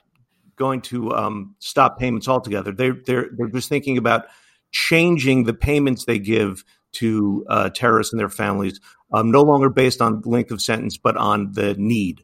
going 0.56 0.80
to 0.82 1.12
um, 1.12 1.56
stop 1.58 1.98
payments 1.98 2.28
altogether. 2.28 2.72
They're 2.72 2.96
they're 3.04 3.30
they're 3.36 3.48
just 3.48 3.68
thinking 3.68 3.98
about 3.98 4.26
changing 4.70 5.44
the 5.44 5.54
payments 5.54 6.04
they 6.04 6.18
give 6.18 6.64
to 6.92 7.44
uh, 7.48 7.70
terrorists 7.70 8.12
and 8.12 8.20
their 8.20 8.28
families, 8.28 8.80
um, 9.12 9.30
no 9.30 9.42
longer 9.42 9.68
based 9.68 10.00
on 10.00 10.22
length 10.24 10.50
of 10.50 10.62
sentence, 10.62 10.96
but 10.96 11.16
on 11.16 11.52
the 11.52 11.74
need. 11.74 12.22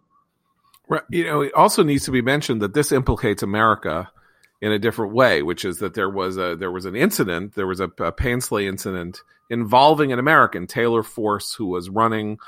Right. 0.88 1.02
You 1.10 1.24
know, 1.24 1.40
it 1.40 1.54
also 1.54 1.82
needs 1.82 2.04
to 2.04 2.10
be 2.10 2.22
mentioned 2.22 2.62
that 2.62 2.74
this 2.74 2.92
implicates 2.92 3.42
America 3.42 4.10
in 4.60 4.70
a 4.70 4.78
different 4.78 5.14
way, 5.14 5.42
which 5.42 5.64
is 5.64 5.78
that 5.78 5.94
there 5.94 6.10
was 6.10 6.36
a 6.36 6.54
there 6.54 6.70
was 6.70 6.84
an 6.84 6.94
incident, 6.94 7.54
there 7.54 7.66
was 7.66 7.80
a, 7.80 7.90
a 7.98 8.12
incident 8.20 9.20
involving 9.50 10.12
an 10.12 10.18
American, 10.18 10.66
Taylor 10.66 11.02
Force, 11.02 11.54
who 11.54 11.66
was 11.66 11.90
running 11.90 12.38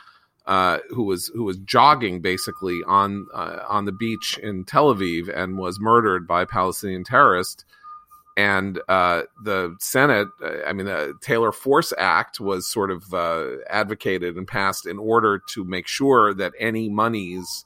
uh, 0.47 0.79
who 0.91 1.03
was 1.03 1.29
who 1.35 1.45
was 1.45 1.59
jogging 1.59 2.21
basically 2.21 2.81
on 2.87 3.27
uh, 3.35 3.61
on 3.69 3.85
the 3.85 3.93
beach 3.93 4.39
in 4.39 4.65
Tel 4.65 4.95
Aviv 4.95 5.29
and 5.35 5.59
was 5.59 5.81
murdered 5.81 6.27
by 6.27 6.43
a 6.43 6.47
Palestinian 6.47 7.05
terrorist. 7.05 7.65
And 8.39 8.79
uh, 8.87 9.23
the 9.43 9.77
Senate, 9.81 10.29
uh, 10.43 10.59
I 10.67 10.75
mean, 10.75 10.87
the 10.87 11.15
Taylor 11.23 11.53
Force 11.53 11.93
Act 11.97 12.39
was 12.39 12.69
sort 12.69 12.91
of 12.91 13.15
uh, 13.15 13.63
advocated 13.69 14.37
and 14.37 14.47
passed 14.47 14.87
in 14.87 14.99
order 14.99 15.41
to 15.55 15.65
make 15.65 15.87
sure 15.87 16.35
that 16.35 16.53
any 16.61 16.91
monies 16.91 17.65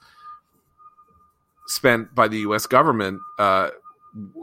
spent 1.67 2.15
by 2.15 2.29
the 2.29 2.39
U.S. 2.39 2.67
government 2.67 3.21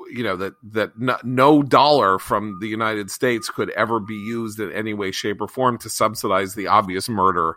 you 0.10 0.24
know 0.24 0.36
that 0.38 0.54
that 0.64 0.98
no, 0.98 1.18
no, 1.24 1.64
dollar 1.64 2.20
from 2.20 2.60
the 2.62 2.68
United 2.68 3.10
States 3.10 3.50
could 3.50 3.70
ever 3.72 4.00
be 4.00 4.16
used 4.16 4.60
in 4.60 4.72
any 4.72 4.94
way, 4.94 5.12
shape, 5.12 5.42
or 5.42 5.48
form 5.48 5.78
to 5.80 5.90
subsidize 5.90 6.56
the 6.56 6.68
obvious 6.68 7.10
murder 7.10 7.56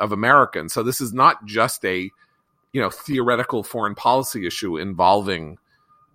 of 0.00 0.12
Americans. 0.12 0.72
So 0.72 0.82
this 0.82 1.00
is 1.00 1.12
not 1.12 1.44
just 1.44 1.84
a 1.84 2.10
you 2.72 2.80
know 2.80 2.90
theoretical 2.90 3.62
foreign 3.62 3.94
policy 3.94 4.46
issue 4.46 4.76
involving 4.76 5.58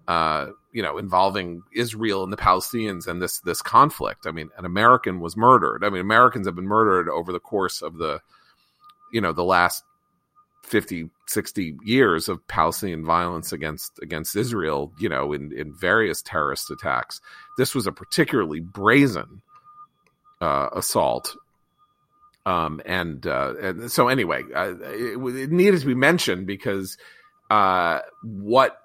uh, 0.08 0.48
you 0.74 0.84
know 0.84 0.98
involving 0.98 1.64
Israel 1.74 2.24
and 2.24 2.34
the 2.34 2.38
Palestinians 2.38 3.08
and 3.08 3.22
this 3.22 3.40
this 3.40 3.62
conflict. 3.62 4.28
I 4.28 4.32
mean, 4.32 4.50
an 4.58 4.66
American 4.66 5.20
was 5.20 5.38
murdered. 5.38 5.84
I 5.84 5.90
mean, 5.90 6.02
Americans 6.02 6.48
have 6.48 6.56
been 6.56 6.68
murdered 6.68 7.10
over 7.10 7.32
the 7.32 7.40
course 7.40 7.82
of 7.82 7.98
the 7.98 8.20
you 9.14 9.22
know 9.22 9.32
the 9.32 9.44
last 9.44 9.84
50, 10.66 11.10
60 11.28 11.78
years 11.84 12.28
of 12.28 12.46
Palestinian 12.48 13.06
violence 13.06 13.54
against 13.54 14.00
against 14.02 14.36
Israel, 14.36 14.92
you 15.00 15.10
know, 15.10 15.32
in, 15.32 15.52
in 15.54 15.74
various 15.74 16.22
terrorist 16.22 16.72
attacks. 16.72 17.22
This 17.58 17.76
was 17.76 17.86
a 17.88 17.92
particularly 17.92 18.60
brazen 18.60 19.42
uh, 20.42 20.70
assault. 20.74 21.36
Um, 22.46 22.82
and, 22.86 23.26
uh, 23.26 23.56
and 23.60 23.92
so 23.92 24.08
anyway, 24.08 24.44
uh, 24.56 24.76
it, 24.82 25.18
it, 25.18 25.52
needed 25.52 25.80
to 25.80 25.88
be 25.88 25.96
mentioned 25.96 26.46
because 26.46 26.96
uh, 27.50 28.00
what 28.22 28.78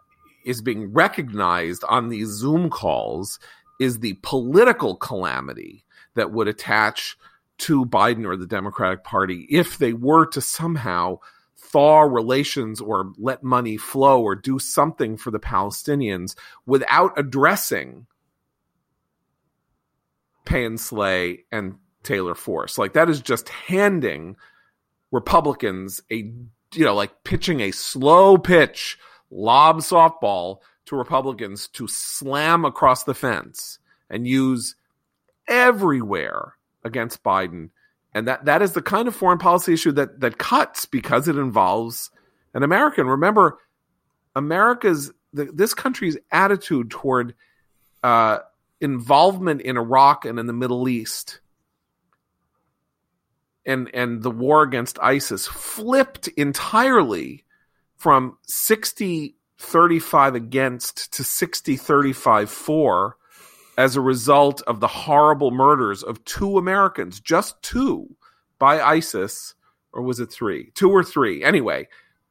is 0.44 0.62
being 0.62 0.92
recognized 0.92 1.84
on 1.88 2.08
these 2.08 2.28
Zoom 2.28 2.70
calls 2.70 3.38
is 3.78 3.98
the 3.98 4.18
political 4.22 4.96
calamity 4.96 5.84
that 6.14 6.32
would 6.32 6.48
attach 6.48 7.16
to 7.58 7.84
Biden 7.84 8.24
or 8.24 8.36
the 8.36 8.46
Democratic 8.46 9.04
Party 9.04 9.46
if 9.50 9.76
they 9.76 9.92
were 9.92 10.26
to 10.26 10.40
somehow 10.40 11.18
thaw 11.56 12.00
relations 12.00 12.80
or 12.80 13.12
let 13.18 13.42
money 13.42 13.76
flow 13.76 14.22
or 14.22 14.34
do 14.34 14.58
something 14.58 15.16
for 15.16 15.30
the 15.30 15.38
Palestinians 15.38 16.34
without 16.66 17.18
addressing 17.18 18.06
Pay 20.46 20.64
and 20.64 20.80
Slay 20.80 21.44
and 21.52 21.76
Taylor 22.02 22.34
Force. 22.34 22.78
Like 22.78 22.92
that 22.94 23.10
is 23.10 23.20
just 23.20 23.48
handing 23.48 24.36
Republicans 25.10 26.00
a 26.10 26.32
you 26.74 26.84
know 26.84 26.94
like 26.94 27.24
pitching 27.24 27.60
a 27.60 27.70
slow 27.70 28.38
pitch 28.38 28.98
lob 29.30 29.78
softball 29.78 30.58
to 30.86 30.96
Republicans 30.96 31.68
to 31.68 31.86
slam 31.86 32.64
across 32.64 33.04
the 33.04 33.14
fence 33.14 33.78
and 34.08 34.26
use 34.26 34.74
everywhere 35.46 36.54
against 36.84 37.22
Biden. 37.22 37.70
And 38.12 38.26
that, 38.26 38.44
that 38.46 38.60
is 38.60 38.72
the 38.72 38.82
kind 38.82 39.06
of 39.06 39.14
foreign 39.14 39.38
policy 39.38 39.72
issue 39.72 39.92
that, 39.92 40.20
that 40.20 40.38
cuts 40.38 40.86
because 40.86 41.28
it 41.28 41.36
involves 41.36 42.10
an 42.54 42.64
American. 42.64 43.06
Remember, 43.06 43.58
America's, 44.34 45.12
the, 45.32 45.44
this 45.44 45.74
country's 45.74 46.16
attitude 46.32 46.90
toward 46.90 47.34
uh, 48.02 48.38
involvement 48.80 49.60
in 49.60 49.76
Iraq 49.76 50.24
and 50.24 50.40
in 50.40 50.46
the 50.46 50.52
Middle 50.52 50.88
East 50.88 51.40
and, 53.66 53.90
and 53.94 54.22
the 54.22 54.30
war 54.30 54.62
against 54.62 54.98
ISIS 55.00 55.46
flipped 55.46 56.28
entirely 56.28 57.44
from 57.96 58.38
60 58.46 59.36
35 59.58 60.34
against 60.34 61.12
to 61.12 61.22
60 61.22 61.76
35 61.76 62.50
for 62.50 63.16
as 63.76 63.96
a 63.96 64.00
result 64.00 64.62
of 64.66 64.80
the 64.80 64.86
horrible 64.86 65.50
murders 65.50 66.02
of 66.02 66.22
two 66.24 66.58
Americans, 66.58 67.20
just 67.20 67.62
two, 67.62 68.14
by 68.58 68.80
ISIS, 68.80 69.54
or 69.92 70.02
was 70.02 70.20
it 70.20 70.30
three? 70.30 70.70
Two 70.74 70.90
or 70.90 71.02
three. 71.02 71.42
Anyway, 71.42 71.88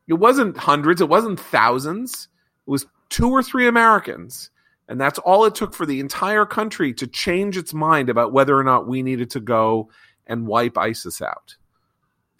it 0.07 0.13
wasn't 0.13 0.57
hundreds, 0.57 1.01
it 1.01 1.09
wasn't 1.09 1.39
thousands, 1.39 2.27
it 2.67 2.69
was 2.69 2.85
two 3.09 3.29
or 3.29 3.41
three 3.41 3.67
Americans. 3.67 4.51
And 4.87 4.99
that's 4.99 5.19
all 5.19 5.45
it 5.45 5.55
took 5.55 5.73
for 5.73 5.85
the 5.85 5.99
entire 5.99 6.45
country 6.45 6.93
to 6.95 7.07
change 7.07 7.57
its 7.57 7.73
mind 7.73 8.09
about 8.09 8.33
whether 8.33 8.57
or 8.57 8.63
not 8.63 8.87
we 8.87 9.03
needed 9.03 9.29
to 9.31 9.39
go 9.39 9.89
and 10.29 10.47
wipe 10.47 10.77
ISIS 10.77 11.21
out. 11.21 11.57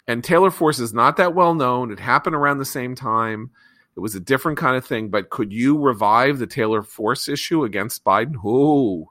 And 0.08 0.24
Taylor 0.24 0.50
Force 0.50 0.78
is 0.78 0.94
not 0.94 1.18
that 1.18 1.34
well 1.34 1.54
known. 1.54 1.92
It 1.92 2.00
happened 2.00 2.34
around 2.34 2.58
the 2.58 2.64
same 2.64 2.94
time. 2.94 3.50
It 3.96 4.00
was 4.00 4.14
a 4.14 4.20
different 4.20 4.56
kind 4.56 4.76
of 4.76 4.86
thing. 4.86 5.10
But 5.10 5.30
could 5.30 5.52
you 5.52 5.78
revive 5.78 6.38
the 6.38 6.46
Taylor 6.46 6.82
Force 6.82 7.28
issue 7.28 7.64
against 7.64 8.04
Biden? 8.04 8.36
Oh, 8.42 9.10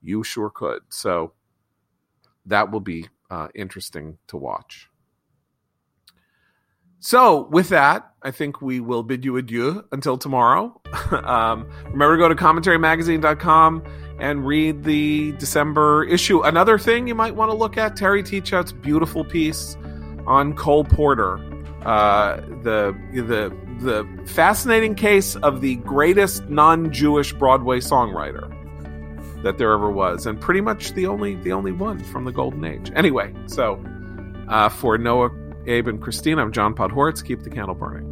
you 0.00 0.22
sure 0.22 0.50
could. 0.50 0.82
So 0.90 1.32
that 2.46 2.70
will 2.70 2.80
be 2.80 3.08
uh, 3.30 3.48
interesting 3.54 4.18
to 4.28 4.36
watch. 4.36 4.88
So, 7.00 7.46
with 7.50 7.68
that, 7.68 8.12
I 8.22 8.32
think 8.32 8.60
we 8.60 8.80
will 8.80 9.04
bid 9.04 9.24
you 9.24 9.36
adieu 9.36 9.84
until 9.92 10.18
tomorrow. 10.18 10.80
um, 11.12 11.68
remember 11.84 12.16
to 12.16 12.22
go 12.22 12.28
to 12.28 12.34
commentarymagazine.com 12.34 13.84
and 14.18 14.46
read 14.46 14.82
the 14.82 15.32
December 15.32 16.04
issue. 16.04 16.42
Another 16.42 16.78
thing 16.78 17.06
you 17.06 17.14
might 17.14 17.36
want 17.36 17.50
to 17.50 17.56
look 17.56 17.76
at 17.76 17.94
Terry 17.94 18.22
Teachout's 18.22 18.72
beautiful 18.72 19.24
piece 19.24 19.76
on 20.26 20.54
Cole 20.54 20.84
Porter, 20.84 21.38
uh, 21.86 22.36
the 22.62 22.96
the 23.14 23.56
the 23.80 24.06
fascinating 24.26 24.96
case 24.96 25.36
of 25.36 25.60
the 25.60 25.76
greatest 25.76 26.48
non-Jewish 26.48 27.32
Broadway 27.34 27.78
songwriter 27.78 28.52
that 29.42 29.56
there 29.56 29.72
ever 29.72 29.90
was, 29.90 30.26
and 30.26 30.40
pretty 30.40 30.60
much 30.60 30.92
the 30.92 31.06
only 31.06 31.36
the 31.36 31.52
only 31.52 31.72
one 31.72 32.00
from 32.00 32.24
the 32.24 32.32
Golden 32.32 32.64
Age. 32.64 32.90
Anyway, 32.94 33.32
so 33.46 33.82
uh, 34.48 34.68
for 34.68 34.98
Noah, 34.98 35.30
Abe, 35.68 35.88
and 35.88 36.02
Christine, 36.02 36.38
I'm 36.38 36.50
John 36.50 36.74
Podhoretz. 36.74 37.24
Keep 37.24 37.42
the 37.42 37.50
candle 37.50 37.74
burning. 37.74 38.07